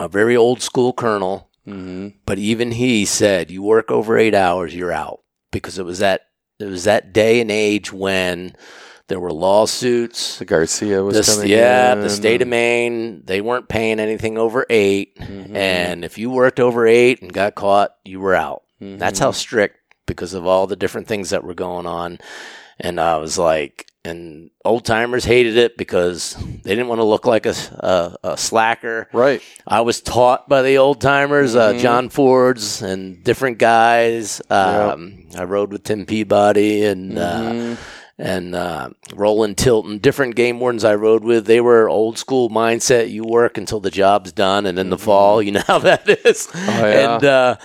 a 0.00 0.08
very 0.08 0.36
old 0.36 0.62
school 0.62 0.92
colonel. 0.92 1.50
Mm-hmm. 1.66 2.16
But 2.24 2.38
even 2.38 2.72
he 2.72 3.04
said, 3.04 3.50
"You 3.50 3.62
work 3.62 3.90
over 3.90 4.16
eight 4.16 4.34
hours, 4.34 4.74
you're 4.74 4.92
out," 4.92 5.20
because 5.52 5.78
it 5.78 5.84
was 5.84 5.98
that 6.00 6.22
it 6.58 6.64
was 6.64 6.84
that 6.84 7.12
day 7.12 7.40
and 7.40 7.50
age 7.50 7.92
when 7.92 8.54
there 9.08 9.20
were 9.20 9.32
lawsuits. 9.32 10.38
The 10.38 10.44
Garcia 10.44 11.02
was 11.02 11.14
This- 11.14 11.34
coming 11.34 11.50
yeah, 11.50 11.92
in. 11.92 12.00
the 12.00 12.10
state 12.10 12.42
of 12.42 12.48
Maine, 12.48 13.22
they 13.24 13.40
weren't 13.40 13.68
paying 13.68 14.00
anything 14.00 14.36
over 14.38 14.66
8 14.68 15.16
Mhm. 15.18 15.54
and 15.56 16.04
if 16.04 16.18
you 16.18 16.30
worked 16.30 16.58
over 16.60 16.86
eight 16.86 17.22
and 17.22 17.32
got 17.32 17.54
caught, 17.54 17.92
you 18.04 18.20
were 18.20 18.34
out. 18.34 18.64
Mhm. 18.82 18.98
That's 18.98 19.18
how 19.18 19.30
strict 19.30 19.77
because 20.08 20.34
of 20.34 20.44
all 20.46 20.66
the 20.66 20.74
different 20.74 21.06
things 21.06 21.30
that 21.30 21.44
were 21.44 21.54
going 21.54 21.86
on. 21.86 22.18
And 22.80 23.00
I 23.00 23.16
was 23.18 23.38
like, 23.38 23.86
and 24.04 24.50
old 24.64 24.84
timers 24.84 25.24
hated 25.24 25.56
it 25.56 25.76
because 25.76 26.34
they 26.62 26.70
didn't 26.70 26.86
want 26.88 27.00
to 27.00 27.04
look 27.04 27.26
like 27.26 27.44
a, 27.46 27.54
a, 27.78 28.16
a 28.32 28.36
slacker. 28.38 29.08
right. 29.12 29.42
I 29.66 29.80
was 29.82 30.00
taught 30.00 30.48
by 30.48 30.62
the 30.62 30.78
old 30.78 31.00
timers, 31.00 31.54
uh, 31.56 31.72
Mhm. 31.74 31.80
John 31.80 32.08
Fords 32.08 32.80
and 32.82 33.22
different 33.22 33.58
guys. 33.58 34.40
Um, 34.50 35.26
I 35.36 35.44
rode 35.44 35.72
with 35.72 35.82
Tim 35.84 36.06
Peabody 36.06 36.84
and 36.84 37.18
uh, 37.18 37.40
Mhm. 37.52 37.76
and 38.20 38.54
uh, 38.54 38.90
Roland 39.14 39.58
Tilton, 39.58 39.98
different 39.98 40.36
game 40.36 40.60
wardens 40.60 40.84
I 40.84 40.94
rode 40.94 41.24
with. 41.24 41.46
They 41.46 41.60
were 41.60 41.88
old 41.88 42.16
school 42.16 42.48
mindset. 42.48 43.10
You 43.10 43.24
work 43.24 43.58
until 43.58 43.80
the 43.80 43.90
job's 43.90 44.30
done, 44.32 44.64
and 44.66 44.78
in 44.78 44.88
the 44.90 44.98
fall, 44.98 45.42
you 45.42 45.50
know 45.52 45.64
how 45.66 45.80
that 45.80 46.08
is. 46.08 46.46
Mm-hmm. 46.46 46.70
Oh, 46.70 46.88
yeah. 46.88 47.14
And 47.16 47.24
uh, 47.24 47.56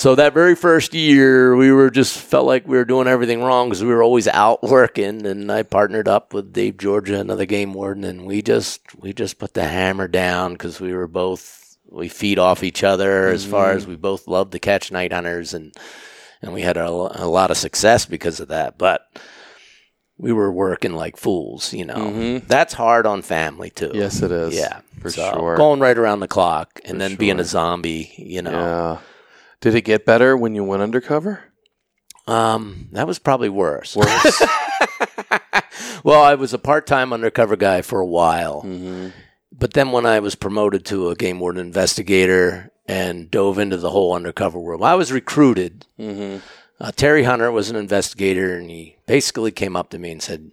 so 0.00 0.14
that 0.14 0.32
very 0.32 0.54
first 0.56 0.94
year, 0.94 1.54
we 1.54 1.70
were 1.70 1.90
just 1.90 2.16
felt 2.16 2.46
like 2.46 2.66
we 2.66 2.78
were 2.78 2.86
doing 2.86 3.06
everything 3.06 3.42
wrong 3.42 3.68
because 3.68 3.82
we 3.84 3.90
were 3.92 4.02
always 4.02 4.26
out 4.28 4.62
working. 4.76 5.26
And 5.26 5.52
I 5.52 5.62
partnered 5.62 6.08
up 6.08 6.32
with 6.32 6.54
Dave 6.54 6.78
Georgia, 6.78 7.20
another 7.20 7.44
game 7.44 7.74
warden, 7.74 8.04
and 8.04 8.24
we 8.24 8.40
just 8.40 8.80
we 8.98 9.12
just 9.12 9.38
put 9.38 9.52
the 9.52 9.64
hammer 9.64 10.08
down 10.08 10.54
because 10.54 10.80
we 10.80 10.94
were 10.94 11.06
both 11.06 11.76
we 11.90 12.08
feed 12.08 12.38
off 12.38 12.62
each 12.62 12.82
other 12.82 13.28
as 13.28 13.44
far 13.44 13.68
Mm-hmm. 13.68 13.76
as 13.76 13.86
we 13.86 13.96
both 13.96 14.26
love 14.26 14.50
to 14.52 14.58
catch 14.58 14.90
night 14.90 15.12
hunters 15.12 15.52
and 15.52 15.74
and 16.40 16.54
we 16.54 16.62
had 16.62 16.78
a, 16.78 16.86
a 16.86 17.28
lot 17.28 17.50
of 17.50 17.58
success 17.58 18.06
because 18.06 18.40
of 18.40 18.48
that. 18.48 18.78
But 18.78 19.06
we 20.16 20.32
were 20.32 20.50
working 20.52 20.94
like 20.94 21.16
fools, 21.18 21.74
you 21.74 21.84
know. 21.84 21.96
Mhm. 21.96 22.46
That's 22.46 22.72
hard 22.72 23.04
on 23.06 23.20
family 23.20 23.68
too. 23.68 23.90
Yes, 23.92 24.22
it 24.22 24.30
is. 24.32 24.54
Yeah, 24.54 24.80
for 25.00 25.10
so 25.10 25.30
sure. 25.32 25.56
Going 25.56 25.80
right 25.80 25.98
around 25.98 26.20
the 26.20 26.28
clock 26.28 26.80
and 26.86 26.94
For 26.94 26.98
then 26.98 27.16
being 27.16 27.38
a 27.40 27.44
zombie, 27.44 28.12
you 28.16 28.40
know. 28.40 28.50
Yeah. 28.50 28.98
Did 29.60 29.74
it 29.74 29.82
get 29.82 30.06
better 30.06 30.36
when 30.36 30.54
you 30.54 30.64
went 30.64 30.82
undercover? 30.82 31.40
Um, 32.26 32.88
that 32.92 33.06
was 33.06 33.18
probably 33.18 33.48
worse. 33.48 33.96
Worse. 33.96 34.42
well, 36.04 36.22
I 36.22 36.34
was 36.34 36.54
a 36.54 36.58
part-time 36.58 37.12
undercover 37.12 37.56
guy 37.56 37.82
for 37.82 38.00
a 38.00 38.06
while, 38.06 38.62
mm-hmm. 38.62 39.08
but 39.52 39.74
then 39.74 39.92
when 39.92 40.06
I 40.06 40.20
was 40.20 40.34
promoted 40.34 40.84
to 40.86 41.10
a 41.10 41.16
game 41.16 41.40
warden 41.40 41.66
investigator 41.66 42.70
and 42.86 43.30
dove 43.30 43.58
into 43.58 43.76
the 43.76 43.90
whole 43.90 44.14
undercover 44.14 44.58
world, 44.58 44.82
I 44.82 44.94
was 44.94 45.12
recruited. 45.12 45.86
Mm-hmm. 45.98 46.38
Uh, 46.80 46.92
Terry 46.92 47.24
Hunter 47.24 47.50
was 47.50 47.68
an 47.68 47.76
investigator, 47.76 48.56
and 48.56 48.70
he 48.70 48.96
basically 49.06 49.50
came 49.50 49.76
up 49.76 49.90
to 49.90 49.98
me 49.98 50.12
and 50.12 50.22
said, 50.22 50.50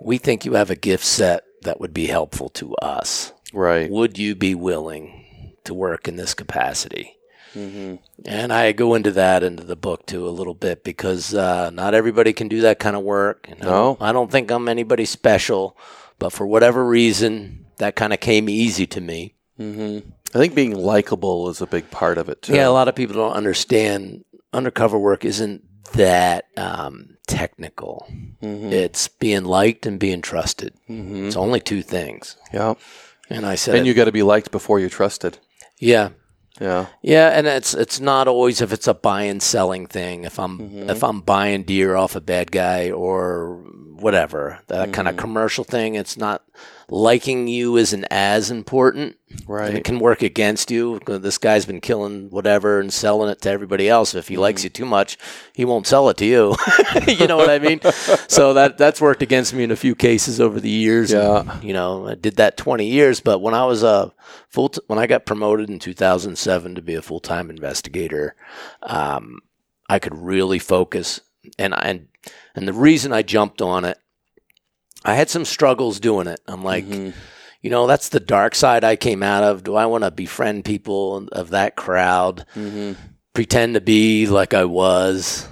"We 0.00 0.16
think 0.16 0.44
you 0.44 0.54
have 0.54 0.70
a 0.70 0.76
gift 0.76 1.04
set 1.04 1.44
that 1.62 1.80
would 1.80 1.92
be 1.92 2.06
helpful 2.06 2.48
to 2.50 2.74
us. 2.76 3.32
Right. 3.52 3.90
Would 3.90 4.16
you 4.16 4.34
be 4.34 4.54
willing 4.54 5.54
to 5.64 5.74
work 5.74 6.08
in 6.08 6.16
this 6.16 6.32
capacity?" 6.34 7.16
And 7.54 8.52
I 8.52 8.72
go 8.72 8.94
into 8.94 9.10
that 9.12 9.42
into 9.42 9.62
the 9.64 9.76
book 9.76 10.06
too 10.06 10.26
a 10.28 10.30
little 10.30 10.54
bit 10.54 10.84
because 10.84 11.34
uh, 11.34 11.70
not 11.70 11.94
everybody 11.94 12.32
can 12.32 12.48
do 12.48 12.60
that 12.62 12.78
kind 12.78 12.96
of 12.96 13.02
work. 13.02 13.46
And 13.50 13.62
I 13.62 13.66
No. 13.66 13.96
I 14.00 14.12
don't 14.12 14.30
think 14.30 14.50
I'm 14.50 14.68
anybody 14.68 15.04
special, 15.04 15.76
but 16.18 16.32
for 16.32 16.46
whatever 16.46 16.84
reason, 16.84 17.66
that 17.78 17.96
kind 17.96 18.12
of 18.12 18.20
came 18.20 18.48
easy 18.48 18.86
to 18.88 19.00
me. 19.00 19.34
I 19.60 20.38
think 20.38 20.54
being 20.54 20.74
likable 20.74 21.48
is 21.50 21.60
a 21.60 21.66
big 21.66 21.90
part 21.90 22.18
of 22.18 22.28
it 22.28 22.42
too. 22.42 22.54
Yeah, 22.54 22.66
a 22.66 22.70
lot 22.70 22.88
of 22.88 22.94
people 22.96 23.14
don't 23.14 23.34
understand 23.34 24.24
undercover 24.52 24.98
work 24.98 25.24
isn't 25.24 25.62
that 25.92 26.46
um, 26.56 27.16
technical. 27.28 28.06
It's 28.40 29.06
being 29.08 29.44
liked 29.44 29.86
and 29.86 30.00
being 30.00 30.20
trusted. 30.22 30.74
It's 30.88 31.36
only 31.36 31.60
two 31.60 31.82
things. 31.82 32.36
yeah. 32.52 32.74
And 33.30 33.46
I 33.46 33.54
said, 33.54 33.76
And 33.76 33.86
you 33.86 33.94
got 33.94 34.06
to 34.06 34.12
be 34.12 34.22
liked 34.24 34.50
before 34.50 34.80
you're 34.80 34.90
trusted. 34.90 35.38
yeah, 35.78 36.10
Yeah. 36.60 36.86
yeah, 37.00 37.28
and 37.30 37.46
it's 37.46 37.74
it's 37.74 37.98
not 37.98 38.28
always 38.28 38.60
if 38.60 38.72
it's 38.72 38.86
a 38.86 38.94
buy 38.94 39.22
and 39.22 39.42
selling 39.42 39.86
thing. 39.86 40.24
If 40.24 40.38
I'm 40.38 40.58
mm-hmm. 40.58 40.90
if 40.90 41.02
I'm 41.02 41.20
buying 41.20 41.62
deer 41.62 41.96
off 41.96 42.14
a 42.14 42.20
bad 42.20 42.52
guy 42.52 42.90
or 42.90 43.56
whatever 43.94 44.60
that 44.66 44.92
kind 44.92 45.08
of 45.08 45.14
mm-hmm. 45.14 45.20
commercial 45.20 45.64
thing, 45.64 45.94
it's 45.94 46.16
not 46.16 46.44
liking 46.92 47.48
you 47.48 47.78
isn't 47.78 48.04
as 48.10 48.50
important. 48.50 49.16
And 49.30 49.48
Right. 49.48 49.74
it 49.74 49.84
can 49.84 49.98
work 49.98 50.20
against 50.20 50.70
you. 50.70 51.00
This 51.06 51.38
guy's 51.38 51.64
been 51.64 51.80
killing 51.80 52.28
whatever 52.28 52.80
and 52.80 52.92
selling 52.92 53.30
it 53.30 53.40
to 53.42 53.50
everybody 53.50 53.88
else. 53.88 54.14
If 54.14 54.28
he 54.28 54.36
likes 54.36 54.62
you 54.62 54.68
too 54.68 54.84
much, 54.84 55.16
he 55.54 55.64
won't 55.64 55.86
sell 55.86 56.10
it 56.10 56.18
to 56.18 56.26
you. 56.26 56.54
you 57.08 57.26
know 57.26 57.38
what 57.38 57.48
I 57.48 57.58
mean? 57.58 57.80
so 58.28 58.52
that 58.52 58.76
that's 58.76 59.00
worked 59.00 59.22
against 59.22 59.54
me 59.54 59.64
in 59.64 59.70
a 59.70 59.76
few 59.76 59.94
cases 59.94 60.38
over 60.38 60.60
the 60.60 60.68
years. 60.68 61.12
Yeah. 61.12 61.40
And, 61.50 61.64
you 61.64 61.72
know, 61.72 62.08
I 62.08 62.14
did 62.14 62.36
that 62.36 62.58
20 62.58 62.86
years, 62.86 63.20
but 63.20 63.38
when 63.40 63.54
I 63.54 63.64
was 63.64 63.82
a 63.82 64.12
full 64.50 64.68
t- 64.68 64.82
when 64.86 64.98
I 64.98 65.06
got 65.06 65.24
promoted 65.24 65.70
in 65.70 65.78
2007 65.78 66.74
to 66.74 66.82
be 66.82 66.94
a 66.94 67.00
full-time 67.00 67.48
investigator, 67.48 68.36
um, 68.82 69.40
I 69.88 69.98
could 69.98 70.14
really 70.14 70.58
focus 70.58 71.22
and 71.58 71.74
and 71.74 72.08
and 72.54 72.68
the 72.68 72.72
reason 72.74 73.12
I 73.14 73.22
jumped 73.22 73.62
on 73.62 73.86
it 73.86 73.98
I 75.04 75.14
had 75.14 75.28
some 75.30 75.44
struggles 75.44 76.00
doing 76.00 76.26
it. 76.26 76.40
I'm 76.46 76.62
like, 76.64 76.86
you 76.88 77.70
know, 77.70 77.86
that's 77.86 78.08
the 78.10 78.20
dark 78.20 78.54
side 78.54 78.84
I 78.84 78.96
came 78.96 79.22
out 79.22 79.42
of. 79.44 79.64
Do 79.64 79.74
I 79.76 79.86
want 79.86 80.04
to 80.04 80.10
befriend 80.10 80.64
people 80.64 81.28
of 81.32 81.50
that 81.50 81.76
crowd? 81.76 82.46
Pretend 83.34 83.74
to 83.74 83.80
be 83.80 84.26
like 84.26 84.52
I 84.54 84.64
was 84.64 85.48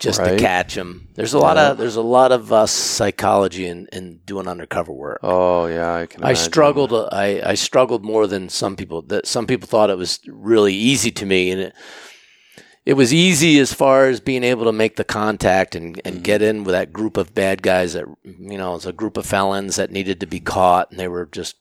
just 0.00 0.18
Right. 0.18 0.32
to 0.32 0.38
catch 0.38 0.74
them. 0.74 1.06
There's 1.14 1.32
a 1.34 1.38
lot 1.38 1.56
of 1.56 1.78
there's 1.78 1.94
a 1.94 2.02
lot 2.02 2.32
of 2.32 2.52
uh, 2.52 2.66
psychology 2.66 3.66
in, 3.66 3.86
in 3.92 4.18
doing 4.26 4.48
undercover 4.48 4.92
work. 4.92 5.20
Oh 5.22 5.66
yeah, 5.66 5.94
I 5.94 6.06
can. 6.06 6.24
I 6.24 6.30
imagine. 6.30 6.44
struggled. 6.44 6.92
uh, 6.92 7.08
I, 7.12 7.50
I 7.50 7.54
struggled 7.54 8.04
more 8.04 8.26
than 8.26 8.48
some 8.48 8.74
people. 8.74 9.02
That 9.02 9.28
some 9.28 9.46
people 9.46 9.68
thought 9.68 9.90
it 9.90 9.96
was 9.96 10.18
really 10.26 10.74
easy 10.74 11.12
to 11.12 11.24
me, 11.26 11.52
and 11.52 11.60
it 11.60 11.74
it 12.84 12.94
was 12.94 13.14
easy 13.14 13.58
as 13.60 13.72
far 13.72 14.06
as 14.06 14.20
being 14.20 14.42
able 14.42 14.64
to 14.64 14.72
make 14.72 14.96
the 14.96 15.04
contact 15.04 15.74
and, 15.74 16.00
and 16.04 16.16
mm-hmm. 16.16 16.22
get 16.22 16.42
in 16.42 16.64
with 16.64 16.72
that 16.72 16.92
group 16.92 17.16
of 17.16 17.34
bad 17.34 17.62
guys 17.62 17.92
that 17.92 18.06
you 18.24 18.58
know, 18.58 18.72
it 18.72 18.74
was 18.74 18.86
a 18.86 18.92
group 18.92 19.16
of 19.16 19.26
felons 19.26 19.76
that 19.76 19.92
needed 19.92 20.20
to 20.20 20.26
be 20.26 20.40
caught, 20.40 20.90
and 20.90 20.98
they 20.98 21.08
were 21.08 21.26
just 21.26 21.56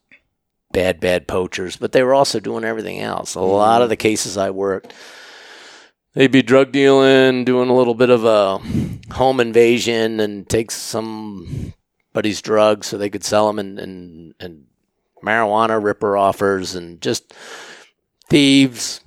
bad, 0.71 0.99
bad 0.99 1.27
poachers. 1.27 1.77
But 1.77 1.91
they 1.91 2.01
were 2.03 2.15
also 2.15 2.39
doing 2.39 2.63
everything 2.63 2.99
else. 2.99 3.35
A 3.35 3.41
lot 3.41 3.75
mm-hmm. 3.75 3.83
of 3.83 3.89
the 3.89 3.97
cases 3.97 4.35
I 4.35 4.49
worked. 4.49 4.93
They'd 6.13 6.31
be 6.31 6.41
drug 6.41 6.71
dealing, 6.71 7.45
doing 7.45 7.69
a 7.69 7.75
little 7.75 7.93
bit 7.93 8.09
of 8.09 8.25
a 8.25 8.57
home 9.13 9.39
invasion, 9.39 10.19
and 10.19 10.49
take 10.49 10.71
somebody's 10.71 12.41
drugs 12.41 12.87
so 12.87 12.97
they 12.97 13.09
could 13.11 13.23
sell 13.23 13.47
them, 13.47 13.59
and, 13.59 13.79
and, 13.79 14.33
and 14.39 14.65
marijuana 15.23 15.81
ripper 15.81 16.17
offers, 16.17 16.73
and 16.73 16.99
just 16.99 17.31
thieves. 18.27 19.01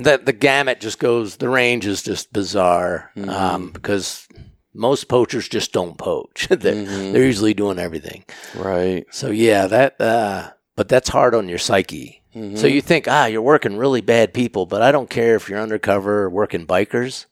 That 0.00 0.26
the 0.26 0.32
gamut 0.32 0.80
just 0.80 0.98
goes. 0.98 1.36
The 1.36 1.48
range 1.48 1.86
is 1.86 2.02
just 2.02 2.32
bizarre 2.32 3.10
um, 3.28 3.70
because 3.70 4.28
most 4.74 5.08
poachers 5.08 5.48
just 5.48 5.72
don't 5.72 5.96
poach. 5.98 6.46
they're, 6.50 6.84
they're 6.84 7.24
usually 7.24 7.54
doing 7.54 7.78
everything. 7.78 8.24
Right. 8.54 9.04
So 9.10 9.30
yeah, 9.30 9.66
that. 9.66 10.00
Uh, 10.00 10.50
but 10.76 10.88
that's 10.88 11.08
hard 11.10 11.34
on 11.34 11.48
your 11.48 11.58
psyche. 11.58 12.22
So 12.56 12.66
you 12.66 12.80
think, 12.80 13.08
ah, 13.08 13.26
you're 13.26 13.42
working 13.42 13.76
really 13.76 14.00
bad 14.00 14.32
people, 14.32 14.64
but 14.64 14.80
I 14.80 14.90
don't 14.90 15.10
care 15.10 15.34
if 15.36 15.50
you're 15.50 15.60
undercover 15.60 16.30
working 16.30 16.66
bikers, 16.66 17.26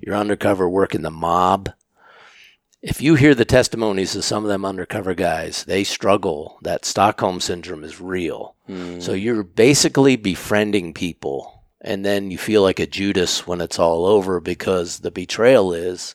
you're 0.00 0.14
undercover 0.14 0.68
working 0.68 1.02
the 1.02 1.10
mob. 1.10 1.70
If 2.80 3.02
you 3.02 3.16
hear 3.16 3.34
the 3.34 3.44
testimonies 3.44 4.14
of 4.14 4.22
some 4.24 4.44
of 4.44 4.48
them 4.48 4.64
undercover 4.64 5.14
guys, 5.14 5.64
they 5.64 5.82
struggle. 5.82 6.58
That 6.62 6.84
Stockholm 6.84 7.40
syndrome 7.40 7.82
is 7.82 8.00
real. 8.00 8.54
So 9.00 9.14
you're 9.14 9.42
basically 9.42 10.14
befriending 10.14 10.94
people, 10.94 11.55
and 11.86 12.04
then 12.04 12.30
you 12.30 12.36
feel 12.36 12.62
like 12.62 12.80
a 12.80 12.86
Judas 12.86 13.46
when 13.46 13.60
it's 13.60 13.78
all 13.78 14.04
over 14.04 14.40
because 14.40 14.98
the 14.98 15.10
betrayal 15.10 15.72
is 15.72 16.14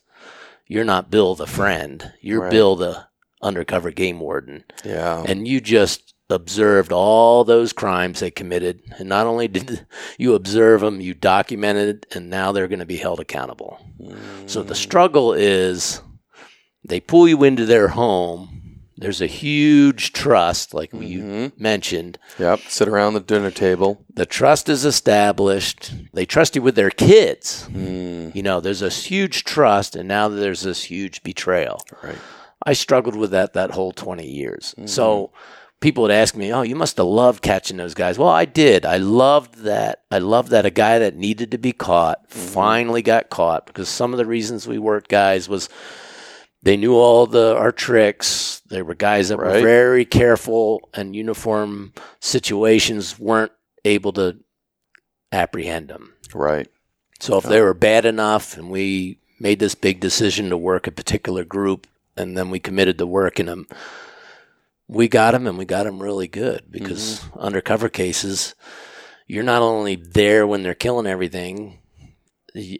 you're 0.67 0.83
not 0.83 1.09
Bill 1.09 1.33
the 1.33 1.47
friend, 1.47 2.13
you're 2.21 2.41
Right. 2.41 2.51
Bill 2.51 2.75
the 2.75 3.07
undercover 3.41 3.89
game 3.91 4.19
warden. 4.19 4.63
Yeah. 4.85 5.23
and 5.25 5.47
you 5.47 5.59
just 5.61 6.13
observed 6.29 6.91
all 6.91 7.43
those 7.43 7.73
crimes 7.73 8.19
they 8.19 8.31
committed. 8.31 8.81
And 8.97 9.09
not 9.09 9.27
only 9.27 9.47
did 9.47 9.85
you 10.17 10.35
observe 10.35 10.81
them 10.81 11.01
you 11.01 11.13
documented 11.13 12.05
and 12.13 12.29
now 12.29 12.51
they're 12.51 12.67
going 12.67 12.79
to 12.79 12.85
be 12.85 12.97
held 12.97 13.19
accountable. 13.19 13.79
So 14.45 14.63
the 14.63 14.73
mm. 14.73 14.77
struggle 14.77 15.33
is 15.33 16.01
they 16.83 16.99
pull 16.99 17.27
you 17.27 17.43
into 17.43 17.65
their 17.65 17.89
home 17.89 18.60
there's 18.97 19.21
a 19.21 19.27
huge 19.27 20.13
trust 20.13 20.73
like 20.73 20.91
you 20.93 21.21
mm-hmm. 21.21 21.63
mentioned 21.63 22.19
Yep. 22.39 22.59
Sit 22.67 22.87
around 22.87 23.13
the 23.13 23.19
dinner 23.19 23.51
table. 23.51 24.05
the 24.13 24.25
trust 24.25 24.69
is 24.69 24.85
established 24.85 25.93
they 26.13 26.25
trust 26.25 26.55
you 26.55 26.61
with 26.61 26.75
their 26.75 26.91
kids 26.91 27.67
mm. 27.71 28.33
you 28.35 28.43
know 28.43 28.59
there's 28.59 28.81
this 28.81 29.05
huge 29.05 29.43
trust 29.43 29.95
and 29.95 30.07
now 30.07 30.27
there's 30.27 30.61
this 30.61 30.83
huge 30.83 31.23
betrayal 31.23 31.81
Right. 32.03 32.17
I 32.65 32.73
struggled 32.73 33.15
with 33.15 33.31
that 33.31 33.53
that 33.53 33.71
whole 33.71 33.91
20 33.91 34.25
years. 34.25 34.75
Mm-hmm. 34.77 34.87
So 34.87 35.31
people 35.79 36.03
would 36.03 36.11
ask 36.11 36.35
me, 36.35 36.53
"Oh, 36.53 36.61
you 36.61 36.75
must 36.75 36.97
have 36.97 37.07
loved 37.07 37.41
catching 37.41 37.77
those 37.77 37.93
guys." 37.93 38.17
Well, 38.17 38.29
I 38.29 38.45
did. 38.45 38.85
I 38.85 38.97
loved 38.97 39.59
that. 39.63 40.03
I 40.11 40.19
loved 40.19 40.49
that 40.49 40.65
a 40.65 40.69
guy 40.69 40.99
that 40.99 41.15
needed 41.15 41.51
to 41.51 41.57
be 41.57 41.73
caught 41.73 42.29
mm-hmm. 42.29 42.39
finally 42.39 43.01
got 43.01 43.29
caught 43.29 43.65
because 43.65 43.89
some 43.89 44.13
of 44.13 44.17
the 44.17 44.25
reasons 44.25 44.67
we 44.67 44.77
worked 44.77 45.09
guys 45.09 45.49
was 45.49 45.69
they 46.63 46.77
knew 46.77 46.95
all 46.95 47.25
the 47.25 47.55
our 47.57 47.71
tricks. 47.71 48.61
They 48.69 48.81
were 48.81 48.95
guys 48.95 49.29
that 49.29 49.37
were 49.37 49.61
very 49.61 50.05
careful 50.05 50.89
and 50.93 51.15
uniform 51.15 51.93
situations 52.19 53.19
weren't 53.19 53.51
able 53.83 54.13
to 54.13 54.37
apprehend 55.31 55.89
them. 55.89 56.13
Right. 56.33 56.67
So 57.19 57.37
if 57.37 57.43
they 57.43 57.61
were 57.61 57.73
bad 57.73 58.05
enough 58.05 58.57
and 58.57 58.69
we 58.69 59.19
made 59.39 59.59
this 59.59 59.75
big 59.75 59.99
decision 59.99 60.49
to 60.49 60.57
work 60.57 60.87
a 60.87 60.91
particular 60.91 61.43
group 61.43 61.87
and 62.17 62.37
then 62.37 62.49
we 62.49 62.59
committed 62.59 62.97
to 62.97 63.07
working 63.07 63.47
them, 63.47 63.67
we 64.87 65.07
got 65.07 65.31
them 65.31 65.47
and 65.47 65.57
we 65.57 65.65
got 65.65 65.83
them 65.83 66.01
really 66.01 66.27
good 66.27 66.63
because 66.69 67.19
mm-hmm. 67.19 67.39
undercover 67.39 67.89
cases, 67.89 68.55
you're 69.27 69.43
not 69.43 69.61
only 69.61 69.95
there 69.95 70.45
when 70.45 70.63
they're 70.63 70.73
killing 70.73 71.07
everything 71.07 71.79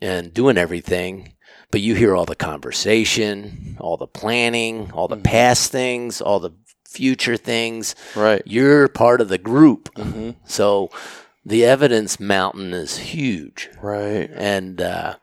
and 0.01 0.34
doing 0.34 0.57
everything, 0.57 1.34
but 1.72 1.82
you 1.82 1.95
hear 1.95 2.16
all 2.16 2.26
the 2.26 2.36
conversation, 2.36 3.78
all 3.80 3.97
the 3.97 4.08
planning, 4.08 4.91
all 4.91 5.08
the 5.08 5.16
mm-hmm. 5.16 5.24
past 5.24 5.72
things, 5.72 6.22
all 6.22 6.39
the 6.39 6.52
future 6.86 7.38
things. 7.38 7.95
Right. 8.16 8.41
You're 8.45 8.88
part 8.88 9.22
of 9.22 9.30
the 9.30 9.38
group. 9.38 9.93
Mm-hmm. 9.95 10.32
So 10.45 10.89
the 11.45 11.66
evidence 11.66 12.20
mountain 12.20 12.74
is 12.74 12.97
huge. 12.97 13.70
Right. 13.82 14.30
And 14.34 14.82
uh, 14.82 15.16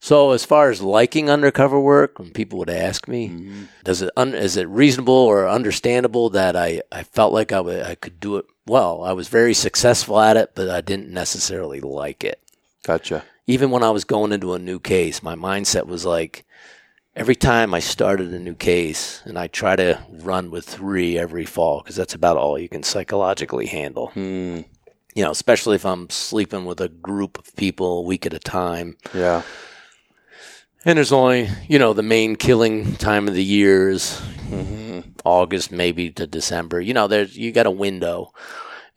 so, 0.00 0.30
as 0.30 0.44
far 0.44 0.70
as 0.70 0.82
liking 0.82 1.30
undercover 1.30 1.80
work, 1.80 2.18
when 2.18 2.30
people 2.30 2.60
would 2.60 2.70
ask 2.70 3.08
me, 3.08 3.28
mm-hmm. 3.28 3.64
does 3.82 4.02
it 4.02 4.10
un- 4.16 4.34
is 4.34 4.56
it 4.56 4.68
reasonable 4.68 5.14
or 5.14 5.48
understandable 5.48 6.30
that 6.30 6.54
I, 6.54 6.82
I 6.92 7.02
felt 7.02 7.32
like 7.32 7.50
I 7.50 7.90
I 7.90 7.94
could 7.96 8.20
do 8.20 8.36
it 8.36 8.46
well? 8.66 9.02
I 9.02 9.12
was 9.12 9.28
very 9.28 9.54
successful 9.54 10.20
at 10.20 10.36
it, 10.36 10.52
but 10.54 10.68
I 10.70 10.80
didn't 10.80 11.10
necessarily 11.10 11.80
like 11.80 12.22
it. 12.22 12.40
Gotcha. 12.86 13.24
Even 13.48 13.72
when 13.72 13.82
I 13.82 13.90
was 13.90 14.04
going 14.04 14.30
into 14.30 14.54
a 14.54 14.60
new 14.60 14.78
case, 14.78 15.20
my 15.20 15.34
mindset 15.34 15.86
was 15.86 16.04
like, 16.04 16.44
every 17.16 17.34
time 17.34 17.74
I 17.74 17.80
started 17.80 18.32
a 18.32 18.38
new 18.38 18.54
case, 18.54 19.22
and 19.24 19.36
I 19.36 19.48
try 19.48 19.74
to 19.74 19.98
run 20.08 20.52
with 20.52 20.64
three 20.64 21.18
every 21.18 21.44
fall 21.44 21.80
because 21.80 21.96
that's 21.96 22.14
about 22.14 22.36
all 22.36 22.56
you 22.56 22.68
can 22.68 22.84
psychologically 22.84 23.66
handle. 23.66 24.10
Hmm. 24.10 24.60
You 25.16 25.24
know, 25.24 25.32
especially 25.32 25.74
if 25.74 25.84
I'm 25.84 26.08
sleeping 26.10 26.64
with 26.64 26.80
a 26.80 26.88
group 26.88 27.38
of 27.38 27.56
people 27.56 27.98
a 27.98 28.02
week 28.02 28.24
at 28.24 28.34
a 28.34 28.38
time. 28.38 28.96
Yeah. 29.12 29.42
And 30.84 30.96
there's 30.96 31.10
only, 31.10 31.48
you 31.66 31.80
know, 31.80 31.92
the 31.92 32.04
main 32.04 32.36
killing 32.36 32.94
time 32.94 33.26
of 33.26 33.34
the 33.34 33.42
year 33.42 33.88
is 33.88 34.22
August, 35.24 35.72
maybe 35.72 36.10
to 36.10 36.26
December. 36.28 36.80
You 36.80 36.94
know, 36.94 37.08
there's 37.08 37.36
you 37.36 37.50
got 37.50 37.66
a 37.66 37.70
window, 37.72 38.32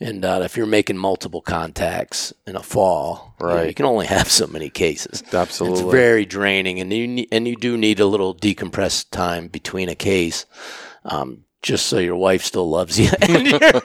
and 0.01 0.23
uh, 0.23 0.41
if 0.43 0.55
you're 0.55 0.65
making 0.65 0.97
multiple 0.97 1.41
contacts 1.41 2.33
in 2.47 2.55
a 2.55 2.63
fall, 2.63 3.35
you 3.39 3.47
know, 3.47 3.61
you, 3.63 3.73
can 3.73 3.85
only 3.85 4.07
have 4.07 4.29
so 4.29 4.47
many 4.47 4.69
cases. 4.69 5.23
Absolutely. 5.33 5.81
it's 5.81 5.91
very 5.91 6.25
draining, 6.25 6.79
and 6.79 6.91
you 6.93 7.07
ne- 7.07 7.27
and 7.31 7.47
you 7.47 7.55
do 7.55 7.77
need 7.77 7.99
a 7.99 8.05
little 8.05 8.33
decompressed 8.33 9.09
time 9.11 9.47
between 9.47 9.89
a 9.89 9.95
case 9.95 10.45
um, 11.05 11.43
just 11.61 11.87
so 11.87 11.97
your 11.97 12.15
wife 12.15 12.43
still 12.43 12.69
loves 12.69 12.99
you 12.99 13.09
and, 13.21 13.47
your- 13.47 13.81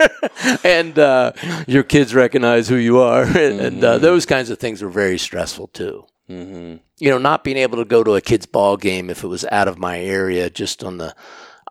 and 0.63 0.99
uh, 0.99 1.33
your 1.67 1.83
kids 1.83 2.15
recognize 2.15 2.69
who 2.69 2.77
you 2.77 3.01
are. 3.01 3.25
And, 3.25 3.37
and 3.61 3.85
uh, 3.85 3.99
those 3.99 4.27
kinds 4.27 4.51
of 4.51 4.59
things 4.59 4.83
were 4.83 4.91
very 4.91 5.19
stressful 5.19 5.69
too. 5.69 6.05
Mm-hmm. 6.31 6.77
You 6.99 7.11
know, 7.11 7.19
not 7.19 7.45
being 7.45 7.57
able 7.57 7.79
to 7.79 7.85
go 7.85 8.05
to 8.05 8.15
a 8.15 8.21
kid's 8.21 8.47
ball 8.47 8.77
game 8.77 9.11
if 9.11 9.25
it 9.25 9.29
was 9.29 9.45
out 9.51 9.69
of 9.69 9.79
my 9.79 9.99
area, 9.99 10.49
just 10.49 10.85
on 10.85 10.99
the 10.99 11.15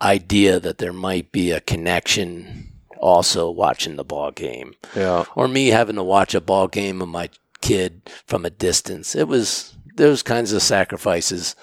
idea 0.01 0.59
that 0.59 0.79
there 0.79 0.93
might 0.93 1.31
be 1.31 1.51
a 1.51 1.61
connection 1.61 2.72
also 3.03 3.49
watching 3.51 3.95
the 3.97 4.03
ball 4.03 4.31
game 4.31 4.73
Yeah. 4.95 5.25
or 5.35 5.47
me 5.47 5.67
having 5.67 5.95
to 5.97 6.03
watch 6.03 6.33
a 6.33 6.41
ball 6.41 6.67
game 6.67 7.01
of 7.01 7.09
my 7.09 7.29
kid 7.61 8.09
from 8.25 8.45
a 8.45 8.49
distance. 8.49 9.15
It 9.15 9.27
was 9.27 9.75
those 9.95 10.23
kinds 10.23 10.53
of 10.53 10.61
sacrifices 10.61 11.55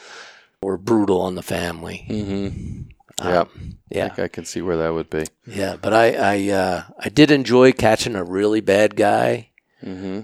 were 0.63 0.77
brutal 0.77 1.21
on 1.23 1.35
the 1.35 1.43
family. 1.43 2.07
Mm-hmm. 2.09 2.83
Yeah. 3.27 3.41
Um, 3.41 3.79
yeah, 3.91 4.05
I 4.07 4.09
think 4.09 4.19
I 4.21 4.29
can 4.29 4.45
see 4.45 4.63
where 4.63 4.77
that 4.79 4.95
would 4.95 5.11
be. 5.11 5.25
yeah. 5.47 5.77
But 5.81 5.93
I, 5.93 6.13
I, 6.15 6.49
uh, 6.51 6.83
I 6.99 7.09
did 7.09 7.31
enjoy 7.31 7.73
catching 7.73 8.15
a 8.17 8.25
really 8.25 8.61
bad 8.61 8.97
guy, 8.97 9.49
Mm-hmm. 9.85 10.21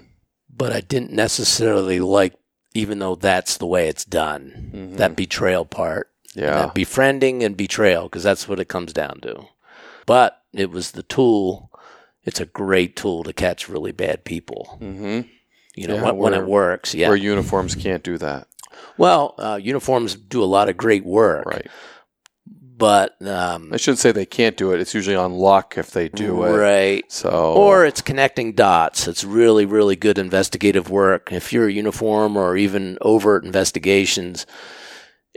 but 0.54 0.72
I 0.72 0.80
didn't 0.82 1.12
necessarily 1.12 1.98
like, 2.00 2.34
even 2.74 2.98
though 2.98 3.14
that's 3.14 3.56
the 3.56 3.66
way 3.66 3.88
it's 3.88 4.04
done, 4.04 4.70
Mhm. 4.74 4.96
that 4.98 5.16
betrayal 5.16 5.64
part. 5.64 6.10
Yeah. 6.34 6.54
That 6.66 6.74
befriending 6.74 7.42
and 7.42 7.56
betrayal, 7.56 8.04
because 8.04 8.22
that's 8.22 8.46
what 8.48 8.60
it 8.60 8.68
comes 8.68 8.92
down 8.92 9.20
to. 9.22 9.46
But 10.04 10.40
it 10.58 10.70
was 10.70 10.92
the 10.92 11.02
tool. 11.02 11.70
It's 12.24 12.40
a 12.40 12.46
great 12.46 12.96
tool 12.96 13.22
to 13.24 13.32
catch 13.32 13.68
really 13.68 13.92
bad 13.92 14.24
people. 14.24 14.78
Mm-hmm. 14.80 15.28
You 15.76 15.86
know, 15.88 15.94
Yeah, 15.96 16.02
when, 16.02 16.16
when 16.16 16.34
it 16.34 16.46
works. 16.46 16.94
Yeah. 16.94 17.08
Where 17.08 17.16
uniforms 17.16 17.74
can't 17.74 18.02
do 18.02 18.18
that. 18.18 18.48
well, 18.98 19.34
uh, 19.38 19.58
uniforms 19.62 20.14
do 20.16 20.42
a 20.42 20.46
lot 20.46 20.68
of 20.68 20.76
great 20.76 21.04
work. 21.04 21.46
Right. 21.46 21.66
But, 22.78 23.16
um, 23.26 23.70
I 23.72 23.78
shouldn't 23.78 24.00
say 24.00 24.12
they 24.12 24.26
can't 24.26 24.56
do 24.56 24.72
it. 24.72 24.80
It's 24.80 24.92
usually 24.92 25.16
on 25.16 25.32
luck 25.32 25.78
if 25.78 25.92
they 25.92 26.10
do 26.10 26.44
it. 26.44 26.52
right. 26.58 27.04
So 27.10 27.54
Or 27.54 27.86
it's 27.86 28.02
connecting 28.02 28.52
dots. 28.52 29.08
It's 29.08 29.24
really, 29.24 29.64
really 29.64 29.96
good 29.96 30.18
investigative 30.18 30.90
work. 30.90 31.32
If 31.32 31.54
you're 31.54 31.68
a 31.68 31.72
uniform 31.72 32.36
or 32.36 32.54
even 32.54 32.98
overt 33.00 33.44
investigations, 33.44 34.44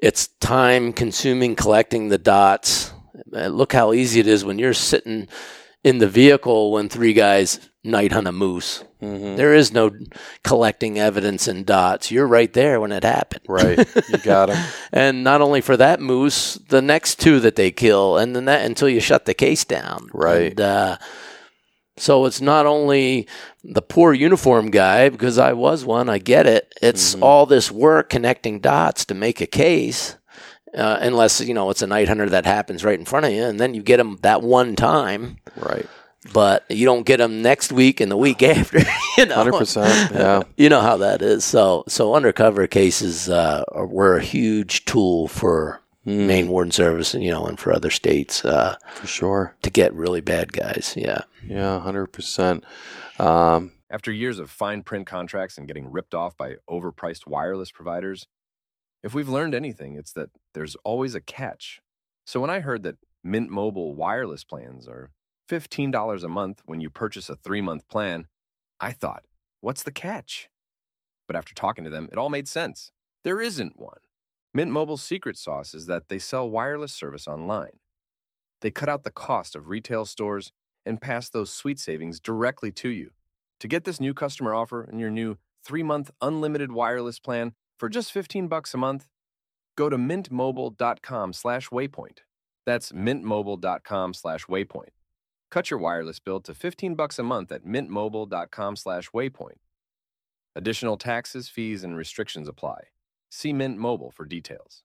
it's 0.01 0.27
time 0.41 0.91
consuming 0.91 1.55
collecting 1.55 2.09
the 2.09 2.17
dots. 2.17 2.91
Uh, 3.35 3.47
Look 3.47 3.73
how 3.73 3.93
easy 3.93 4.19
it 4.19 4.27
is 4.27 4.43
when 4.45 4.59
you're 4.59 4.73
sitting 4.73 5.27
in 5.83 5.99
the 5.99 6.07
vehicle 6.07 6.71
when 6.71 6.89
three 6.89 7.13
guys 7.13 7.59
night 7.83 8.11
hunt 8.11 8.27
a 8.27 8.31
moose. 8.31 8.83
Mhm. 9.01 9.37
There 9.37 9.53
is 9.55 9.71
no 9.71 9.91
collecting 10.43 10.99
evidence 10.99 11.47
and 11.47 11.65
dots. 11.65 12.11
You're 12.11 12.27
right 12.27 12.51
there 12.51 12.81
when 12.81 12.91
it 12.91 13.03
happened. 13.05 13.43
right, 13.47 13.77
you 14.09 14.17
got 14.23 14.47
them. 14.49 14.67
And 14.91 15.23
not 15.23 15.39
only 15.41 15.61
for 15.61 15.77
that 15.77 16.01
moose, 16.01 16.55
the 16.67 16.81
next 16.81 17.19
two 17.21 17.39
that 17.39 17.55
they 17.55 17.71
kill, 17.71 18.17
and 18.17 18.35
then 18.35 18.45
that 18.45 18.65
until 18.65 18.89
you 18.89 18.99
shut 18.99 19.23
the 19.25 19.33
case 19.33 19.63
down. 19.63 20.09
Right. 20.13 20.51
And, 20.51 20.59
uh, 20.61 20.97
so 21.97 22.25
it's 22.25 22.39
not 22.41 22.65
only 22.65 23.27
the 23.63 23.81
poor 23.81 24.13
uniform 24.13 24.71
guy, 24.71 25.09
because 25.09 25.37
I 25.37 25.51
was 25.53 25.83
one, 25.85 26.09
I 26.09 26.17
get 26.17 26.45
it. 26.45 26.73
It's 26.81 27.13
Mm-hmm. 27.13 27.23
all 27.23 27.45
this 27.45 27.71
work 27.71 28.09
connecting 28.09 28.59
dots 28.59 29.05
to 29.05 29.13
make 29.13 29.39
a 29.41 29.47
case. 29.47 30.15
Uh, 30.77 30.97
unless 31.01 31.41
you 31.41 31.53
know 31.53 31.69
it's 31.69 31.81
a 31.81 31.87
night 31.87 32.07
hunter 32.07 32.29
that 32.29 32.45
happens 32.45 32.83
right 32.83 32.99
in 32.99 33.05
front 33.05 33.25
of 33.25 33.31
you, 33.31 33.43
and 33.43 33.59
then 33.59 33.73
you 33.73 33.81
get 33.81 33.97
them 33.97 34.17
that 34.21 34.41
one 34.43 34.75
time, 34.75 35.37
Right. 35.55 35.85
but 36.33 36.63
you 36.69 36.85
don't 36.85 37.05
get 37.05 37.17
them 37.17 37.41
next 37.41 37.71
week 37.71 37.99
and 37.99 38.11
the 38.11 38.17
week 38.17 38.43
after. 38.57 38.79
you 39.17 39.25
know, 39.25 39.35
Hundred 39.35 39.53
percent. 39.57 40.11
Yeah. 40.13 40.43
you 40.57 40.69
know 40.69 40.81
how 40.81 40.97
that 40.97 41.21
is. 41.21 41.43
So, 41.43 41.83
so 41.87 42.13
undercover 42.13 42.67
cases 42.67 43.29
uh, 43.29 43.63
are, 43.71 43.87
were 43.87 44.17
a 44.17 44.23
huge 44.23 44.85
tool 44.85 45.27
for 45.27 45.81
Mm. 46.07 46.27
Maine 46.27 46.47
Warden 46.47 46.71
Service, 46.71 47.13
and 47.13 47.21
you 47.21 47.29
know, 47.29 47.45
and 47.45 47.59
for 47.59 47.73
other 47.73 47.89
states 47.89 48.45
uh, 48.45 48.77
For 48.95 49.05
sure. 49.05 49.55
to 49.63 49.69
get 49.69 49.93
really 49.93 50.21
bad 50.21 50.53
guys. 50.53 50.93
Yeah, 50.95 51.23
Yeah. 51.45 51.77
Hundred 51.81 52.07
percent. 52.07 52.63
Um, 53.19 53.73
After 53.91 54.09
years 54.09 54.39
of 54.39 54.49
fine 54.49 54.81
print 54.83 55.07
contracts 55.07 55.57
and 55.57 55.67
getting 55.67 55.91
ripped 55.91 56.15
off 56.15 56.37
by 56.37 56.55
overpriced 56.69 57.27
wireless 57.27 57.69
providers, 57.71 58.27
if 59.03 59.13
we've 59.13 59.29
learned 59.29 59.55
anything, 59.55 59.95
it's 59.95 60.13
that 60.13 60.29
there's 60.53 60.75
always 60.83 61.15
a 61.15 61.21
catch. 61.21 61.81
So 62.25 62.39
when 62.39 62.49
I 62.49 62.59
heard 62.59 62.83
that 62.83 62.97
Mint 63.23 63.49
Mobile 63.49 63.95
wireless 63.95 64.43
plans 64.43 64.87
are 64.87 65.11
$15 65.49 66.23
a 66.23 66.27
month 66.27 66.61
when 66.65 66.79
you 66.81 66.89
purchase 66.89 67.29
a 67.29 67.35
three 67.35 67.61
month 67.61 67.87
plan, 67.87 68.27
I 68.79 68.91
thought, 68.91 69.25
what's 69.61 69.83
the 69.83 69.91
catch? 69.91 70.49
But 71.27 71.35
after 71.35 71.53
talking 71.53 71.83
to 71.83 71.89
them, 71.89 72.09
it 72.11 72.17
all 72.17 72.29
made 72.29 72.47
sense. 72.47 72.91
There 73.23 73.41
isn't 73.41 73.79
one. 73.79 73.99
Mint 74.53 74.71
Mobile's 74.71 75.03
secret 75.03 75.37
sauce 75.37 75.73
is 75.73 75.85
that 75.85 76.09
they 76.09 76.19
sell 76.19 76.49
wireless 76.49 76.93
service 76.93 77.27
online. 77.27 77.79
They 78.61 78.71
cut 78.71 78.89
out 78.89 79.03
the 79.03 79.11
cost 79.11 79.55
of 79.55 79.67
retail 79.69 80.05
stores 80.05 80.51
and 80.85 81.01
pass 81.01 81.29
those 81.29 81.51
sweet 81.51 81.79
savings 81.79 82.19
directly 82.19 82.71
to 82.71 82.89
you. 82.89 83.11
To 83.59 83.67
get 83.67 83.83
this 83.83 83.99
new 83.99 84.13
customer 84.13 84.53
offer 84.53 84.81
and 84.81 84.99
your 84.99 85.11
new 85.11 85.37
3-month 85.67 86.11
unlimited 86.21 86.71
wireless 86.71 87.19
plan 87.19 87.53
for 87.79 87.89
just 87.89 88.11
15 88.11 88.47
bucks 88.47 88.73
a 88.73 88.77
month, 88.77 89.07
go 89.75 89.89
to 89.89 89.97
mintmobile.com 89.97 91.33
slash 91.33 91.69
waypoint. 91.69 92.19
That's 92.65 92.91
mintmobile.com 92.91 94.13
slash 94.13 94.45
waypoint. 94.45 94.89
Cut 95.49 95.71
your 95.71 95.79
wireless 95.79 96.19
bill 96.19 96.41
to 96.41 96.53
15 96.53 96.95
bucks 96.95 97.17
a 97.17 97.23
month 97.23 97.51
at 97.51 97.65
mintmobile.com 97.65 98.75
slash 98.75 99.09
waypoint. 99.11 99.57
Additional 100.55 100.97
taxes, 100.97 101.47
fees, 101.47 101.83
and 101.83 101.95
restrictions 101.95 102.47
apply. 102.47 102.89
See 103.29 103.53
Mint 103.53 103.77
Mobile 103.77 104.11
for 104.11 104.25
details. 104.25 104.83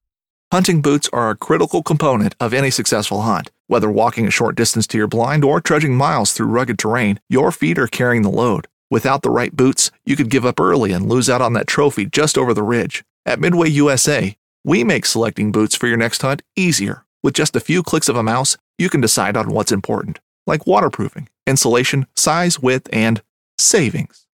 Hunting 0.53 0.83
boots 0.83 1.09
are 1.13 1.31
a 1.31 1.37
critical 1.37 1.83
component 1.83 2.35
of 2.39 2.55
any 2.55 2.71
successful 2.71 3.23
hunt. 3.23 3.51
Whether 3.67 3.91
walking 3.91 4.27
a 4.27 4.31
short 4.31 4.55
distance 4.55 4.87
to 4.89 4.99
your 4.99 5.09
blind 5.09 5.45
or 5.45 5.61
trudging 5.61 5.95
miles 5.97 6.33
through 6.33 6.47
rugged 6.47 6.79
terrain, 6.79 7.19
your 7.29 7.51
feet 7.51 7.79
are 7.79 7.89
carrying 7.89 8.23
the 8.23 8.31
load. 8.31 8.69
Without 8.95 9.23
the 9.23 9.31
right 9.31 9.57
boots, 9.57 9.91
you 10.07 10.15
could 10.15 10.31
give 10.31 10.47
up 10.47 10.61
early 10.61 10.93
and 10.93 11.09
lose 11.09 11.29
out 11.29 11.43
on 11.43 11.53
that 11.55 11.67
trophy 11.67 12.07
just 12.07 12.39
over 12.39 12.55
the 12.55 12.63
ridge. 12.63 13.03
At 13.27 13.41
Midway 13.41 13.69
USA, 13.71 14.37
we 14.63 14.85
make 14.85 15.05
selecting 15.05 15.51
boots 15.51 15.75
for 15.75 15.89
your 15.89 15.97
next 15.97 16.23
hunt 16.23 16.43
easier. 16.55 17.05
With 17.21 17.35
just 17.35 17.57
a 17.57 17.61
few 17.61 17.83
clicks 17.83 18.09
of 18.09 18.15
a 18.15 18.23
mouse, 18.23 18.57
you 18.79 18.89
can 18.89 19.01
decide 19.01 19.37
on 19.37 19.49
what's 19.49 19.73
important, 19.73 20.21
like 20.47 20.65
waterproofing, 20.65 21.29
insulation, 21.45 22.07
size, 22.15 22.61
width, 22.61 22.89
and 22.93 23.21
savings. 23.59 24.29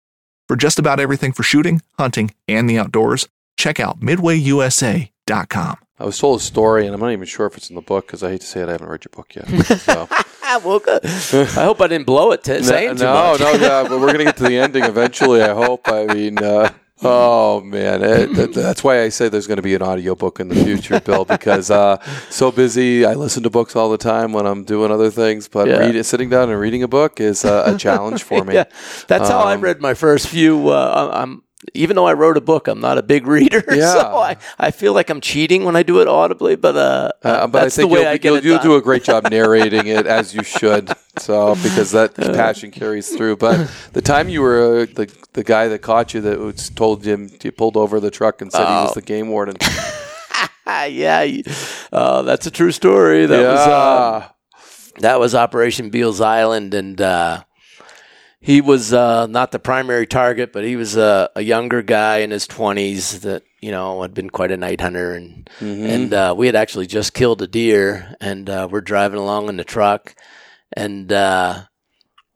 For 0.49 0.57
just 0.57 0.78
about 0.78 0.99
everything 0.99 1.32
for 1.32 1.43
shooting, 1.43 1.82
hunting, 1.97 2.32
and 2.45 2.70
the 2.70 2.80
outdoors, 2.80 3.30
check 3.57 3.80
out 3.80 4.01
midwayusa.com. 4.01 5.78
I 5.99 6.03
was 6.03 6.20
told 6.20 6.41
a 6.41 6.43
story, 6.43 6.86
and 6.86 6.93
I'm 6.93 6.99
not 6.99 7.14
even 7.14 7.26
sure 7.26 7.45
if 7.45 7.55
it's 7.55 7.70
in 7.70 7.78
the 7.78 7.82
book 7.82 8.07
because 8.07 8.24
I 8.24 8.32
hate 8.32 8.41
to 8.41 8.47
say 8.47 8.60
it, 8.60 8.68
I 8.68 8.74
haven't 8.74 8.89
read 8.89 9.05
your 9.05 9.12
book 9.16 9.36
yet. 9.36 9.47
So. 9.80 10.10
Well, 10.58 10.80
good. 10.80 11.06
I 11.06 11.64
hope 11.64 11.82
I 11.82 11.88
didn't 11.88 12.06
blow 12.06 12.32
it 12.32 12.43
to 12.45 12.64
saying 12.72 12.97
too 12.97 13.04
no, 13.04 13.32
much. 13.32 13.39
no, 13.39 13.52
yeah, 13.54 13.84
but 13.88 14.00
we're 14.00 14.12
gonna 14.12 14.26
get 14.26 14.38
to 14.38 14.43
the 14.43 14.58
ending 14.58 14.84
eventually. 14.84 15.41
I 15.41 15.54
hope. 15.54 15.88
I 15.88 16.06
mean, 16.08 16.38
uh, 16.43 16.72
oh 17.02 17.62
man, 17.62 18.02
it, 18.04 18.34
that, 18.36 18.54
that's 18.54 18.84
why 18.84 19.04
I 19.04 19.10
say 19.10 19.30
there's 19.30 19.47
going 19.47 19.56
to 19.58 19.62
be 19.64 19.74
an 19.76 19.82
audiobook 19.82 20.39
in 20.39 20.50
the 20.50 20.56
future, 20.56 21.00
Bill, 21.00 21.24
because 21.26 21.72
uh, 21.72 21.97
so 22.30 22.52
busy. 22.52 23.06
I 23.06 23.14
listen 23.14 23.43
to 23.43 23.50
books 23.50 23.76
all 23.76 23.89
the 23.89 23.97
time 23.97 24.34
when 24.34 24.45
I'm 24.45 24.64
doing 24.66 24.91
other 24.91 25.10
things, 25.10 25.47
but 25.47 25.68
Yeah. 25.68 25.78
read, 25.78 26.04
sitting 26.06 26.30
down 26.30 26.50
and 26.50 26.60
reading 26.60 26.84
a 26.84 26.88
book 26.89 27.20
is 27.22 27.45
uh, 27.45 27.72
a 27.74 27.78
challenge 27.78 28.24
for 28.24 28.43
me. 28.45 28.56
yeah, 28.56 28.66
that's 29.08 29.30
how 29.30 29.39
I 29.39 29.54
Um, 29.56 29.62
read 29.62 29.80
my 29.82 29.93
first 29.93 30.28
few. 30.28 30.70
Uh, 30.70 31.12
I'm 31.14 31.43
even 31.74 31.95
though 31.95 32.05
I 32.07 32.14
wrote 32.14 32.38
a 32.38 32.41
book, 32.41 32.68
I'm 32.68 32.80
not 32.80 32.97
a 32.97 33.03
big 33.03 33.28
reader, 33.36 33.64
Yeah. 33.72 33.93
so 33.93 33.99
I, 34.18 34.38
I 34.57 34.72
feel 34.72 34.93
like 34.93 35.10
I'm 35.10 35.22
cheating 35.22 35.66
when 35.66 35.76
I 35.76 35.84
do 35.84 35.99
it 36.01 36.07
audibly. 36.07 36.55
But 36.55 36.76
uh, 36.78 37.12
Uh, 37.24 37.47
but 37.47 37.64
I 37.64 37.70
think 37.70 37.91
you'll, 37.91 38.05
I 38.07 38.20
you'll, 38.22 38.39
you'll 38.39 38.60
do 38.60 38.76
a 38.76 38.82
great 38.82 39.03
job 39.03 39.24
narrating 39.32 39.88
it 39.88 40.07
as 40.07 40.34
you 40.34 40.43
should. 40.43 40.91
So 41.18 41.55
because 41.55 41.91
that 41.91 42.16
passion 42.16 42.72
carries 42.72 43.10
through. 43.16 43.38
But 43.38 43.70
the 43.93 44.01
time 44.01 44.30
you 44.30 44.41
were 44.41 44.82
uh, 44.82 44.86
the 44.95 45.12
the 45.34 45.43
guy 45.43 45.68
that 45.68 45.80
caught 45.82 46.14
you 46.14 46.22
that 46.22 46.39
was 46.39 46.70
told 46.70 47.05
him 47.05 47.30
you 47.43 47.51
pulled 47.51 47.76
over 47.78 47.99
the 47.99 48.10
truck 48.12 48.41
and 48.41 48.51
said 48.51 48.66
he 48.66 48.74
was 48.84 48.91
Oh. 48.91 48.93
the 48.95 49.01
game 49.01 49.28
warden. 49.30 49.55
yeah, 50.68 51.26
uh, 51.91 52.22
that's 52.22 52.45
a 52.47 52.51
true 52.51 52.72
story. 52.72 53.26
That 53.26 53.41
was 53.41 53.60
uh, 53.68 54.28
that 54.99 55.20
was 55.20 55.36
Operation 55.36 55.89
Beals 55.89 56.22
Island, 56.22 56.74
and 56.74 56.99
uh, 57.01 57.43
he 58.42 58.62
was 58.62 58.94
uh, 58.94 59.28
not 59.28 59.52
the 59.52 59.60
primary 59.60 60.08
target, 60.08 60.54
but 60.54 60.64
he 60.64 60.76
was 60.76 60.96
a, 60.96 61.30
a 61.36 61.42
younger 61.42 61.82
guy 61.82 62.18
in 62.20 62.32
his 62.32 62.48
twenties 62.48 63.22
that 63.22 63.44
you 63.62 63.72
know 63.72 64.02
had 64.02 64.14
been 64.14 64.30
quite 64.30 64.52
a 64.52 64.58
night 64.58 64.82
hunter, 64.82 65.14
and 65.14 65.50
and 65.60 66.14
uh, 66.14 66.34
we 66.38 66.46
had 66.46 66.56
actually 66.56 66.88
just 66.88 67.14
killed 67.14 67.42
a 67.42 67.48
deer, 67.48 68.16
and 68.22 68.50
uh, 68.50 68.68
we're 68.72 68.82
driving 68.82 69.20
along 69.20 69.50
in 69.50 69.58
the 69.58 69.64
truck, 69.64 70.16
and. 70.74 71.12
Uh, 71.12 71.64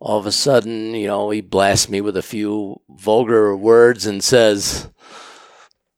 all 0.05 0.19
of 0.19 0.25
a 0.25 0.33
sudden, 0.33 0.93
you 0.93 1.07
know, 1.07 1.29
he 1.29 1.39
blasts 1.39 1.87
me 1.87 2.01
with 2.01 2.17
a 2.17 2.21
few 2.21 2.81
vulgar 2.89 3.55
words 3.55 4.05
and 4.05 4.21
says, 4.21 4.89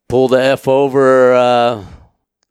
"Pull 0.08 0.28
the 0.28 0.39
f 0.39 0.68
over. 0.68 1.34
Uh, 1.34 1.86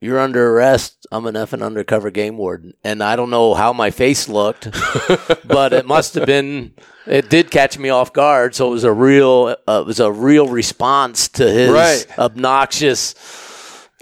you're 0.01 0.19
under 0.19 0.51
arrest. 0.51 1.04
I'm 1.15 1.27
an 1.27 1.35
effing 1.35 1.65
undercover 1.65 2.11
game 2.11 2.37
warden." 2.37 2.75
And 2.85 3.03
I 3.03 3.17
don't 3.17 3.31
know 3.31 3.55
how 3.55 3.73
my 3.73 3.91
face 3.91 4.29
looked, 4.29 4.71
but 5.47 5.73
it 5.73 5.87
must 5.87 6.15
have 6.15 6.27
been. 6.27 6.73
It 7.07 7.29
did 7.29 7.51
catch 7.51 7.79
me 7.79 7.91
off 7.91 8.13
guard, 8.13 8.55
so 8.55 8.69
it 8.69 8.71
was 8.71 8.85
a 8.85 8.93
real. 8.93 9.57
Uh, 9.69 9.81
it 9.83 9.87
was 9.87 10.01
a 10.01 10.11
real 10.11 10.49
response 10.49 11.29
to 11.29 11.51
his 11.51 11.71
Right. 11.71 12.07
obnoxious 12.19 13.15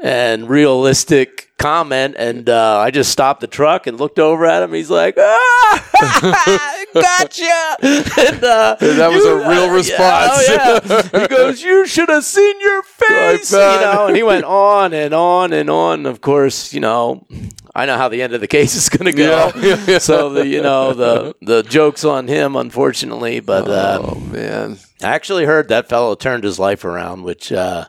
and 0.02 0.48
realistic 0.48 1.50
comment, 1.58 2.16
and 2.18 2.48
uh, 2.48 2.78
I 2.78 2.90
just 2.90 3.10
stopped 3.12 3.40
the 3.40 3.46
truck 3.46 3.86
and 3.86 3.98
looked 3.98 4.18
over 4.18 4.44
at 4.46 4.62
him. 4.62 4.72
He's 4.72 4.90
like, 4.90 5.16
ah, 5.18 6.81
"Gotcha!" 6.94 7.76
And, 7.82 8.44
uh, 8.44 8.76
that 8.80 9.10
was 9.10 9.24
you- 9.24 9.30
a 9.42 9.48
real 9.48 9.64
uh, 9.70 9.74
response. 9.74 10.48
Yeah, 10.48 10.80
oh, 10.84 11.02
yeah. 11.12 11.20
He 11.22 11.26
goes, 11.28 11.62
"You 11.62 11.86
should 11.86 12.08
have 12.08 12.24
seen 12.24 12.60
your 12.60 12.82
face," 12.82 13.52
you 13.52 13.58
know. 13.58 14.06
And 14.08 14.16
he 14.16 14.22
went 14.22 14.44
on 14.44 14.92
and 14.92 15.12
on 15.14 15.52
and 15.52 15.68
on. 15.70 16.06
Of 16.06 16.20
course, 16.20 16.72
you 16.74 16.80
know. 16.80 17.26
I 17.74 17.86
know 17.86 17.96
how 17.96 18.10
the 18.10 18.20
end 18.20 18.34
of 18.34 18.42
the 18.42 18.46
case 18.46 18.74
is 18.74 18.90
going 18.90 19.06
to 19.10 19.16
go. 19.16 19.50
Yeah, 19.56 19.62
yeah, 19.76 19.84
yeah. 19.88 19.98
So 19.98 20.28
the 20.30 20.46
you 20.46 20.60
know 20.62 20.92
the 20.92 21.34
the 21.40 21.62
jokes 21.62 22.04
on 22.04 22.28
him, 22.28 22.54
unfortunately. 22.56 23.40
But 23.40 23.66
uh, 23.68 24.00
oh 24.04 24.20
man, 24.20 24.76
I 25.02 25.06
actually 25.08 25.46
heard 25.46 25.68
that 25.68 25.88
fellow 25.88 26.14
turned 26.14 26.44
his 26.44 26.58
life 26.58 26.84
around, 26.84 27.22
which 27.22 27.50
uh, 27.50 27.86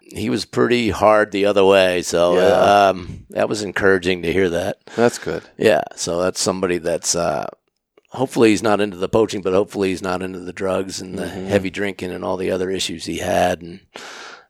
he 0.00 0.30
was 0.30 0.46
pretty 0.46 0.88
hard 0.88 1.32
the 1.32 1.44
other 1.44 1.64
way. 1.66 2.00
So 2.00 2.36
Yeah. 2.36 2.40
uh, 2.46 2.90
um, 2.94 3.26
that 3.30 3.48
was 3.48 3.62
encouraging 3.62 4.22
to 4.22 4.32
hear 4.32 4.48
that. 4.48 4.78
that's 4.96 5.18
good. 5.18 5.42
Yeah, 5.58 5.82
so 5.96 6.22
that's 6.22 6.40
somebody 6.40 6.78
that's 6.78 7.14
uh, 7.14 7.46
hopefully 8.10 8.50
he's 8.50 8.62
not 8.62 8.80
into 8.80 8.96
the 8.96 9.08
poaching, 9.08 9.42
but 9.42 9.52
hopefully 9.52 9.88
he's 9.90 10.02
not 10.02 10.22
into 10.22 10.38
the 10.40 10.52
drugs 10.52 11.00
and 11.00 11.18
the 11.18 11.24
Mm-hmm. 11.26 11.46
heavy 11.46 11.70
drinking 11.70 12.10
and 12.10 12.24
all 12.24 12.36
the 12.36 12.50
other 12.50 12.70
issues 12.70 13.04
he 13.06 13.18
had. 13.18 13.62
And 13.62 13.80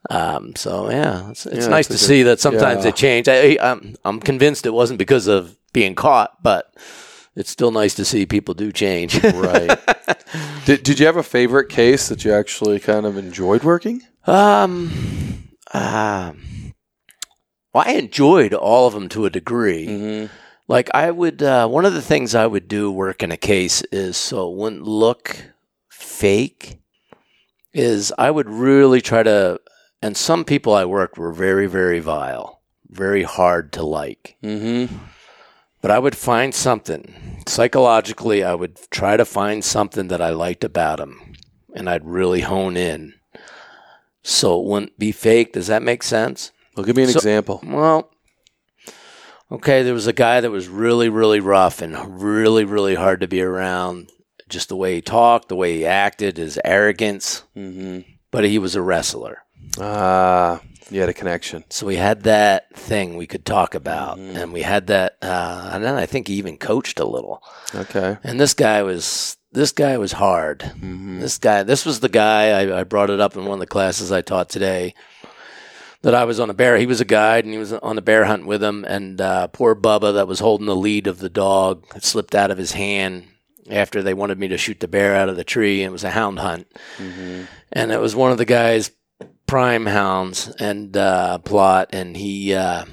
um, 0.08 0.56
so 0.56 0.90
yeah, 0.90 1.30
it's, 1.30 1.46
it's 1.46 1.64
Yeah, 1.66 1.70
nice 1.70 1.86
to 1.88 1.92
good- 1.94 1.98
see 2.00 2.22
that 2.24 2.40
sometimes 2.40 2.78
yeah. 2.84 2.90
they 2.90 2.92
change. 2.92 3.28
I, 3.28 3.58
I'm 3.60 3.96
I'm 4.04 4.20
convinced 4.20 4.66
it 4.66 4.70
wasn't 4.74 4.98
because 4.98 5.26
of 5.26 5.56
being 5.72 5.94
caught, 5.94 6.42
but 6.42 6.74
it's 7.36 7.50
still 7.50 7.70
nice 7.70 7.94
to 7.94 8.04
see 8.04 8.26
people 8.26 8.54
do 8.54 8.72
change. 8.72 9.22
Right. 9.22 9.78
did 10.64 10.82
Did 10.82 10.98
you 10.98 11.06
have 11.06 11.16
a 11.16 11.22
favorite 11.22 11.68
case 11.68 12.08
that 12.08 12.24
you 12.24 12.32
actually 12.34 12.80
kind 12.80 13.04
of 13.06 13.16
enjoyed 13.16 13.62
working? 13.62 14.00
Um, 14.26 15.50
um, 15.72 16.72
well, 17.72 17.84
I 17.86 17.92
enjoyed 17.92 18.52
all 18.52 18.86
of 18.86 18.94
them 18.94 19.08
to 19.10 19.26
a 19.26 19.30
degree. 19.30 19.86
Mm-hmm. 19.86 20.34
Like 20.70 20.88
I 20.94 21.10
would, 21.10 21.42
uh, 21.42 21.66
one 21.66 21.84
of 21.84 21.94
the 21.94 22.00
things 22.00 22.32
I 22.32 22.46
would 22.46 22.68
do 22.68 22.92
working 22.92 23.32
a 23.32 23.36
case 23.36 23.82
is 23.90 24.16
so 24.16 24.48
it 24.48 24.56
wouldn't 24.56 24.84
look 24.84 25.36
fake. 25.88 26.78
Is 27.74 28.12
I 28.16 28.30
would 28.30 28.48
really 28.48 29.00
try 29.00 29.24
to, 29.24 29.60
and 30.00 30.16
some 30.16 30.44
people 30.44 30.72
I 30.72 30.84
worked 30.84 31.18
were 31.18 31.32
very, 31.32 31.66
very 31.66 31.98
vile, 31.98 32.60
very 32.88 33.24
hard 33.24 33.72
to 33.72 33.82
like. 33.82 34.36
Mm-hmm. 34.44 34.94
But 35.82 35.90
I 35.90 35.98
would 35.98 36.16
find 36.16 36.54
something 36.54 37.42
psychologically. 37.48 38.44
I 38.44 38.54
would 38.54 38.78
try 38.92 39.16
to 39.16 39.24
find 39.24 39.64
something 39.64 40.06
that 40.06 40.22
I 40.22 40.30
liked 40.30 40.62
about 40.62 40.98
them, 40.98 41.32
and 41.74 41.90
I'd 41.90 42.04
really 42.04 42.42
hone 42.42 42.76
in, 42.76 43.14
so 44.22 44.60
it 44.60 44.66
wouldn't 44.66 44.98
be 45.00 45.10
fake. 45.10 45.52
Does 45.54 45.66
that 45.66 45.82
make 45.82 46.04
sense? 46.04 46.52
Well, 46.76 46.86
give 46.86 46.96
me 46.96 47.02
an 47.04 47.08
So- 47.08 47.18
example. 47.18 47.60
Well, 47.64 48.12
okay, 49.50 49.82
there 49.82 49.94
was 49.94 50.06
a 50.06 50.12
guy 50.12 50.40
that 50.40 50.50
was 50.50 50.68
really, 50.68 51.08
really 51.08 51.40
rough 51.40 51.82
and 51.82 52.22
really, 52.22 52.64
really 52.64 52.94
hard 52.94 53.20
to 53.20 53.28
be 53.28 53.42
around. 53.42 54.10
Just 54.48 54.68
the 54.68 54.76
way 54.76 54.96
he 54.96 55.00
talked, 55.02 55.48
the 55.48 55.56
way 55.56 55.76
he 55.76 55.86
acted, 55.86 56.36
his 56.36 56.58
arrogance. 56.64 57.44
Mm-hmm. 57.56 58.10
But 58.30 58.44
he 58.44 58.58
was 58.58 58.74
a 58.74 58.82
wrestler. 58.82 59.42
Ah, 59.78 60.60
you 60.90 61.00
had 61.00 61.08
a 61.08 61.14
connection. 61.14 61.64
So 61.70 61.86
we 61.86 61.96
had 61.96 62.22
that 62.24 62.74
thing 62.74 63.16
we 63.16 63.28
could 63.28 63.44
talk 63.44 63.74
about. 63.74 64.18
Mhm. 64.18 64.36
And 64.36 64.52
we 64.52 64.62
had 64.62 64.88
that, 64.88 65.16
uh, 65.22 65.70
and 65.72 65.84
then 65.84 65.94
I 65.94 66.06
think 66.06 66.26
he 66.26 66.34
even 66.34 66.58
coached 66.58 66.98
a 66.98 67.04
little. 67.04 67.42
Okay. 67.74 68.18
And 68.24 68.40
this 68.40 68.54
guy 68.54 68.82
was, 68.82 69.36
this 69.52 69.70
guy 69.72 69.98
was 69.98 70.12
hard. 70.12 70.60
Mm-hmm. 70.60 71.20
This 71.20 71.38
guy, 71.38 71.62
this 71.62 71.86
was 71.86 72.00
the 72.00 72.08
guy, 72.08 72.50
I, 72.50 72.80
I 72.80 72.84
brought 72.84 73.10
it 73.10 73.20
up 73.20 73.36
in 73.36 73.44
one 73.44 73.54
of 73.54 73.60
the 73.60 73.66
classes 73.66 74.10
I 74.10 74.20
taught 74.20 74.48
today, 74.48 74.94
that 76.02 76.14
I 76.14 76.24
was 76.24 76.40
on 76.40 76.50
a 76.50 76.54
bear. 76.54 76.78
He 76.78 76.86
was 76.86 77.00
a 77.00 77.04
guide 77.04 77.44
and 77.44 77.52
he 77.52 77.58
was 77.58 77.72
on 77.72 77.98
a 77.98 78.02
bear 78.02 78.24
hunt 78.24 78.46
with 78.46 78.62
him. 78.62 78.84
And 78.84 79.20
uh, 79.20 79.48
poor 79.48 79.74
Bubba, 79.74 80.14
that 80.14 80.28
was 80.28 80.40
holding 80.40 80.66
the 80.66 80.76
lead 80.76 81.06
of 81.06 81.18
the 81.18 81.28
dog, 81.28 81.86
slipped 82.02 82.34
out 82.34 82.50
of 82.50 82.58
his 82.58 82.72
hand 82.72 83.26
after 83.68 84.02
they 84.02 84.14
wanted 84.14 84.38
me 84.38 84.48
to 84.48 84.58
shoot 84.58 84.80
the 84.80 84.88
bear 84.88 85.14
out 85.14 85.28
of 85.28 85.36
the 85.36 85.44
tree. 85.44 85.82
And 85.82 85.90
it 85.90 85.92
was 85.92 86.04
a 86.04 86.10
hound 86.10 86.38
hunt. 86.38 86.66
Mm-hmm. 86.96 87.44
And 87.72 87.92
it 87.92 88.00
was 88.00 88.16
one 88.16 88.32
of 88.32 88.38
the 88.38 88.44
guy's 88.46 88.90
prime 89.46 89.86
hounds 89.86 90.48
and 90.58 90.96
uh, 90.96 91.38
Plott. 91.44 91.88
And 91.92 92.16
he, 92.16 92.54
uh, 92.54 92.86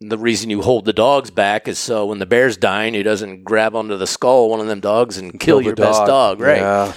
the 0.00 0.18
reason 0.18 0.50
you 0.50 0.62
hold 0.62 0.84
the 0.84 0.92
dogs 0.92 1.30
back 1.30 1.68
is 1.68 1.78
so 1.78 2.06
when 2.06 2.18
the 2.18 2.26
bear's 2.26 2.56
dying, 2.56 2.94
he 2.94 3.04
doesn't 3.04 3.44
grab 3.44 3.76
onto 3.76 3.96
the 3.96 4.06
skull 4.06 4.46
of 4.46 4.50
one 4.50 4.60
of 4.60 4.66
them 4.66 4.80
dogs 4.80 5.16
and 5.16 5.38
kill, 5.38 5.58
the 5.58 5.66
your 5.66 5.76
best 5.76 6.04
dog, 6.06 6.40
right? 6.40 6.58
Yeah. 6.58 6.92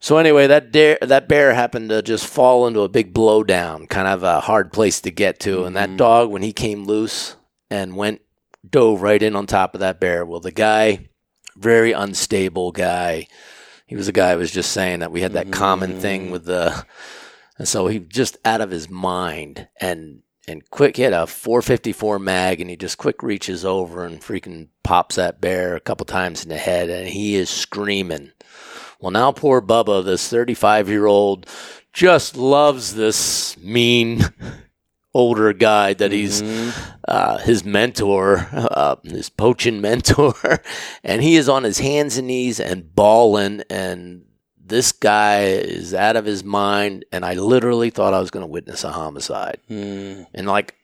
So 0.00 0.16
anyway, 0.16 0.46
that 0.46 0.70
dare, 0.70 0.98
that 1.02 1.28
bear 1.28 1.54
happened 1.54 1.88
to 1.90 2.02
just 2.02 2.26
fall 2.26 2.66
into 2.66 2.80
a 2.80 2.88
big 2.88 3.12
blowdown, 3.12 3.88
kind 3.88 4.06
of 4.06 4.22
a 4.22 4.40
hard 4.40 4.72
place 4.72 5.00
to 5.00 5.10
get 5.10 5.40
to. 5.40 5.64
And 5.64 5.76
that 5.76 5.90
Mhm. 5.90 5.96
dog, 5.96 6.30
when 6.30 6.42
he 6.42 6.52
came 6.52 6.84
loose 6.86 7.34
and 7.70 7.96
went 7.96 8.20
dove 8.68 9.02
right 9.02 9.22
in 9.22 9.34
on 9.34 9.46
top 9.46 9.74
of 9.74 9.80
that 9.80 10.00
bear. 10.00 10.24
Well, 10.24 10.40
the 10.40 10.50
guy, 10.50 11.08
very 11.56 11.92
unstable 11.92 12.70
guy. 12.72 13.26
He 13.86 13.96
was 13.96 14.08
a 14.08 14.12
guy 14.12 14.32
who 14.32 14.38
was 14.38 14.50
just 14.50 14.72
saying 14.72 15.00
that 15.00 15.10
we 15.12 15.22
had 15.22 15.32
that 15.32 15.50
common 15.50 16.00
thing 16.00 16.30
with 16.30 16.44
the, 16.44 16.84
and 17.58 17.66
so 17.66 17.86
he 17.86 17.98
just 17.98 18.36
out 18.44 18.60
of 18.60 18.70
his 18.70 18.88
mind 18.88 19.68
and 19.80 20.22
and 20.46 20.68
quick 20.70 20.96
he 20.96 21.02
had 21.02 21.12
a 21.12 21.26
454 21.26 22.18
mag 22.18 22.58
and 22.60 22.70
he 22.70 22.76
just 22.76 22.96
quick 22.96 23.22
reaches 23.22 23.66
over 23.66 24.04
and 24.04 24.22
freaking 24.22 24.68
pops 24.82 25.16
that 25.16 25.42
bear 25.42 25.76
a 25.76 25.80
couple 25.80 26.06
times 26.06 26.42
in 26.42 26.48
the 26.48 26.56
head 26.56 26.88
and 26.88 27.08
he 27.08 27.36
is 27.36 27.50
screaming. 27.50 28.32
Well, 29.00 29.10
now 29.12 29.32
poor 29.32 29.60
Bubba, 29.60 30.04
this 30.04 30.28
35 30.28 30.88
year 30.88 31.06
old, 31.06 31.46
just 31.92 32.36
loves 32.36 32.94
this 32.94 33.56
mean 33.58 34.22
older 35.14 35.52
guy 35.52 35.94
that 35.94 36.12
he's 36.12 36.42
uh, 37.06 37.38
his 37.38 37.64
mentor, 37.64 38.48
uh, 38.52 38.96
his 39.04 39.30
poaching 39.30 39.80
mentor, 39.80 40.34
and 41.02 41.22
he 41.22 41.36
is 41.36 41.48
on 41.48 41.64
his 41.64 41.78
hands 41.78 42.18
and 42.18 42.26
knees 42.26 42.60
and 42.60 42.94
bawling. 42.94 43.62
And 43.70 44.24
this 44.58 44.92
guy 44.92 45.44
is 45.44 45.94
out 45.94 46.16
of 46.16 46.24
his 46.24 46.44
mind. 46.44 47.04
And 47.10 47.24
I 47.24 47.34
literally 47.34 47.90
thought 47.90 48.14
I 48.14 48.20
was 48.20 48.30
going 48.30 48.44
to 48.44 48.50
witness 48.50 48.84
a 48.84 48.92
homicide. 48.92 49.60
Mm. 49.70 50.26
And 50.34 50.46
like, 50.46 50.74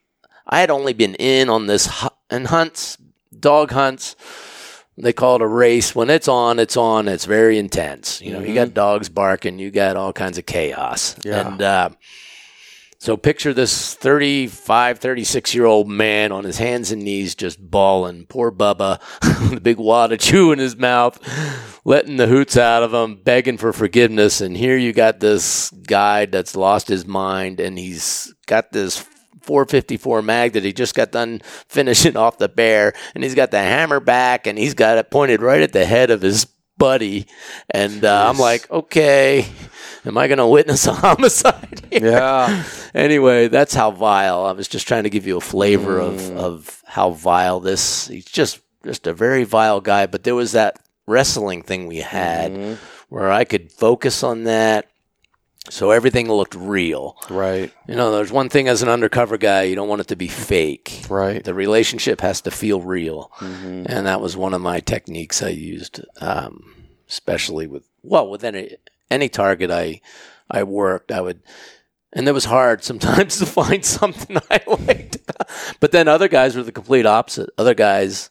I 0.46 0.60
had 0.60 0.70
only 0.70 0.92
been 0.92 1.14
in 1.16 1.48
on 1.48 1.66
this 1.66 2.00
hu- 2.00 2.08
and 2.30 2.46
hunts, 2.46 2.98
dog 3.38 3.72
hunts. 3.72 4.16
They 4.96 5.12
call 5.12 5.36
it 5.36 5.42
a 5.42 5.46
race. 5.46 5.94
When 5.94 6.08
it's 6.08 6.28
on, 6.28 6.58
it's 6.58 6.76
on. 6.76 7.08
It's 7.08 7.24
very 7.24 7.58
intense. 7.58 8.20
You 8.20 8.32
know, 8.32 8.40
you 8.40 8.54
got 8.54 8.74
dogs 8.74 9.08
barking, 9.08 9.58
you 9.58 9.70
got 9.70 9.96
all 9.96 10.12
kinds 10.12 10.38
of 10.38 10.46
chaos. 10.46 11.16
Yeah. 11.24 11.48
And 11.48 11.62
uh, 11.62 11.90
so 13.04 13.16
picture 13.16 13.52
this 13.52 13.94
35, 13.94 14.98
36 14.98 15.54
year 15.54 15.66
old 15.66 15.88
man 15.88 16.32
on 16.32 16.44
his 16.44 16.58
hands 16.58 16.92
and 16.92 17.02
knees 17.02 17.34
just 17.34 17.58
bawling. 17.60 18.26
Poor 18.26 18.52
Bubba, 18.52 19.00
the 19.50 19.60
big 19.60 19.78
wad 19.78 20.12
of 20.12 20.20
chew 20.20 20.52
in 20.52 20.60
his 20.60 20.76
mouth, 20.76 21.20
letting 21.84 22.16
the 22.16 22.28
hoots 22.28 22.56
out 22.56 22.82
of 22.82 22.94
him, 22.94 23.16
begging 23.16 23.58
for 23.58 23.72
forgiveness. 23.72 24.40
And 24.40 24.56
here 24.56 24.76
you 24.76 24.92
got 24.92 25.20
this 25.20 25.70
guy 25.70 26.26
that's 26.26 26.56
lost 26.56 26.88
his 26.88 27.04
mind 27.04 27.60
and 27.60 27.78
he's 27.78 28.32
got 28.46 28.72
this 28.72 29.04
454 29.44 30.22
mag 30.22 30.52
that 30.54 30.64
he 30.64 30.72
just 30.72 30.94
got 30.94 31.12
done 31.12 31.40
finishing 31.68 32.16
off 32.16 32.38
the 32.38 32.48
bear 32.48 32.92
and 33.14 33.22
he's 33.22 33.34
got 33.34 33.50
the 33.50 33.58
hammer 33.58 34.00
back 34.00 34.46
and 34.46 34.58
he's 34.58 34.74
got 34.74 34.98
it 34.98 35.10
pointed 35.10 35.40
right 35.42 35.62
at 35.62 35.72
the 35.72 35.84
head 35.84 36.10
of 36.10 36.20
his 36.22 36.46
buddy 36.76 37.24
and 37.70 38.04
uh, 38.04 38.26
i'm 38.28 38.36
like 38.36 38.68
okay 38.68 39.46
am 40.04 40.18
i 40.18 40.26
going 40.26 40.38
to 40.38 40.46
witness 40.46 40.88
a 40.88 40.92
homicide 41.06 41.80
here? 41.88 42.10
Yeah. 42.10 42.64
anyway 42.94 43.46
that's 43.46 43.74
how 43.74 43.92
vile 43.92 44.44
i 44.44 44.50
was 44.50 44.66
just 44.66 44.88
trying 44.88 45.04
to 45.04 45.10
give 45.10 45.24
you 45.24 45.36
a 45.36 45.40
flavor 45.40 46.00
of, 46.00 46.14
Mm. 46.14 46.36
of 46.36 46.82
how 46.86 47.10
vile 47.10 47.60
this 47.60 48.08
he's 48.08 48.24
just 48.24 48.58
just 48.84 49.06
a 49.06 49.14
very 49.14 49.44
vile 49.44 49.80
guy 49.80 50.06
but 50.06 50.24
there 50.24 50.34
was 50.34 50.50
that 50.52 50.80
wrestling 51.06 51.62
thing 51.62 51.86
we 51.86 51.98
had 51.98 52.50
Mhm. 52.52 52.76
where 53.08 53.30
i 53.30 53.44
could 53.44 53.70
focus 53.70 54.24
on 54.24 54.42
that 54.44 54.88
so 55.70 55.90
everything 55.90 56.28
looked 56.30 56.54
real 56.54 57.16
Right. 57.30 57.72
you 57.88 57.94
know, 57.96 58.12
there's 58.12 58.30
one 58.32 58.48
thing 58.48 58.68
as 58.68 58.82
an 58.82 58.88
undercover 58.88 59.38
guy, 59.38 59.62
you 59.62 59.74
don't 59.74 59.88
want 59.88 60.00
it 60.02 60.08
to 60.08 60.16
be 60.16 60.28
fake. 60.28 61.02
Right. 61.08 61.42
The 61.42 61.54
relationship 61.54 62.20
has 62.20 62.40
to 62.42 62.50
feel 62.50 62.80
real. 62.80 63.30
Mhm. 63.38 63.86
And 63.88 64.06
that 64.06 64.20
was 64.20 64.36
one 64.36 64.52
of 64.54 64.60
my 64.60 64.80
techniques 64.80 65.42
I 65.42 65.48
used, 65.48 66.00
um, 66.20 66.74
especially 67.08 67.66
with, 67.66 67.84
well, 68.02 68.28
with 68.28 68.44
any, 68.44 68.76
any 69.10 69.28
target 69.28 69.70
I, 69.70 70.00
I 70.50 70.64
worked, 70.64 71.10
I 71.12 71.20
would, 71.22 71.40
and 72.12 72.28
it 72.28 72.32
was 72.32 72.44
hard 72.44 72.84
sometimes 72.90 73.38
to 73.38 73.46
find 73.46 73.84
something 73.84 74.36
I 74.50 74.60
liked. 74.66 75.16
but 75.80 75.92
then 75.92 76.08
other 76.08 76.28
guys 76.28 76.56
were 76.56 76.62
the 76.62 76.72
complete 76.72 77.06
opposite. 77.06 77.48
Other 77.56 77.74
guys 77.74 78.28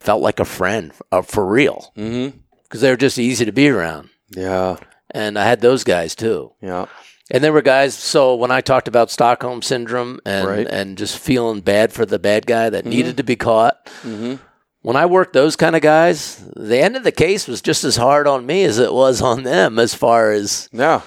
felt 0.00 0.22
like 0.22 0.40
a 0.40 0.44
friend 0.44 0.92
uh, 1.12 1.22
for 1.22 1.44
real 1.44 1.92
Mm-hmm. 1.96 2.38
because 2.62 2.80
they 2.80 2.90
were 2.90 2.96
just 2.96 3.18
easy 3.18 3.44
to 3.44 3.52
be 3.52 3.68
around. 3.68 4.08
Yeah. 4.30 4.76
And 5.16 5.38
I 5.38 5.44
had 5.44 5.60
those 5.60 5.82
guys 5.84 6.14
too. 6.14 6.52
Yeah. 6.60 6.86
And 7.30 7.42
there 7.42 7.52
were 7.52 7.62
guys. 7.62 7.94
So 7.94 8.34
when 8.36 8.50
I 8.50 8.60
talked 8.60 8.86
about 8.88 9.10
Stockholm 9.10 9.62
syndrome 9.62 10.20
and 10.24 10.46
Right. 10.46 10.66
and 10.68 10.96
just 10.98 11.18
feeling 11.18 11.60
bad 11.60 11.92
for 11.92 12.06
the 12.06 12.18
bad 12.18 12.46
guy 12.46 12.70
that 12.70 12.84
needed 12.84 13.16
to 13.16 13.22
be 13.24 13.34
caught, 13.36 13.86
Mm-hmm. 14.02 14.34
when 14.82 14.96
I 14.96 15.06
worked 15.06 15.32
those 15.32 15.56
kind 15.56 15.74
of 15.74 15.82
guys, 15.82 16.44
the 16.54 16.78
end 16.78 16.94
of 16.96 17.02
the 17.02 17.10
case 17.12 17.48
was 17.48 17.60
just 17.62 17.82
as 17.82 17.96
hard 17.96 18.26
on 18.28 18.46
me 18.46 18.62
as 18.64 18.78
it 18.78 18.92
was 18.92 19.20
on 19.22 19.42
them. 19.42 19.78
As 19.78 19.94
far 19.94 20.30
as 20.30 20.68
Yeah. 20.72 21.00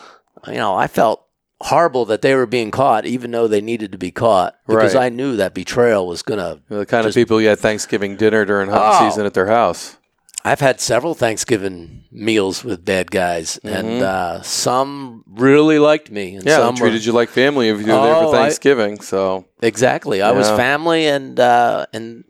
you 0.47 0.55
know, 0.55 0.75
I 0.75 0.87
felt 0.87 1.23
horrible 1.61 2.05
that 2.05 2.21
they 2.21 2.33
were 2.35 2.45
being 2.45 2.71
caught, 2.71 3.05
even 3.05 3.31
though 3.31 3.47
they 3.47 3.61
needed 3.61 3.91
to 3.91 3.97
be 3.97 4.11
caught, 4.11 4.55
because 4.67 4.95
Right. 4.95 5.05
I 5.05 5.09
knew 5.09 5.35
that 5.35 5.53
betrayal 5.53 6.07
was 6.07 6.21
gonna. 6.21 6.59
The 6.69 6.85
kind 6.85 7.03
Just- 7.05 7.15
of 7.17 7.21
people 7.21 7.39
you 7.41 7.49
had 7.49 7.59
Thanksgiving 7.59 8.15
dinner 8.15 8.43
during 8.45 8.69
hunt 8.69 8.81
Oh. 8.95 9.07
season 9.09 9.25
at 9.25 9.33
their 9.33 9.47
house. 9.47 9.97
I've 10.45 10.61
had 10.61 10.79
several 10.79 11.13
Thanksgiving 11.15 12.05
meals 12.11 12.63
with 12.63 12.85
bad 12.85 13.11
guys, 13.11 13.59
and 13.63 14.01
Mhm. 14.01 14.01
uh, 14.01 14.41
some 14.41 15.23
really 15.27 15.79
liked 15.79 16.09
me, 16.11 16.35
and 16.35 16.45
Yeah, 16.45 16.57
some 16.57 16.75
treated 16.75 17.03
you 17.05 17.11
like 17.11 17.29
family 17.29 17.67
if 17.69 17.79
you 17.79 17.87
were 17.87 18.01
there 18.01 18.15
Oh, 18.15 18.31
for 18.31 18.35
I- 18.37 18.39
Thanksgiving. 18.43 19.01
so, 19.01 19.45
exactly. 19.61 20.21
I 20.21 20.31
was 20.31 20.47
family, 20.49 21.07
and 21.07 21.37
uh, 21.39 21.85
and 21.93 22.23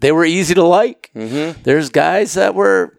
they 0.00 0.12
were 0.12 0.26
easy 0.26 0.54
to 0.54 0.62
like. 0.62 1.10
hmm 1.14 1.52
There's 1.64 1.88
guys 1.88 2.34
that 2.34 2.54
were 2.54 2.96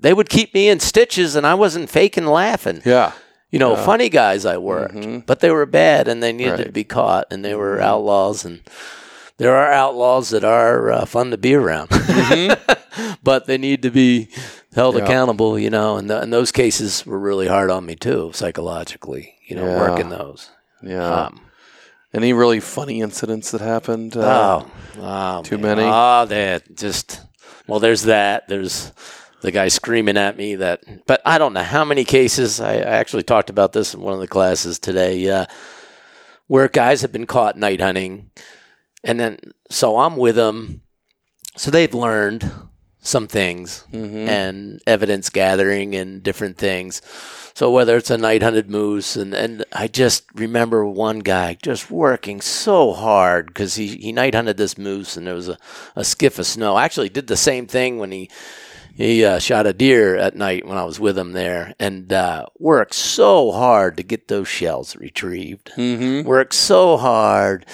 they 0.00 0.14
would 0.14 0.30
keep 0.30 0.54
me 0.54 0.68
in 0.70 0.80
stitches, 0.80 1.36
and 1.36 1.46
I 1.46 1.52
wasn't 1.54 1.90
faking 1.90 2.26
laughing. 2.26 2.80
yeah, 2.86 3.12
You 3.52 3.58
know, 3.58 3.74
Yeah. 3.74 3.84
funny 3.84 4.08
guys 4.08 4.46
I 4.46 4.56
worked, 4.58 4.94
Mhm. 4.94 5.26
but 5.26 5.40
they 5.40 5.50
were 5.50 5.66
bad, 5.66 6.06
and 6.08 6.22
they 6.22 6.32
needed 6.32 6.50
to 6.52 6.56
Right. 6.56 6.60
Mm-hmm. 6.68 6.72
be 6.72 6.84
caught, 6.84 7.26
and 7.32 7.44
they 7.44 7.54
were 7.54 7.80
outlaws, 7.80 8.44
and 8.44 8.60
there 9.40 9.56
are 9.56 9.72
outlaws 9.72 10.30
that 10.30 10.44
are 10.44 10.92
uh, 10.92 11.04
fun 11.06 11.30
to 11.32 11.38
be 11.38 11.54
around, 11.54 11.88
but 13.22 13.46
they 13.46 13.58
need 13.58 13.82
to 13.82 13.90
be 13.90 14.28
held 14.74 14.94
Mm-hmm. 14.94 15.04
Yeah. 15.06 15.10
accountable. 15.10 15.58
You 15.58 15.70
know, 15.70 15.96
and, 15.96 16.08
th- 16.08 16.22
and 16.22 16.32
those 16.32 16.52
cases 16.52 17.04
were 17.06 17.18
really 17.18 17.48
hard 17.48 17.70
on 17.70 17.86
me 17.86 17.96
too, 17.96 18.30
psychologically. 18.34 19.34
You 19.48 19.56
know, 19.56 19.66
Yeah. 19.66 19.78
working 19.80 20.08
those. 20.10 20.50
yeah. 20.82 21.26
Um, 21.26 21.40
Any 22.12 22.32
really 22.32 22.60
funny 22.60 23.00
incidents 23.00 23.50
that 23.52 23.60
happened? 23.60 24.16
Uh, 24.16 24.62
oh, 24.64 24.70
oh, 25.00 25.42
too 25.42 25.58
man. 25.58 25.76
many? 25.78 25.88
Oh, 25.90 26.24
that 26.26 26.76
just 26.76 27.20
well. 27.66 27.78
There's 27.80 28.02
that. 28.02 28.48
There's 28.48 28.92
the 29.42 29.50
guy 29.52 29.68
screaming 29.68 30.16
at 30.16 30.36
me 30.36 30.56
that. 30.56 30.82
But 31.06 31.22
I 31.24 31.38
don't 31.38 31.52
know 31.52 31.62
how 31.62 31.84
many 31.84 32.04
cases. 32.04 32.60
I, 32.60 32.74
I 32.74 32.98
actually 33.00 33.22
talked 33.22 33.48
about 33.50 33.72
this 33.72 33.94
in 33.94 34.00
one 34.00 34.12
of 34.14 34.20
the 34.20 34.26
classes 34.28 34.78
today. 34.78 35.28
Uh, 35.30 35.46
where 36.48 36.66
guys 36.68 37.02
have 37.02 37.12
been 37.12 37.26
caught 37.26 37.56
night 37.56 37.80
hunting, 37.80 38.30
and 39.04 39.18
then 39.18 39.38
so 39.70 39.98
I'm 39.98 40.16
with 40.16 40.36
them. 40.36 40.82
So 41.56 41.70
they've 41.70 41.92
learned 41.92 42.50
some 43.00 43.26
things 43.26 43.84
mhm. 43.92 44.28
and 44.28 44.80
evidence 44.86 45.30
gathering 45.30 45.94
and 45.94 46.22
different 46.22 46.58
things. 46.58 47.00
So 47.54 47.70
whether 47.70 47.96
it's 47.96 48.10
a 48.10 48.18
night 48.18 48.42
hunted 48.42 48.70
moose 48.70 49.16
and, 49.16 49.34
and 49.34 49.64
I 49.72 49.88
just 49.88 50.24
remember 50.34 50.86
one 50.86 51.20
guy 51.20 51.56
just 51.62 51.90
working 51.90 52.40
so 52.40 52.92
hard 52.92 53.46
because 53.46 53.74
he, 53.74 53.96
he 53.96 54.12
night 54.12 54.34
hunted 54.34 54.56
this 54.56 54.78
moose 54.78 55.16
and 55.16 55.26
there 55.26 55.34
was 55.34 55.48
a, 55.48 55.58
a 55.96 56.04
skiff 56.04 56.38
of 56.38 56.46
snow. 56.46 56.78
Actually 56.78 57.08
did 57.08 57.26
the 57.26 57.36
same 57.36 57.66
thing 57.66 57.98
when 57.98 58.12
he 58.12 58.30
he 58.94 59.24
uh, 59.24 59.38
shot 59.38 59.66
a 59.66 59.72
deer 59.72 60.16
at 60.16 60.36
night 60.36 60.66
when 60.66 60.76
I 60.76 60.84
was 60.84 61.00
with 61.00 61.16
him 61.16 61.32
there 61.32 61.74
and 61.78 62.12
uh, 62.12 62.46
worked 62.58 62.94
so 62.94 63.50
hard 63.50 63.96
to 63.96 64.02
get 64.02 64.28
those 64.28 64.48
shells 64.48 64.94
retrieved. 64.96 65.72
Mhm. 65.76 66.24
Worked 66.24 66.54
so 66.54 66.98
hard. 66.98 67.64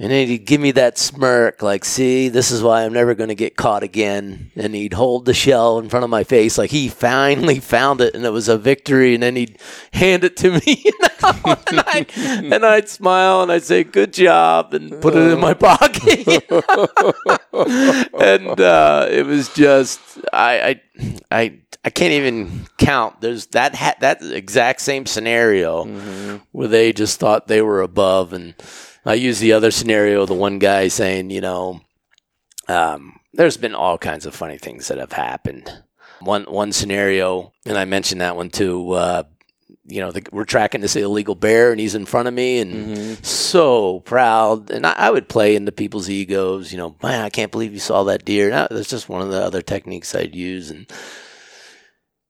And 0.00 0.12
then 0.12 0.28
he'd 0.28 0.46
give 0.46 0.60
me 0.60 0.70
that 0.72 0.96
smirk, 0.96 1.60
like, 1.60 1.84
see, 1.84 2.28
this 2.28 2.52
is 2.52 2.62
why 2.62 2.84
I'm 2.84 2.92
never 2.92 3.16
going 3.16 3.30
to 3.30 3.34
get 3.34 3.56
caught 3.56 3.82
again. 3.82 4.52
And 4.54 4.72
he'd 4.72 4.92
hold 4.92 5.24
the 5.24 5.34
shell 5.34 5.80
in 5.80 5.88
front 5.88 6.04
of 6.04 6.10
my 6.10 6.22
face, 6.22 6.56
like 6.56 6.70
he 6.70 6.88
finally 6.88 7.58
found 7.58 8.00
it 8.00 8.14
and 8.14 8.24
it 8.24 8.30
was 8.30 8.48
a 8.48 8.56
victory. 8.56 9.14
And 9.14 9.24
then 9.24 9.34
he'd 9.34 9.58
hand 9.92 10.22
it 10.22 10.36
to 10.38 10.50
me, 10.66 10.82
you 10.84 10.92
know, 11.00 11.08
and, 11.66 11.80
I'd, 11.80 12.12
and 12.16 12.64
I'd 12.64 12.88
smile 12.88 13.42
and 13.42 13.50
I'd 13.50 13.64
say, 13.64 13.82
good 13.82 14.12
job, 14.12 14.72
and 14.72 15.02
put 15.02 15.16
it 15.16 15.32
in 15.32 15.40
my 15.40 15.54
pocket. 15.58 16.44
and 18.20 18.60
uh, 18.60 19.08
it 19.10 19.26
was 19.26 19.52
just, 19.52 20.00
I, 20.32 20.60
I, 20.60 20.80
I, 21.30 21.58
I 21.84 21.90
can't 21.90 22.12
even 22.12 22.66
count. 22.76 23.20
There's 23.20 23.46
that 23.46 23.74
ha- 23.74 23.94
that 24.00 24.22
exact 24.22 24.80
same 24.80 25.06
scenario 25.06 25.84
where 26.52 26.68
they 26.68 26.92
just 26.92 27.18
thought 27.20 27.46
they 27.46 27.62
were 27.62 27.80
above, 27.82 28.32
and 28.32 28.54
I 29.08 29.14
use 29.14 29.38
the 29.40 29.52
other 29.54 29.70
scenario, 29.70 30.26
the 30.26 30.34
one 30.34 30.58
guy 30.58 30.88
saying, 30.88 31.30
you 31.30 31.40
know, 31.40 31.80
um, 32.68 33.18
there's 33.32 33.56
been 33.56 33.74
all 33.74 33.98
kinds 33.98 34.26
of 34.26 34.34
funny 34.34 34.58
things 34.58 34.88
that 34.88 34.98
have 34.98 35.12
happened. 35.12 35.72
One 36.20 36.44
one 36.44 36.72
scenario, 36.72 37.52
and 37.64 37.78
I 37.78 37.84
mentioned 37.84 38.20
that 38.20 38.36
one 38.36 38.50
too. 38.50 38.90
Uh, 38.92 39.22
you 39.86 40.00
know, 40.00 40.12
the, 40.12 40.22
we're 40.32 40.44
tracking 40.44 40.80
this 40.82 40.96
illegal 40.96 41.34
bear, 41.34 41.70
and 41.70 41.80
he's 41.80 41.94
in 41.94 42.04
front 42.06 42.28
of 42.28 42.34
me, 42.34 42.58
and 42.58 42.74
Mm-hmm. 42.96 43.22
so 43.24 44.00
proud. 44.00 44.70
And 44.70 44.84
I, 44.84 44.92
I 44.92 45.10
would 45.10 45.28
play 45.28 45.54
into 45.56 45.72
people's 45.72 46.10
egos. 46.10 46.72
You 46.72 46.78
know, 46.78 46.96
man, 47.02 47.24
I 47.24 47.30
can't 47.30 47.52
believe 47.52 47.72
you 47.72 47.78
saw 47.78 48.02
that 48.04 48.24
deer. 48.24 48.50
That, 48.50 48.70
that's 48.70 48.90
just 48.90 49.08
one 49.08 49.22
of 49.22 49.30
the 49.30 49.40
other 49.42 49.62
techniques 49.62 50.14
I'd 50.14 50.34
use, 50.34 50.70
and 50.70 50.90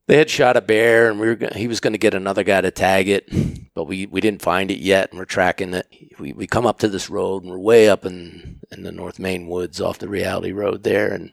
they 0.08 0.16
had 0.16 0.28
shot 0.28 0.56
a 0.56 0.60
bear 0.60 1.08
and 1.08 1.20
we 1.20 1.28
were 1.28 1.36
go- 1.36 1.50
he 1.54 1.68
was 1.68 1.80
going 1.80 1.92
to 1.92 1.98
get 1.98 2.14
another 2.14 2.42
guy 2.42 2.60
to 2.60 2.70
tag 2.70 3.08
it 3.08 3.28
but 3.74 3.84
we, 3.84 4.06
we 4.06 4.20
didn't 4.20 4.42
find 4.42 4.72
it 4.72 4.80
yet 4.80 5.10
and 5.10 5.20
we're 5.20 5.24
tracking 5.24 5.72
it. 5.72 5.86
We, 6.18 6.32
we 6.32 6.48
come 6.48 6.66
up 6.66 6.80
to 6.80 6.88
this 6.88 7.08
road 7.08 7.44
and 7.44 7.52
we're 7.52 7.58
way 7.58 7.88
up 7.88 8.04
in, 8.04 8.58
in 8.72 8.82
the 8.82 8.90
north 8.90 9.20
Maine 9.20 9.46
woods 9.46 9.80
off 9.80 10.00
the 10.00 10.08
Realty 10.08 10.52
Road 10.52 10.82
there 10.82 11.12
and 11.12 11.30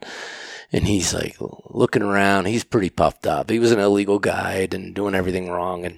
and 0.71 0.85
he's 0.85 1.11
like 1.11 1.37
looking 1.39 2.03
around. 2.03 2.45
He's 2.45 2.63
pretty 2.63 2.91
puffed 2.91 3.25
up. 3.25 3.49
He 3.49 3.57
was 3.57 3.71
an 3.71 3.79
illegal 3.79 4.19
guide 4.19 4.75
and 4.75 4.93
doing 4.93 5.15
everything 5.15 5.49
wrong 5.49 5.85
and 5.85 5.97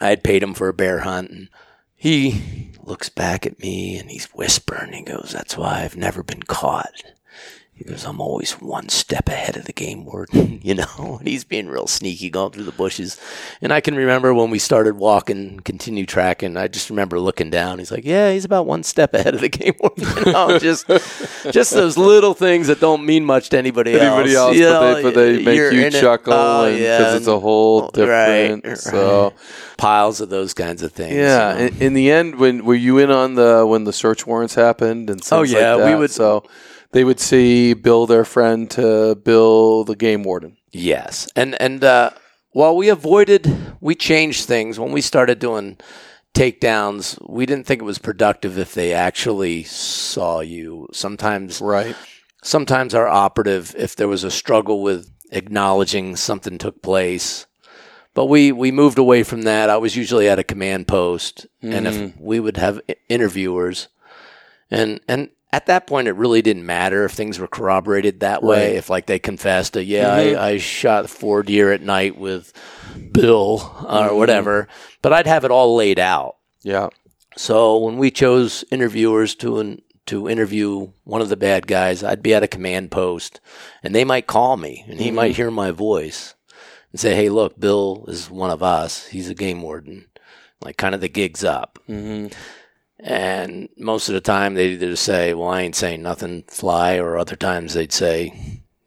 i 0.00 0.08
had 0.08 0.24
paid 0.24 0.42
him 0.42 0.54
for 0.54 0.68
a 0.68 0.74
bear 0.74 1.00
hunt 1.00 1.30
and 1.30 1.48
he 1.94 2.72
looks 2.82 3.08
back 3.08 3.46
at 3.46 3.60
me 3.60 3.96
and 3.96 4.10
he's 4.10 4.24
whispering. 4.34 4.92
He 4.92 5.02
goes 5.02 5.30
that's 5.32 5.56
why 5.56 5.82
i've 5.82 5.96
never 5.96 6.24
been 6.24 6.42
caught 6.42 7.04
he 7.76 7.82
goes, 7.84 8.04
I'm 8.04 8.20
always 8.20 8.52
one 8.52 8.88
step 8.88 9.28
ahead 9.28 9.56
of 9.56 9.64
the 9.64 9.72
game 9.72 10.04
warden, 10.04 10.60
you 10.62 10.74
know, 10.74 11.16
and 11.18 11.26
he's 11.26 11.42
being 11.44 11.66
real 11.68 11.86
sneaky 11.88 12.30
going 12.30 12.52
through 12.52 12.64
the 12.64 12.70
bushes. 12.72 13.20
And 13.60 13.72
I 13.72 13.80
can 13.80 13.96
remember 13.96 14.32
when 14.32 14.50
we 14.50 14.60
started 14.60 14.96
walking, 14.96 15.58
continue 15.60 16.06
tracking, 16.06 16.56
I 16.56 16.68
just 16.68 16.88
remember 16.88 17.18
looking 17.18 17.50
down. 17.50 17.80
He's 17.80 17.90
like, 17.90 18.04
Yeah, 18.04 18.30
he's 18.32 18.44
about 18.44 18.66
one 18.66 18.84
step 18.84 19.12
ahead 19.12 19.34
of 19.34 19.40
the 19.40 19.48
game 19.60 19.74
warden. 19.80 20.04
You 20.24 20.32
know, 20.32 20.58
just 20.58 20.86
just 21.50 21.72
those 21.72 21.98
little 21.98 22.32
things 22.34 22.68
that 22.68 22.78
don't 22.80 23.04
mean 23.04 23.24
much 23.24 23.48
to 23.50 23.58
anybody, 23.58 23.98
Anybody 23.98 24.34
else, 24.36 24.56
You 24.56 24.66
but, 24.66 24.94
they, 24.94 25.02
but 25.02 25.14
they 25.14 25.42
make 25.42 25.56
you 25.56 25.80
in 25.80 25.94
it. 25.94 26.00
chuckle 26.00 26.32
Oh, 26.32 26.66
because 26.70 26.80
yeah, 26.80 27.16
it's 27.16 27.26
a 27.26 27.40
whole 27.40 27.84
oh, 27.84 27.90
different. 27.92 28.64
right, 28.64 28.78
So 28.78 29.22
right. 29.24 29.32
piles 29.78 30.20
of 30.20 30.28
those 30.30 30.54
kinds 30.54 30.82
of 30.82 30.92
things. 30.92 31.14
yeah, 31.16 31.54
you 31.54 31.58
know. 31.58 31.66
in, 31.76 31.82
in 31.82 31.94
the 31.94 32.10
end, 32.12 32.36
when 32.36 32.64
were 32.64 32.74
you 32.76 32.98
in 32.98 33.10
on 33.10 33.34
the 33.34 33.64
when 33.66 33.82
the 33.84 33.92
search 33.92 34.26
warrants 34.26 34.54
happened 34.54 35.10
and 35.10 35.20
oh, 35.20 35.22
things 35.22 35.32
Oh, 35.32 35.40
like 35.40 35.50
yeah, 35.50 35.86
we 35.90 35.94
would- 35.96 36.10
So 36.12 36.44
they 36.94 37.04
would 37.04 37.20
see 37.20 37.74
Bill, 37.74 38.06
their 38.06 38.24
friend, 38.24 38.70
to 38.70 39.14
Bill, 39.16 39.84
the 39.84 39.96
game 39.96 40.22
warden. 40.22 40.56
Yes, 40.72 41.28
and 41.36 41.60
and 41.60 41.84
uh, 41.84 42.10
while 42.52 42.76
we 42.76 42.88
avoided, 42.88 43.76
we 43.80 43.94
changed 43.94 44.46
things 44.46 44.78
when 44.78 44.92
we 44.92 45.00
started 45.00 45.38
doing 45.40 45.76
takedowns. 46.34 47.18
We 47.28 47.46
didn't 47.46 47.66
think 47.66 47.82
it 47.82 47.84
was 47.84 47.98
productive 47.98 48.58
if 48.58 48.74
they 48.74 48.92
actually 48.92 49.64
saw 49.64 50.40
you. 50.40 50.88
Sometimes, 50.92 51.60
Right. 51.60 51.96
sometimes 52.42 52.94
our 52.94 53.08
operative, 53.08 53.74
if 53.76 53.96
there 53.96 54.08
was 54.08 54.24
a 54.24 54.30
struggle 54.30 54.82
with 54.82 55.10
acknowledging 55.30 56.16
something 56.16 56.58
took 56.58 56.80
place. 56.82 57.46
But 58.14 58.26
we, 58.26 58.52
we 58.52 58.70
moved 58.70 58.98
away 58.98 59.24
from 59.24 59.42
that. 59.42 59.68
I 59.68 59.76
was 59.76 59.96
usually 59.96 60.28
at 60.28 60.38
a 60.38 60.44
command 60.44 60.86
post, 60.86 61.46
and 61.60 61.86
if 61.88 62.16
we 62.16 62.38
would 62.38 62.56
have 62.56 62.80
interviewers, 63.08 63.88
and 64.70 65.00
and 65.08 65.30
at 65.54 65.66
that 65.66 65.86
point, 65.86 66.08
it 66.08 66.16
really 66.16 66.42
didn't 66.42 66.66
matter 66.66 67.04
if 67.04 67.12
things 67.12 67.38
were 67.38 67.46
corroborated 67.46 68.20
that 68.20 68.42
way. 68.42 68.70
Right. 68.70 68.76
If 68.76 68.90
like 68.90 69.06
they 69.06 69.20
confessed, 69.20 69.74
that, 69.74 69.84
yeah, 69.84 70.18
mm-hmm. 70.18 70.38
I, 70.40 70.46
I 70.46 70.58
shot 70.58 71.08
four 71.08 71.44
deer 71.44 71.72
at 71.72 71.80
night 71.80 72.18
with 72.18 72.52
Bill 73.12 73.60
or 73.62 73.86
mm-hmm. 73.86 74.16
whatever, 74.16 74.66
but 75.00 75.12
I'd 75.12 75.28
have 75.28 75.44
it 75.44 75.52
all 75.52 75.76
laid 75.76 76.00
out. 76.00 76.38
Yeah. 76.62 76.88
So 77.36 77.78
when 77.78 77.98
we 77.98 78.10
chose 78.10 78.64
interviewers 78.72 79.36
to 79.36 79.60
in, 79.60 79.82
to 80.06 80.28
interview 80.28 80.90
one 81.04 81.20
of 81.20 81.28
the 81.28 81.36
bad 81.36 81.68
guys, 81.68 82.02
I'd 82.02 82.22
be 82.22 82.34
at 82.34 82.42
a 82.42 82.48
command 82.48 82.90
post, 82.90 83.40
and 83.84 83.94
they 83.94 84.04
might 84.04 84.26
call 84.26 84.56
me, 84.56 84.84
and 84.88 84.98
he 84.98 85.12
might 85.12 85.30
mm-hmm. 85.30 85.36
hear 85.36 85.50
my 85.52 85.70
voice 85.70 86.34
and 86.90 86.98
say, 87.00 87.14
"Hey, 87.14 87.28
look, 87.28 87.60
Bill 87.60 88.04
is 88.08 88.28
one 88.28 88.50
of 88.50 88.62
us. 88.62 89.06
He's 89.06 89.30
a 89.30 89.34
game 89.34 89.62
warden." 89.62 90.06
Like 90.64 90.76
kind 90.78 90.94
of 90.96 91.00
the 91.00 91.08
gigs 91.08 91.44
up. 91.44 91.78
And 93.06 93.68
most 93.76 94.08
of 94.08 94.14
the 94.14 94.20
time, 94.22 94.54
they'd 94.54 94.72
either 94.82 94.96
say, 94.96 95.34
"Well, 95.34 95.50
I 95.50 95.60
ain't 95.60 95.76
saying 95.76 96.02
nothing, 96.02 96.44
fly," 96.48 96.96
or 96.96 97.18
other 97.18 97.36
times 97.36 97.74
they'd 97.74 97.92
say, 97.92 98.32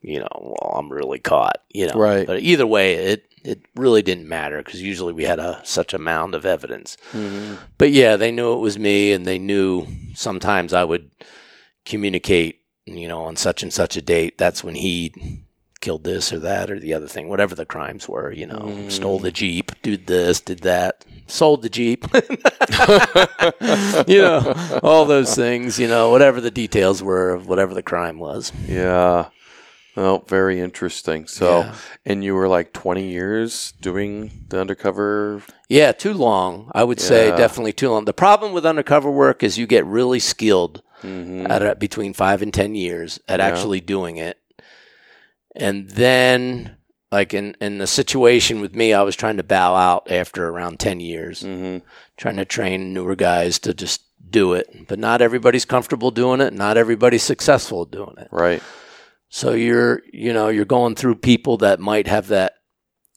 "You 0.02 0.22
know, 0.22 0.28
well, 0.60 0.74
I'm 0.76 0.92
really 0.92 1.20
caught." 1.20 1.62
You 1.72 1.88
know, 1.88 1.94
Right. 1.94 2.26
But 2.26 2.40
either 2.42 2.66
way, 2.66 2.96
it 2.96 3.26
it 3.44 3.62
really 3.76 4.02
didn't 4.02 4.28
matter 4.28 4.58
because 4.58 4.82
usually 4.82 5.14
we 5.14 5.24
had 5.26 5.38
a 5.40 5.62
such 5.64 5.94
a 5.94 6.00
mound 6.00 6.34
of 6.34 6.48
evidence. 6.48 6.98
hmm 7.12 7.56
But 7.78 7.92
yeah, 7.92 8.16
they 8.16 8.32
knew 8.32 8.54
it 8.54 8.60
was 8.60 8.80
me, 8.80 9.12
and 9.12 9.26
they 9.28 9.38
knew 9.38 9.86
sometimes 10.16 10.74
I 10.74 10.84
would 10.84 11.12
communicate, 11.86 12.62
you 12.86 13.08
know, 13.08 13.22
on 13.22 13.36
such 13.36 13.62
and 13.62 13.72
such 13.72 13.96
a 13.96 14.02
date. 14.02 14.40
That's 14.40 14.64
when 14.64 14.74
he 14.76 15.14
killed 15.78 16.04
this 16.04 16.32
or 16.34 16.40
that 16.40 16.70
or 16.72 16.80
the 16.80 16.94
other 16.94 17.08
thing, 17.08 17.30
whatever 17.30 17.56
the 17.56 17.66
crimes 17.66 18.08
were. 18.10 18.32
You 18.32 18.48
know, 18.48 18.90
stole 18.90 19.20
the 19.20 19.32
jeep, 19.32 19.72
did 19.82 20.08
this, 20.08 20.42
did 20.42 20.60
that, 20.60 21.06
sold 21.28 21.62
the 21.62 21.70
jeep. 21.70 22.06
you 24.08 24.22
know, 24.22 24.80
all 24.84 25.06
those 25.06 25.36
things. 25.36 25.80
You 25.80 25.88
know, 25.88 26.10
whatever 26.10 26.42
the 26.42 26.52
details 26.52 27.02
were 27.04 27.32
of 27.32 27.48
whatever 27.48 27.74
the 27.74 27.84
crime 27.84 28.20
was. 28.20 28.52
Yeah. 28.68 29.30
Oh, 30.00 30.24
very 30.28 30.60
interesting. 30.60 31.26
So, 31.26 31.60
Yeah. 31.62 31.74
and 32.06 32.24
you 32.24 32.36
were 32.36 32.48
like 32.48 32.72
20 32.72 33.08
years 33.10 33.74
doing 33.82 34.30
the 34.50 34.60
undercover. 34.62 35.42
Yeah, 35.70 35.92
too 35.92 36.14
long. 36.14 36.72
I 36.76 36.84
would 36.84 37.00
say 37.02 37.30
definitely 37.36 37.74
too 37.74 37.90
long. 37.90 38.06
The 38.06 38.14
problem 38.14 38.54
with 38.54 38.64
undercover 38.64 39.10
work 39.10 39.42
is 39.42 39.58
you 39.58 39.66
get 39.66 39.84
really 39.88 40.20
skilled 40.20 40.84
Mhm. 41.04 41.50
at 41.50 41.64
a, 41.64 41.76
between 41.76 42.14
five 42.14 42.44
and 42.44 42.54
ten 42.54 42.76
years 42.76 43.20
at 43.28 43.40
Yeah. 43.40 43.48
actually 43.48 43.82
doing 43.82 44.18
it, 44.18 44.38
and 45.58 45.90
then 45.90 46.78
like 47.12 47.34
in 47.34 47.56
in 47.62 47.78
the 47.78 47.88
situation 47.88 48.62
with 48.62 48.76
me, 48.76 48.94
I 48.94 49.02
was 49.04 49.16
trying 49.16 49.38
to 49.38 49.44
bow 49.44 49.76
out 49.76 50.12
after 50.12 50.48
around 50.48 50.80
ten 50.80 51.00
years, 51.00 51.44
Mhm. 51.44 51.82
trying 52.18 52.38
to 52.38 52.46
train 52.46 52.94
newer 52.94 53.16
guys 53.16 53.60
to 53.60 53.74
just 53.74 54.02
do 54.30 54.54
it. 54.54 54.68
But 54.88 55.00
not 55.00 55.22
everybody's 55.22 55.64
comfortable 55.66 56.12
doing 56.12 56.42
it. 56.42 56.54
Not 56.54 56.76
everybody's 56.78 57.24
successful 57.24 57.84
at 57.84 57.92
doing 57.92 58.16
it. 58.18 58.28
Right. 58.32 58.62
So 59.30 59.54
you're, 59.54 60.02
you 60.12 60.34
know, 60.34 60.50
you're 60.50 60.66
going 60.66 60.96
through 60.96 61.16
people 61.16 61.58
that 61.58 61.80
might 61.80 62.08
have 62.08 62.28
that 62.28 62.54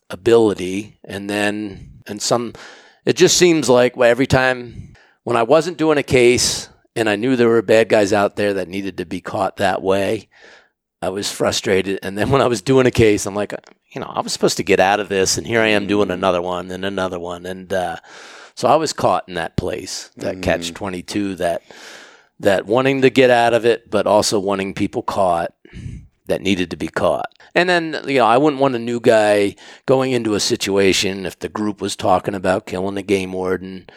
ability, 0.08 0.98
and 1.04 1.28
then, 1.30 2.00
and 2.06 2.20
some, 2.20 2.52
it 3.04 3.16
just 3.16 3.36
seems 3.36 3.68
like 3.68 3.96
every 3.96 4.26
time 4.26 4.94
when 5.24 5.36
I 5.36 5.42
wasn't 5.42 5.78
doing 5.78 5.98
a 5.98 6.02
case 6.02 6.68
and 6.96 7.08
I 7.08 7.16
knew 7.16 7.36
there 7.36 7.48
were 7.48 7.62
bad 7.62 7.88
guys 7.88 8.12
out 8.12 8.36
there 8.36 8.54
that 8.54 8.68
needed 8.68 8.96
to 8.98 9.04
be 9.06 9.20
caught 9.20 9.56
that 9.58 9.82
way, 9.82 10.28
I 11.02 11.08
was 11.08 11.32
frustrated. 11.32 11.98
And 12.02 12.16
then 12.18 12.30
when 12.30 12.42
I 12.42 12.46
was 12.46 12.60
doing 12.60 12.86
a 12.86 12.90
case, 12.90 13.24
I'm 13.26 13.34
like, 13.34 13.54
you 13.92 14.00
know, 14.00 14.06
I 14.06 14.20
was 14.20 14.32
supposed 14.32 14.58
to 14.58 14.62
get 14.62 14.80
out 14.80 15.00
of 15.00 15.08
this, 15.08 15.38
and 15.38 15.46
here 15.46 15.60
I 15.60 15.68
am 15.68 15.86
doing 15.86 16.10
another 16.10 16.42
one 16.42 16.70
and 16.70 16.84
another 16.84 17.18
one. 17.18 17.46
And 17.46 17.72
uh, 17.72 17.96
so 18.54 18.68
I 18.68 18.76
was 18.76 18.92
caught 18.92 19.28
in 19.28 19.34
that 19.34 19.56
place, 19.56 20.10
that 20.16 20.42
catch 20.42 20.74
22, 20.74 21.36
that, 21.36 21.62
that 22.38 22.66
wanting 22.66 23.00
to 23.02 23.10
get 23.10 23.30
out 23.30 23.54
of 23.54 23.64
it, 23.64 23.90
but 23.90 24.06
also 24.06 24.38
wanting 24.38 24.74
people 24.74 25.02
caught 25.02 25.54
that 26.26 26.42
needed 26.42 26.70
to 26.70 26.76
be 26.76 26.88
caught. 26.88 27.32
And 27.54 27.68
then, 27.68 28.00
you 28.06 28.18
know, 28.18 28.26
I 28.26 28.38
wouldn't 28.38 28.60
want 28.60 28.76
a 28.76 28.78
new 28.78 29.00
guy 29.00 29.56
going 29.86 30.12
into 30.12 30.34
a 30.34 30.40
situation 30.40 31.26
if 31.26 31.38
the 31.38 31.48
group 31.48 31.80
was 31.80 31.96
talking 31.96 32.34
about 32.34 32.66
killing 32.66 32.94
the 32.94 33.02
game 33.02 33.32
warden 33.32 33.88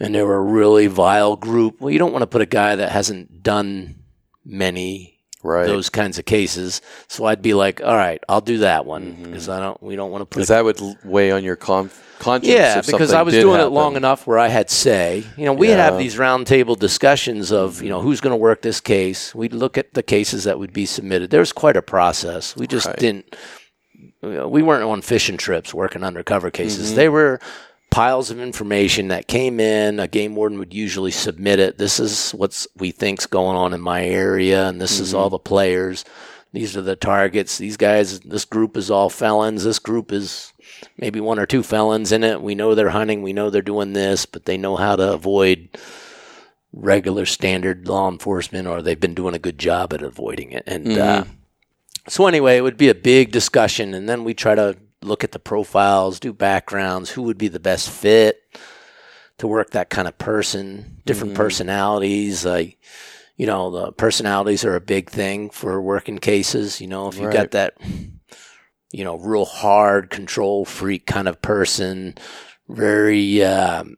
and 0.00 0.14
they 0.14 0.22
were 0.22 0.36
a 0.36 0.42
really 0.42 0.86
vile 0.86 1.36
group. 1.36 1.80
Well, 1.80 1.90
you 1.90 1.98
don't 1.98 2.12
want 2.12 2.22
to 2.22 2.26
put 2.26 2.40
a 2.40 2.46
guy 2.46 2.76
that 2.76 2.92
hasn't 2.92 3.42
done 3.42 3.96
many 4.44 5.15
Right. 5.42 5.66
those 5.66 5.90
kinds 5.90 6.18
of 6.18 6.24
cases. 6.24 6.80
So 7.08 7.24
I'd 7.24 7.42
be 7.42 7.54
like, 7.54 7.80
all 7.80 7.94
right, 7.96 8.20
I'll 8.28 8.40
do 8.40 8.58
that 8.58 8.84
one 8.86 9.12
because 9.22 9.48
I 9.48 9.60
don't, 9.60 9.80
we 9.82 9.94
don't 9.94 10.10
want 10.10 10.22
to 10.22 10.26
put 10.26 10.36
Because 10.36 10.48
that 10.48 10.64
would 10.64 10.80
weigh 11.04 11.30
on 11.30 11.44
your 11.44 11.54
con- 11.56 11.90
conscience. 12.18 12.52
yeah, 12.52 12.80
because 12.80 13.12
I 13.12 13.22
was 13.22 13.32
doing 13.34 13.54
happen. 13.54 13.66
it 13.66 13.70
long 13.74 13.94
enough 13.96 14.26
where 14.26 14.38
I 14.38 14.48
had 14.48 14.70
say. 14.70 15.24
You 15.36 15.44
know, 15.44 15.52
we'd 15.52 15.70
have 15.70 15.98
these 15.98 16.16
roundtable 16.16 16.76
discussions 16.76 17.52
of, 17.52 17.80
you 17.82 17.88
know, 17.90 18.00
who's 18.00 18.20
going 18.20 18.32
to 18.32 18.36
work 18.36 18.62
this 18.62 18.80
case. 18.80 19.34
We'd 19.34 19.52
look 19.52 19.78
at 19.78 19.94
the 19.94 20.02
cases 20.02 20.44
that 20.44 20.58
would 20.58 20.72
be 20.72 20.86
submitted. 20.86 21.30
There 21.30 21.40
was 21.40 21.52
quite 21.52 21.76
a 21.76 21.82
process. 21.82 22.56
We 22.56 22.66
just 22.66 22.86
Right. 22.86 22.96
didn't. 22.98 23.36
We 24.22 24.62
weren't 24.62 24.82
on 24.82 25.02
fishing 25.02 25.36
trips 25.36 25.72
working 25.72 26.02
undercover 26.02 26.50
cases. 26.50 26.88
Mm-hmm. 26.88 26.96
They 26.96 27.08
were 27.08 27.38
piles 27.90 28.30
of 28.30 28.38
information 28.40 29.08
that 29.08 29.26
came 29.28 29.58
in. 29.60 29.98
A 30.00 30.08
game 30.08 30.34
warden 30.34 30.58
would 30.58 30.74
usually 30.74 31.10
submit 31.10 31.58
it. 31.58 31.78
This 31.78 31.98
is 32.00 32.32
what 32.32 32.66
we 32.76 32.90
think's 32.90 33.26
going 33.26 33.56
on 33.56 33.72
in 33.72 33.80
my 33.80 34.04
area, 34.04 34.68
and 34.68 34.80
this 34.80 35.00
is 35.00 35.08
Mm-hmm. 35.10 35.18
all 35.18 35.30
the 35.30 35.38
players. 35.38 36.04
These 36.52 36.76
are 36.76 36.82
the 36.82 36.96
targets. 36.96 37.58
These 37.58 37.76
guys. 37.76 38.20
This 38.20 38.44
group 38.44 38.76
is 38.76 38.90
all 38.90 39.10
felons. 39.10 39.64
This 39.64 39.78
group 39.78 40.10
is 40.12 40.52
maybe 40.96 41.20
one 41.20 41.38
or 41.38 41.46
two 41.46 41.62
felons 41.62 42.12
in 42.12 42.24
it. 42.24 42.40
We 42.40 42.54
know 42.54 42.74
they're 42.74 42.90
hunting. 42.90 43.22
We 43.22 43.32
know 43.32 43.50
they're 43.50 43.62
doing 43.62 43.92
this, 43.92 44.26
but 44.26 44.44
they 44.46 44.56
know 44.56 44.76
how 44.76 44.96
to 44.96 45.12
avoid 45.12 45.68
regular 46.72 47.24
standard 47.26 47.88
law 47.88 48.10
enforcement, 48.10 48.68
or 48.68 48.82
they've 48.82 49.00
been 49.00 49.14
doing 49.14 49.34
a 49.34 49.38
good 49.38 49.58
job 49.58 49.92
at 49.92 50.02
avoiding 50.02 50.52
it. 50.52 50.62
And 50.66 50.96
uh, 50.98 51.24
so, 52.08 52.26
anyway, 52.26 52.56
it 52.56 52.62
would 52.62 52.76
be 52.76 52.88
a 52.88 52.94
big 52.94 53.32
discussion, 53.32 53.94
and 53.94 54.08
then 54.08 54.24
we 54.24 54.34
try 54.34 54.54
to 54.54 54.76
look 55.02 55.24
at 55.24 55.32
the 55.32 55.38
profiles, 55.38 56.18
do 56.20 56.32
backgrounds, 56.32 57.10
who 57.10 57.22
would 57.22 57.38
be 57.38 57.48
the 57.48 57.60
best 57.60 57.90
fit 57.90 58.42
to 59.38 59.46
work 59.46 59.70
that 59.70 59.90
kind 59.90 60.08
of 60.08 60.16
person, 60.18 61.02
different 61.04 61.34
personalities, 61.34 62.44
like. 62.44 62.78
You 63.38 63.44
know, 63.44 63.70
the 63.70 63.92
personalities 63.92 64.64
are 64.64 64.76
a 64.76 64.80
big 64.80 65.10
thing 65.10 65.50
for 65.50 65.78
working 65.82 66.16
cases. 66.16 66.80
You 66.80 66.86
know, 66.86 67.08
if 67.08 67.16
you've 67.16 67.26
Right. 67.26 67.34
got 67.34 67.50
that 67.50 67.74
you 68.92 69.04
know, 69.04 69.16
real 69.18 69.44
hard 69.44 70.08
control 70.08 70.64
freak 70.64 71.06
kind 71.06 71.28
of 71.28 71.42
person. 71.42 72.14
Very, 72.68 73.44
um, 73.44 73.96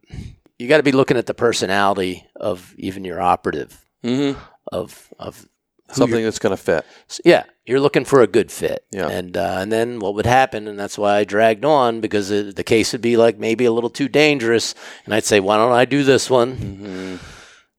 you 0.59 0.67
got 0.67 0.79
to 0.79 0.83
be 0.83 0.91
looking 0.91 1.17
at 1.17 1.27
the 1.27 1.35
personality 1.35 2.27
of 2.35 2.75
even 2.79 3.05
your 3.05 3.21
operative 3.21 3.85
Mhm. 4.03 4.37
of 4.73 5.09
of 5.21 5.49
something 5.93 6.23
that's 6.23 6.39
going 6.39 6.57
to 6.57 6.63
fit. 6.63 6.85
yeah, 7.25 7.45
you're 7.67 7.81
looking 7.81 8.05
for 8.05 8.21
a 8.21 8.27
good 8.27 8.51
fit. 8.51 8.85
Yeah. 8.91 9.09
and 9.09 9.37
uh, 9.37 9.59
and 9.61 9.71
then 9.73 9.99
what 9.99 10.15
would 10.15 10.27
happen, 10.27 10.69
and 10.69 10.79
that's 10.79 10.99
why 10.99 11.17
I 11.17 11.25
dragged 11.25 11.65
on 11.65 12.01
because 12.01 12.31
it, 12.31 12.57
the 12.57 12.65
case 12.65 12.93
would 12.93 13.03
be 13.03 13.17
like 13.17 13.39
maybe 13.39 13.65
a 13.65 13.73
little 13.73 13.91
too 13.91 14.09
dangerous, 14.09 14.75
and 15.05 15.15
I'd 15.15 15.25
say, 15.25 15.41
why 15.41 15.57
don't 15.57 15.73
I 15.73 15.85
do 15.85 16.05
this 16.05 16.31
one? 16.31 16.57
Mm-hmm. 16.57 17.17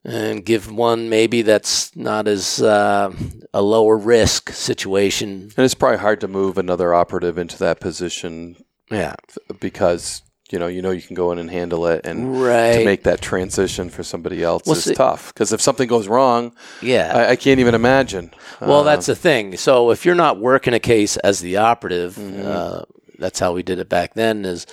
And 0.05 0.45
give 0.45 0.71
one 0.71 1.09
maybe 1.09 1.41
that's 1.41 1.93
not 1.95 2.27
as 2.27 2.61
uh, 2.61 3.13
a 3.53 3.61
lower 3.61 3.97
risk 3.97 4.51
situation. 4.51 5.51
And 5.57 5.65
it's 5.65 5.73
probably 5.73 5.97
hard 5.97 6.21
to 6.21 6.27
move 6.29 6.57
another 6.57 6.93
operative 6.93 7.37
into 7.37 7.57
that 7.59 7.81
position 7.81 8.55
Yeah, 8.89 9.15
because 9.59 10.21
you 10.51 10.59
know 10.59 10.67
you 10.67 10.81
know 10.81 10.91
you 10.91 11.01
can 11.01 11.15
go 11.15 11.31
in 11.31 11.37
and 11.39 11.49
handle 11.49 11.85
it, 11.87 12.05
and 12.05 12.41
right. 12.41 12.73
to 12.73 12.85
make 12.85 13.03
that 13.03 13.21
transition 13.21 13.89
for 13.89 14.03
somebody 14.03 14.43
else 14.43 14.63
Well, 14.65 14.75
is 14.77 14.83
see- 14.83 14.93
tough. 14.95 15.33
Because 15.33 15.53
if 15.53 15.61
something 15.61 15.87
goes 15.87 16.07
wrong, 16.07 16.53
yeah, 16.81 17.13
I, 17.15 17.31
I 17.31 17.35
can't 17.35 17.59
even 17.59 17.75
imagine. 17.75 18.31
Well, 18.61 18.79
Uh, 18.79 18.83
that's 18.83 19.05
the 19.05 19.15
thing. 19.15 19.57
So 19.57 19.91
if 19.91 20.05
you're 20.05 20.15
not 20.15 20.39
working 20.39 20.73
a 20.73 20.79
case 20.79 21.17
as 21.17 21.39
the 21.39 21.57
operative, 21.57 22.15
Mm-hmm. 22.15 22.47
uh, 22.47 22.81
that's 23.19 23.39
how 23.39 23.51
we 23.53 23.63
did 23.63 23.79
it 23.79 23.89
back 23.89 24.13
then. 24.13 24.45
Is 24.45 24.65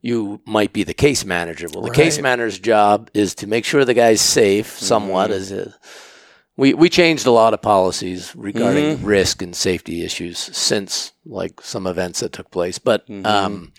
you 0.00 0.40
might 0.46 0.72
be 0.72 0.84
the 0.84 0.94
case 0.94 1.24
manager. 1.24 1.66
Well, 1.72 1.82
the 1.82 1.90
case 1.90 2.20
manager's 2.20 2.58
job 2.60 3.10
is 3.14 3.34
to 3.36 3.46
make 3.48 3.64
sure 3.64 3.84
the 3.84 3.94
guy's 3.94 4.20
safe 4.20 4.78
somewhat. 4.78 5.30
Mm-hmm. 5.30 5.40
As 5.40 5.52
a, 5.52 5.74
we 6.56 6.74
we 6.74 6.88
changed 6.88 7.26
a 7.26 7.30
lot 7.32 7.54
of 7.54 7.60
policies 7.62 8.32
regarding 8.36 8.96
Mm-hmm. 8.96 9.04
risk 9.06 9.42
and 9.42 9.54
safety 9.54 10.04
issues 10.04 10.38
since 10.56 11.12
like 11.26 11.60
some 11.60 11.86
events 11.86 12.20
that 12.20 12.32
took 12.32 12.50
place. 12.50 12.78
But 12.78 13.06
Mm-hmm. 13.08 13.26
um, 13.26 13.72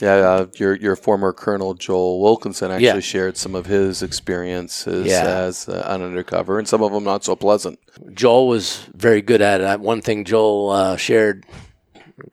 Yeah, 0.00 0.14
uh, 0.16 0.46
your 0.56 0.74
your 0.76 0.94
former 0.94 1.32
Colonel 1.32 1.72
Joel 1.74 2.20
Wilkinson 2.20 2.70
actually 2.70 2.84
Yeah. 2.86 3.00
shared 3.00 3.36
some 3.38 3.54
of 3.54 3.64
his 3.66 4.02
experiences 4.02 5.06
Yeah. 5.06 5.24
as 5.26 5.68
uh, 5.68 5.82
an 5.86 6.02
undercover, 6.02 6.58
and 6.58 6.68
some 6.68 6.82
of 6.82 6.92
them 6.92 7.04
not 7.04 7.24
so 7.24 7.34
pleasant. 7.34 7.78
Joel 8.12 8.46
was 8.48 8.80
very 8.94 9.22
good 9.22 9.40
at 9.40 9.60
it. 9.62 9.80
One 9.80 10.02
thing 10.02 10.24
Joel 10.24 10.70
uh, 10.70 10.96
shared, 10.96 11.46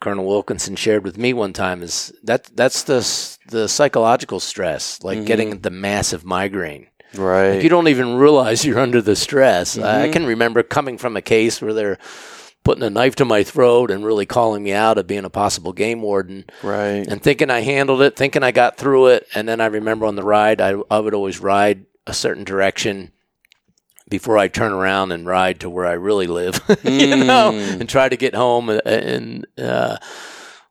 Colonel 0.02 0.26
Wilkinson 0.26 0.76
shared 0.76 1.06
with 1.06 1.18
me 1.18 1.32
one 1.34 1.54
time 1.54 1.82
is 1.82 2.12
that 2.24 2.50
that's 2.54 2.84
the 2.84 3.00
the 3.50 3.70
psychological 3.70 4.42
stress, 4.42 5.00
like 5.02 5.26
getting 5.26 5.60
the 5.62 5.70
massive 5.70 6.26
migraine. 6.26 6.88
Right. 7.16 7.62
You 7.62 7.70
don't 7.70 7.88
even 7.90 8.16
realize 8.16 8.66
you're 8.66 8.80
under 8.80 9.02
the 9.02 9.16
stress. 9.16 9.78
I 9.78 10.04
I 10.06 10.10
can 10.10 10.26
remember 10.26 10.64
coming 10.64 10.98
from 10.98 11.16
a 11.16 11.22
case 11.22 11.62
where 11.62 11.74
they're 11.74 11.98
putting 12.64 12.84
a 12.84 12.90
knife 12.90 13.16
to 13.16 13.26
my 13.26 13.44
throat 13.44 13.92
and 13.92 14.06
really 14.06 14.26
calling 14.26 14.64
me 14.64 14.74
out 14.74 14.98
of 14.98 15.08
being 15.08 15.26
a 15.26 15.30
possible 15.30 15.74
game 15.74 16.02
warden 16.02 16.46
right. 16.62 17.06
and 17.08 17.22
thinking 17.22 17.50
I 17.50 17.62
handled 17.62 18.02
it, 18.02 18.16
thinking 18.16 18.44
I 18.44 18.52
got 18.52 18.78
through 18.78 19.08
it. 19.08 19.28
And 19.36 19.48
then 19.48 19.60
I 19.60 19.66
remember 19.66 20.06
on 20.06 20.16
the 20.16 20.24
ride, 20.24 20.62
I, 20.62 20.76
I 20.90 21.00
would 21.00 21.14
always 21.14 21.40
ride 21.40 21.86
a 22.08 22.14
certain 22.14 22.44
direction 22.44 23.12
before 24.10 24.38
I 24.38 24.48
turn 24.48 24.72
around 24.72 25.12
and 25.12 25.26
ride 25.26 25.62
to 25.62 25.70
where 25.70 25.86
I 25.86 25.94
really 25.94 26.28
live, 26.28 26.62
you 26.84 27.24
know, 27.24 27.52
and 27.52 27.90
try 27.90 28.10
to 28.10 28.18
get 28.18 28.36
home 28.36 28.70
and, 28.70 28.82
and 28.86 29.48
uh, 29.58 29.98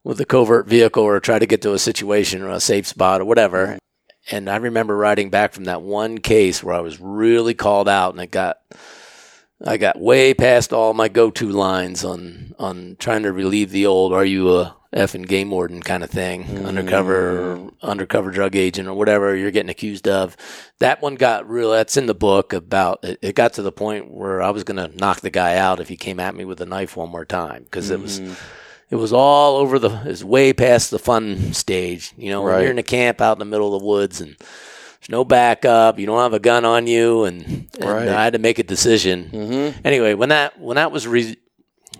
with 0.04 0.20
a 0.20 0.24
covert 0.24 0.66
vehicle 0.66 1.02
or 1.02 1.20
try 1.20 1.38
to 1.38 1.46
get 1.46 1.62
to 1.62 1.74
a 1.74 1.78
situation 1.78 2.42
or 2.42 2.50
a 2.50 2.60
safe 2.60 2.86
spot 2.86 3.20
or 3.20 3.24
whatever. 3.24 3.78
And 4.30 4.48
I 4.48 4.56
remember 4.56 4.96
riding 4.96 5.30
back 5.30 5.52
from 5.52 5.64
that 5.64 5.82
one 5.82 6.18
case 6.18 6.62
where 6.62 6.74
I 6.74 6.80
was 6.80 7.00
really 7.00 7.54
called 7.54 7.88
out 7.88 8.14
and 8.14 8.22
it 8.22 8.30
got 8.30 8.58
I 9.64 9.76
got 9.76 10.00
way 10.00 10.34
past 10.34 10.72
all 10.72 10.94
my 10.94 11.08
go-to 11.08 11.48
lines 11.48 12.04
on 12.04 12.54
on 12.58 12.96
trying 12.98 13.22
to 13.22 13.32
relieve 13.32 13.70
the 13.70 13.86
old 13.86 14.12
"Are 14.12 14.24
you 14.24 14.56
a 14.56 14.76
effing 14.92 15.26
game 15.26 15.50
warden?" 15.50 15.82
kind 15.82 16.02
of 16.02 16.10
thing, 16.10 16.44
mm. 16.44 16.66
undercover 16.66 17.70
undercover 17.82 18.30
drug 18.30 18.56
agent 18.56 18.88
or 18.88 18.94
whatever 18.94 19.36
you're 19.36 19.50
getting 19.50 19.70
accused 19.70 20.08
of. 20.08 20.36
That 20.80 21.00
one 21.00 21.14
got 21.14 21.48
real. 21.48 21.70
That's 21.70 21.96
in 21.96 22.06
the 22.06 22.14
book 22.14 22.52
about. 22.52 23.04
It, 23.04 23.18
it 23.22 23.34
got 23.34 23.52
to 23.54 23.62
the 23.62 23.72
point 23.72 24.10
where 24.10 24.42
I 24.42 24.50
was 24.50 24.64
going 24.64 24.78
to 24.78 24.96
knock 24.96 25.20
the 25.20 25.30
guy 25.30 25.56
out 25.56 25.80
if 25.80 25.88
he 25.88 25.96
came 25.96 26.18
at 26.18 26.34
me 26.34 26.44
with 26.44 26.60
a 26.60 26.66
knife 26.66 26.96
one 26.96 27.10
more 27.10 27.24
time 27.24 27.64
because 27.64 27.90
it 27.90 28.00
was. 28.00 28.20
Mm. 28.20 28.36
It 28.90 28.96
was 28.96 29.12
all 29.12 29.56
over 29.56 29.78
the. 29.78 29.88
It 29.88 30.06
was 30.06 30.24
way 30.24 30.52
past 30.52 30.90
the 30.90 30.98
fun 30.98 31.54
stage. 31.54 32.12
You 32.18 32.30
know, 32.30 32.44
Right. 32.44 32.60
you're 32.62 32.70
in 32.70 32.78
a 32.78 32.82
camp 32.82 33.22
out 33.22 33.36
in 33.36 33.38
the 33.38 33.46
middle 33.46 33.74
of 33.74 33.80
the 33.80 33.86
woods 33.86 34.20
and 34.20 34.36
there's 35.02 35.10
no 35.10 35.24
backup. 35.24 35.98
You 35.98 36.06
don't 36.06 36.20
have 36.22 36.32
a 36.32 36.38
gun 36.40 36.64
on 36.64 36.86
you, 36.86 37.24
and, 37.24 37.42
and 37.44 37.84
Right. 37.84 38.08
I 38.08 38.24
had 38.24 38.32
to 38.34 38.38
make 38.38 38.58
a 38.58 38.62
decision. 38.62 39.30
Mm-hmm. 39.32 39.80
Anyway, 39.84 40.14
when 40.14 40.28
that 40.30 40.58
when 40.60 40.76
that 40.76 40.92
was 40.92 41.06
re- 41.06 41.36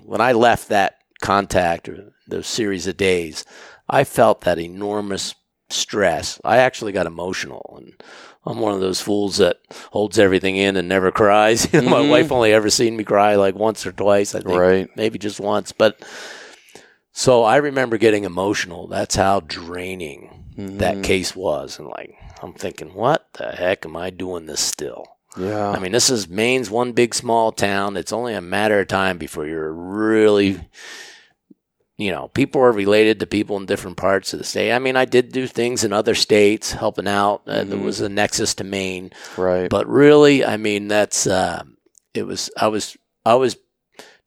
when 0.04 0.20
I 0.20 0.32
left 0.32 0.68
that 0.68 0.98
contact 1.20 1.88
or 1.88 2.12
those 2.28 2.46
series 2.46 2.86
of 2.86 2.96
days, 2.96 3.44
I 3.88 4.04
felt 4.04 4.42
that 4.42 4.58
enormous 4.58 5.34
stress, 5.70 6.40
I 6.44 6.58
actually 6.58 6.92
got 6.92 7.06
emotional. 7.06 7.74
And 7.80 7.92
I'm 8.44 8.58
one 8.60 8.74
of 8.74 8.80
those 8.80 9.00
fools 9.00 9.38
that 9.38 9.58
holds 9.90 10.18
everything 10.18 10.56
in 10.56 10.76
and 10.76 10.88
never 10.88 11.10
cries. 11.10 11.72
Know, 11.72 11.82
my 11.82 12.00
wife 12.08 12.30
only 12.30 12.52
ever 12.52 12.70
seen 12.70 12.96
me 12.96 13.04
cry 13.04 13.34
like 13.36 13.54
once 13.56 13.84
or 13.86 13.92
twice, 13.92 14.34
I 14.34 14.40
think. 14.40 14.58
Right. 14.58 14.88
Maybe 14.96 15.18
just 15.18 15.40
once. 15.40 15.72
But 15.72 16.00
so 17.12 17.42
I 17.44 17.56
remember 17.56 17.96
getting 17.98 18.24
emotional. 18.24 18.86
That's 18.86 19.16
how 19.16 19.40
draining 19.40 20.44
that 20.56 20.96
Mhm. 20.96 21.04
case 21.04 21.34
was. 21.36 21.78
And 21.78 21.88
like, 21.88 22.14
I'm 22.42 22.52
thinking, 22.54 22.94
what 22.94 23.28
the 23.34 23.52
heck 23.52 23.86
am 23.86 23.96
I 23.96 24.10
doing 24.10 24.46
this 24.46 24.60
still? 24.60 25.06
Yeah. 25.38 25.70
I 25.70 25.78
mean, 25.78 25.92
this 25.92 26.10
is 26.10 26.28
Maine's 26.28 26.70
one 26.70 26.92
big 26.92 27.14
small 27.14 27.52
town. 27.52 27.96
It's 27.96 28.12
only 28.12 28.34
a 28.34 28.40
matter 28.42 28.80
of 28.80 28.88
time 28.88 29.16
before 29.16 29.46
you're 29.46 29.72
really, 29.72 30.60
you 31.96 32.10
know, 32.10 32.28
people 32.28 32.60
are 32.60 32.72
related 32.72 33.20
to 33.20 33.26
people 33.26 33.56
in 33.56 33.64
different 33.66 33.96
parts 33.96 34.32
of 34.32 34.38
the 34.40 34.44
state. 34.44 34.72
I 34.72 34.78
mean, 34.78 34.96
I 34.96 35.04
did 35.04 35.32
do 35.32 35.46
things 35.46 35.84
in 35.84 35.92
other 35.92 36.14
states 36.14 36.72
helping 36.72 37.08
out. 37.08 37.42
Uh, 37.46 37.64
there 37.64 37.78
Mhm. 37.78 37.84
was 37.84 38.00
a 38.00 38.08
nexus 38.08 38.54
to 38.56 38.64
Maine, 38.64 39.10
right. 39.36 39.70
but 39.70 39.86
really, 39.88 40.44
I 40.44 40.56
mean, 40.56 40.88
that's 40.88 41.26
uh, 41.26 41.62
it 42.12 42.24
was. 42.24 42.50
I 42.56 42.68
was. 42.68 42.96
I 43.24 43.34
was. 43.36 43.56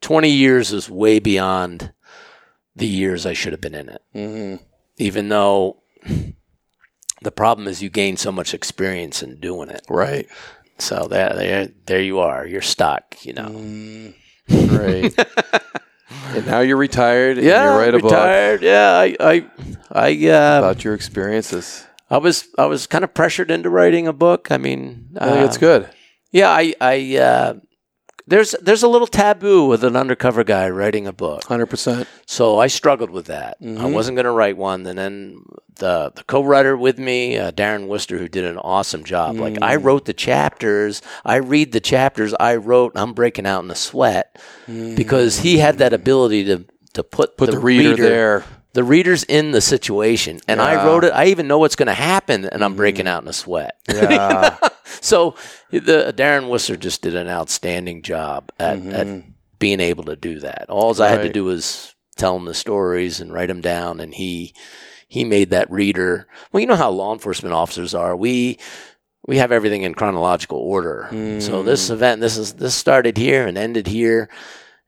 Twenty 0.01 0.29
years 0.29 0.71
is 0.71 0.89
way 0.89 1.19
beyond 1.19 1.91
the 2.75 2.85
years 2.87 3.25
I 3.25 3.33
should 3.33 3.53
have 3.53 3.61
been 3.61 3.75
in 3.75 3.89
it. 3.89 4.01
hmm 4.13 4.55
Even 4.97 5.29
though 5.29 5.81
the 7.21 7.31
problem 7.31 7.67
is 7.67 7.81
you 7.81 7.89
gain 7.89 8.17
so 8.17 8.31
much 8.31 8.53
experience 8.53 9.23
in 9.23 9.39
doing 9.39 9.69
it. 9.69 9.85
Right. 9.89 10.27
So 10.77 11.07
that 11.09 11.35
there, 11.35 11.69
there 11.85 12.01
you 12.01 12.19
are. 12.19 12.45
You're 12.45 12.61
stuck. 12.61 13.25
You 13.25 13.33
know. 13.33 13.49
Mm, 13.49 14.13
right. 14.49 15.61
and 16.35 16.45
now 16.45 16.59
you're 16.59 16.77
retired. 16.77 17.37
and 17.37 17.45
yeah, 17.47 17.73
you 17.73 17.79
write 17.79 17.95
a 17.95 17.99
book 17.99 18.11
retired. 18.11 18.61
Yeah, 18.61 18.91
I, 18.91 19.15
I, 19.19 19.45
I, 19.91 20.29
uh, 20.29 20.59
about 20.59 20.83
your 20.83 20.93
experiences. 20.93 21.85
I 22.09 22.17
was, 22.17 22.47
I 22.57 22.65
was 22.65 22.87
kind 22.87 23.03
of 23.03 23.13
pressured 23.13 23.49
into 23.49 23.69
writing 23.69 24.07
a 24.07 24.13
book. 24.13 24.51
I 24.51 24.57
mean, 24.57 25.09
I 25.17 25.31
think 25.31 25.45
it's 25.47 25.57
uh, 25.57 25.59
good. 25.59 25.89
Yeah, 26.31 26.49
I, 26.49 26.75
I, 26.79 27.17
uh, 27.17 27.53
there's, 28.27 28.55
there's 28.61 28.83
a 28.83 28.87
little 28.87 29.07
taboo 29.07 29.67
with 29.67 29.83
an 29.83 29.95
undercover 29.95 30.43
guy 30.43 30.69
writing 30.69 31.05
a 31.07 31.13
book. 31.13 31.43
Hundred 31.45 31.67
percent. 31.67 32.07
So 32.25 32.59
I 32.59 32.67
struggled 32.67 33.09
with 33.11 33.25
that. 33.27 33.57
I 33.61 33.65
Mhm. 33.65 33.93
wasn't 33.93 34.15
going 34.15 34.25
to 34.25 34.31
write 34.31 34.57
one, 34.57 34.85
and 34.85 34.97
then 34.97 35.41
the 35.77 36.11
the 36.15 36.23
co-writer 36.23 36.75
with 36.77 36.97
me, 36.97 37.37
uh, 37.37 37.51
Darren 37.51 37.87
Worcester, 37.87 38.17
who 38.17 38.27
did 38.29 38.45
an 38.45 38.57
awesome 38.57 39.03
job. 39.03 39.35
Like 39.37 39.57
I 39.61 39.75
Mm. 39.77 39.83
wrote 39.83 40.05
the 40.05 40.13
chapters, 40.13 41.01
I 41.25 41.35
read 41.35 41.71
the 41.73 41.81
chapters 41.81 42.33
I 42.39 42.55
wrote. 42.55 42.93
I'm 42.95 43.13
breaking 43.13 43.45
out 43.45 43.63
in 43.63 43.69
a 43.71 43.75
sweat 43.75 44.37
because 44.67 45.39
he 45.39 45.57
had 45.59 45.77
that 45.79 45.93
ability 45.93 46.45
to 46.45 46.65
to 46.93 47.03
put, 47.03 47.35
Put 47.35 47.51
the, 47.51 47.59
reader, 47.59 47.95
there. 47.97 48.43
The 48.75 48.83
reader's 48.83 49.23
in 49.23 49.51
the 49.51 49.61
situation, 49.61 50.39
and 50.47 50.61
I 50.61 50.85
wrote 50.85 51.03
it. 51.05 51.11
I 51.13 51.25
even 51.27 51.47
know 51.47 51.57
what's 51.59 51.75
going 51.77 51.87
to 51.87 51.93
happen, 51.93 52.45
and 52.45 52.63
I'm 52.63 52.75
breaking 52.75 53.07
out 53.07 53.23
in 53.23 53.27
a 53.29 53.33
sweat. 53.33 53.77
Yeah. 53.91 54.57
so 55.01 55.35
the 55.71 56.13
Darren 56.15 56.49
Worcester 56.49 56.75
just 56.77 57.01
did 57.01 57.15
an 57.15 57.27
outstanding 57.27 58.01
job 58.03 58.51
at, 58.59 58.77
at 58.77 59.07
Mhm. 59.07 59.23
being 59.59 59.79
able 59.79 60.03
to 60.03 60.15
do 60.15 60.39
that. 60.41 60.65
All 60.69 61.01
I 61.01 61.07
had 61.09 61.21
to 61.23 61.29
do 61.31 61.45
was 61.45 61.95
tell 62.17 62.35
him 62.35 62.45
the 62.45 62.53
stories 62.53 63.19
and 63.21 63.33
write 63.33 63.47
them 63.47 63.61
down, 63.61 63.99
and 63.99 64.13
he 64.13 64.53
he 65.07 65.23
made 65.23 65.51
that 65.51 65.71
reader. 65.71 66.27
Well, 66.51 66.61
you 66.61 66.67
know 66.67 66.75
how 66.75 66.89
law 66.91 67.13
enforcement 67.13 67.53
officers 67.53 67.93
are. 67.95 68.15
We 68.15 68.59
we 69.27 69.37
have 69.37 69.51
everything 69.51 69.83
in 69.83 69.93
chronological 69.95 70.59
order. 70.59 71.07
So 71.39 71.63
this 71.63 71.87
Mm. 71.89 71.93
event, 71.93 72.21
this 72.21 72.37
is 72.37 72.53
this 72.53 72.75
started 72.75 73.17
here 73.17 73.47
and 73.47 73.57
ended 73.57 73.87
here. 73.87 74.29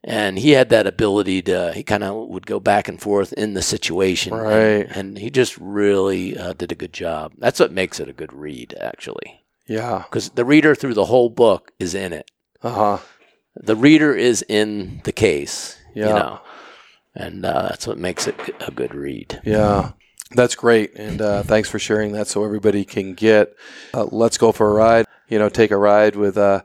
And 0.03 0.37
he 0.39 0.51
had 0.51 0.69
that 0.69 0.87
ability 0.87 1.41
to, 1.43 1.73
he 1.73 1.83
kind 1.83 2.03
of 2.03 2.27
would 2.29 2.45
go 2.45 2.59
back 2.59 2.87
and 2.87 3.01
forth 3.01 3.33
in 3.33 3.55
the 3.55 3.61
situation. 3.61 4.33
and- 4.33 4.41
Right. 4.43 4.87
And, 4.95 5.17
he 5.17 5.29
just 5.29 5.57
really 5.57 6.37
uh, 6.37 6.53
did 6.53 6.71
a 6.71 6.75
good 6.75 6.93
job. 6.93 7.33
That's 7.37 7.59
what 7.59 7.71
makes 7.73 7.99
it 7.99 8.07
a 8.07 8.13
good 8.13 8.31
read, 8.31 8.75
actually. 8.79 9.43
Yeah. 9.67 10.03
Because 10.07 10.29
the 10.29 10.45
reader 10.45 10.75
through 10.75 10.93
the 10.93 11.05
whole 11.05 11.29
book 11.29 11.71
is 11.79 11.93
in 11.93 12.13
it 12.13 12.31
Uh 12.63 12.69
huh. 12.71 12.97
the 13.55 13.75
reader 13.75 14.13
is 14.15 14.45
in 14.47 15.01
the 15.03 15.11
case. 15.11 15.77
Yeah. 15.93 16.07
You 16.09 16.13
know, 16.13 16.39
and 17.15 17.45
uh, 17.45 17.63
that's 17.63 17.87
what 17.87 17.97
makes 17.97 18.27
it 18.27 18.35
a 18.65 18.71
good 18.71 18.93
read. 18.93 19.41
Yeah. 19.43 19.91
That's 20.35 20.55
great. 20.55 20.93
And 20.95 21.21
uh, 21.21 21.43
thanks 21.43 21.69
for 21.69 21.79
sharing 21.79 22.11
that 22.11 22.27
so 22.27 22.43
everybody 22.45 22.85
can 22.85 23.13
get 23.13 23.55
uh, 23.93 24.05
Let's 24.11 24.37
Go 24.37 24.51
for 24.51 24.69
a 24.69 24.73
Ride. 24.73 25.05
You 25.27 25.39
know, 25.39 25.49
take 25.49 25.71
a 25.71 25.77
ride 25.77 26.15
with 26.15 26.37
uh, 26.37 26.61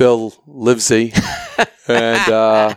Bill 0.00 0.30
Livezey. 0.48 1.12
and 1.88 2.32
uh, 2.32 2.74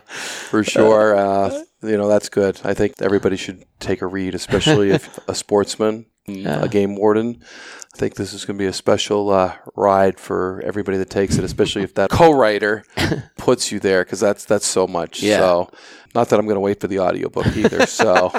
for 0.50 0.62
sure, 0.62 1.16
uh, 1.16 1.62
you 1.82 1.96
know, 1.96 2.06
that's 2.06 2.28
good. 2.28 2.60
I 2.64 2.74
think 2.74 3.00
everybody 3.00 3.36
should 3.36 3.64
take 3.80 4.02
a 4.02 4.06
read, 4.06 4.34
especially 4.34 4.90
if 4.90 5.18
a 5.28 5.34
sportsman, 5.34 6.04
a 6.28 6.68
game 6.68 6.96
warden. 6.96 7.42
I 7.94 7.96
think 7.96 8.16
this 8.16 8.34
is 8.34 8.44
going 8.44 8.58
to 8.58 8.62
be 8.62 8.66
a 8.66 8.74
special 8.74 9.30
uh, 9.30 9.54
ride 9.74 10.20
for 10.20 10.60
everybody 10.66 10.98
that 10.98 11.08
takes 11.08 11.38
it, 11.38 11.44
especially 11.44 11.82
if 11.82 11.94
that 11.94 12.10
co-writer 12.10 12.84
puts 13.38 13.72
you 13.72 13.80
there, 13.80 14.04
because 14.04 14.20
that's 14.20 14.44
that's 14.44 14.66
so 14.66 14.86
much. 14.86 15.22
Yeah. 15.22 15.38
So, 15.38 15.70
not 16.14 16.28
that 16.28 16.38
I'm 16.38 16.46
going 16.46 16.56
to 16.56 16.60
wait 16.60 16.80
for 16.80 16.86
the 16.88 17.00
audiobook 17.00 17.46
either. 17.56 17.86
So, 17.94 18.32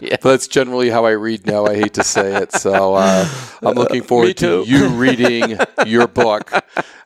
Yeah. 0.00 0.16
but 0.22 0.30
that's 0.30 0.48
generally 0.48 0.90
how 0.90 1.04
I 1.06 1.10
read 1.12 1.46
now. 1.46 1.66
I 1.66 1.74
hate 1.74 1.94
to 1.94 2.04
say 2.04 2.36
it. 2.42 2.52
So 2.52 2.94
uh, 2.94 3.26
I'm 3.62 3.74
looking 3.74 4.02
forward 4.02 4.36
to 4.38 4.64
you 4.66 4.88
reading 4.88 5.58
your 5.86 6.06
book, 6.06 6.52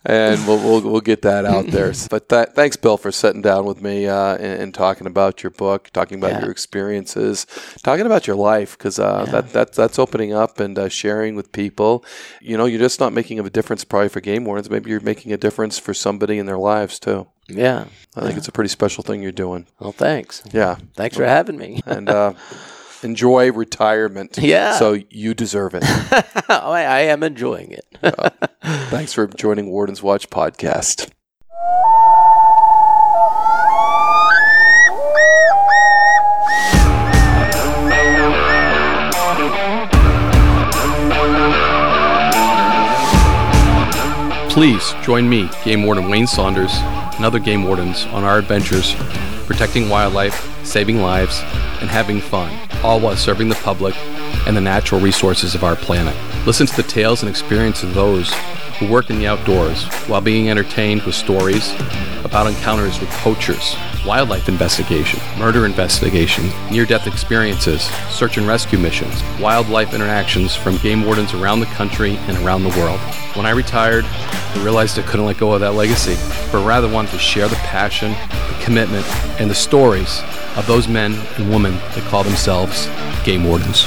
and 0.05 0.47
we'll, 0.47 0.59
we'll 0.59 0.81
we'll 0.83 1.01
get 1.01 1.23
that 1.23 1.45
out 1.45 1.67
there. 1.71 1.93
But 2.11 2.29
that, 2.31 2.55
thanks, 2.55 2.77
Bill, 2.77 2.97
for 2.97 3.13
sitting 3.13 3.41
down 3.43 3.65
with 3.67 3.81
me 3.83 4.07
uh, 4.07 4.37
and, 4.37 4.63
and 4.63 4.75
talking 4.75 5.07
about 5.07 5.43
your 5.43 5.51
book, 5.51 5.91
talking 5.93 6.19
about 6.19 6.33
Yeah. 6.33 6.43
your 6.43 6.51
experiences, 6.51 7.47
talking 7.83 8.07
about 8.07 8.27
your 8.27 8.37
life, 8.37 8.77
because 8.77 8.99
uh, 8.99 9.25
that 9.27 9.51
that 9.53 9.73
that's 9.73 9.99
opening 9.99 10.33
up 10.33 10.61
and 10.61 10.79
uh, 10.79 10.89
sharing 10.89 11.37
with 11.37 11.53
people. 11.53 12.05
You 12.41 12.57
know, 12.57 12.67
you're 12.67 12.81
just 12.81 13.01
not 13.01 13.13
making 13.13 13.39
a 13.41 13.49
difference 13.51 13.85
probably 13.85 14.09
for 14.09 14.21
game 14.21 14.45
wardens. 14.45 14.69
Maybe 14.71 14.91
you're 14.91 15.01
making 15.01 15.33
a 15.33 15.37
difference 15.39 15.79
for 15.79 15.95
somebody 15.95 16.39
in 16.39 16.47
their 16.47 16.59
lives 16.59 16.99
too. 16.99 17.27
Yeah. 17.49 17.87
I 18.17 18.21
think 18.23 18.37
it's 18.39 18.49
a 18.49 18.53
pretty 18.53 18.69
special 18.69 19.03
thing 19.03 19.23
you're 19.23 19.33
doing. 19.33 19.67
Well, 19.79 19.93
thanks. 19.93 20.43
Yeah. 20.53 20.77
Thanks 20.95 21.17
for 21.17 21.25
having 21.25 21.59
me. 21.59 21.81
and 21.87 22.09
uh, 22.09 22.35
enjoy 23.03 23.53
retirement. 23.53 24.39
Yeah. 24.39 24.79
So 24.79 24.99
you 25.11 25.35
deserve 25.35 25.75
it. 25.75 25.85
Oh, 26.47 26.71
I, 26.73 26.83
I 26.83 27.01
am 27.01 27.23
enjoying 27.23 27.73
it. 27.73 27.87
Thanks 28.63 29.15
for 29.15 29.27
joining 29.27 29.71
Warden's 29.71 30.03
Watch 30.03 30.29
podcast. 30.29 31.11
Please 44.51 44.93
join 45.03 45.29
me, 45.29 45.51
Game 45.65 45.83
Warden 45.83 46.09
Wayne 46.09 46.27
Saunders, 46.29 46.73
and 47.17 47.25
other 47.25 47.39
game 47.39 47.65
wardens 47.65 48.07
on 48.07 48.25
our 48.25 48.39
adventures 48.39 48.95
protecting 49.47 49.89
wildlife, 49.89 50.51
saving 50.65 51.01
lives, 51.01 51.41
and 51.81 51.91
having 51.91 52.21
fun, 52.21 52.51
all 52.83 53.01
while 53.01 53.17
serving 53.17 53.49
the 53.49 53.55
public 53.57 53.95
and 54.47 54.57
the 54.57 54.61
natural 54.61 55.01
resources 55.01 55.55
of 55.55 55.65
our 55.65 55.77
planet. 55.77 56.17
Listen 56.47 56.67
to 56.67 56.77
the 56.77 56.83
tales 56.83 57.23
and 57.23 57.31
experiences 57.31 57.85
of 57.85 57.95
those 57.95 58.31
who 58.79 58.87
work 58.87 59.09
in 59.09 59.19
the 59.19 59.27
outdoors 59.27 59.85
while 60.09 60.21
being 60.21 60.51
entertained 60.51 61.03
with 61.05 61.15
stories 61.15 61.73
about 62.23 62.47
encounters 62.47 63.01
with 63.01 63.09
poachers, 63.13 63.75
wildlife 64.05 64.47
investigation, 64.47 65.21
murder 65.39 65.65
investigation, 65.65 66.51
near 66.71 66.85
death 66.85 67.07
experiences, 67.07 67.85
search 68.11 68.37
and 68.37 68.47
rescue 68.47 68.79
missions, 68.79 69.23
wildlife 69.41 69.95
interactions 69.95 70.55
from 70.55 70.77
game 70.79 71.07
wardens 71.07 71.33
around 71.33 71.61
the 71.61 71.67
country 71.67 72.17
and 72.29 72.37
around 72.45 72.63
the 72.63 72.79
world. 72.79 73.01
When 73.35 73.47
I 73.47 73.51
retired, 73.51 74.05
I 74.05 74.63
realized 74.63 74.99
I 74.99 75.03
couldn't 75.03 75.25
let 75.25 75.39
go 75.39 75.55
of 75.55 75.61
that 75.61 75.73
legacy, 75.73 76.17
but 76.53 76.63
rather 76.67 76.89
wanted 76.91 77.13
to 77.13 77.19
share 77.19 77.49
the 77.49 77.57
passion, 77.57 78.11
the 78.11 78.59
commitment, 78.63 79.07
and 79.41 79.49
the 79.49 79.55
stories 79.55 80.21
of 80.57 80.67
those 80.67 80.89
men 80.89 81.15
and 81.39 81.49
women 81.49 81.73
that 81.73 82.05
call 82.11 82.23
themselves 82.23 82.87
game 83.25 83.45
wardens. 83.45 83.87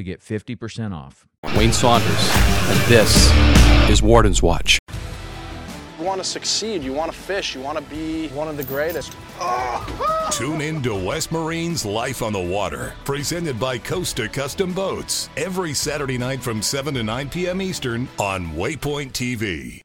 to 0.00 0.04
get 0.04 0.20
50% 0.20 0.94
off. 0.94 1.26
Wayne 1.56 1.72
Saunders, 1.72 2.30
and 2.68 2.78
this 2.88 3.30
is 3.90 4.02
Warden's 4.02 4.42
Watch. 4.42 4.78
You 5.98 6.06
want 6.06 6.22
to 6.22 6.26
succeed, 6.26 6.82
you 6.82 6.94
want 6.94 7.12
to 7.12 7.16
fish, 7.16 7.54
you 7.54 7.60
want 7.60 7.76
to 7.76 7.84
be 7.84 8.28
one 8.28 8.48
of 8.48 8.56
the 8.56 8.64
greatest. 8.64 9.14
Tune 10.32 10.62
in 10.62 10.82
to 10.82 10.94
West 10.94 11.30
Marine's 11.30 11.84
Life 11.84 12.22
on 12.22 12.32
the 12.32 12.40
Water, 12.40 12.94
presented 13.04 13.60
by 13.60 13.76
Costa 13.76 14.26
Custom 14.28 14.72
Boats, 14.72 15.28
every 15.36 15.74
Saturday 15.74 16.16
night 16.16 16.42
from 16.42 16.62
7 16.62 16.94
to 16.94 17.02
9 17.02 17.28
p.m. 17.28 17.60
Eastern 17.60 18.08
on 18.18 18.46
Waypoint 18.52 19.12
TV. 19.12 19.82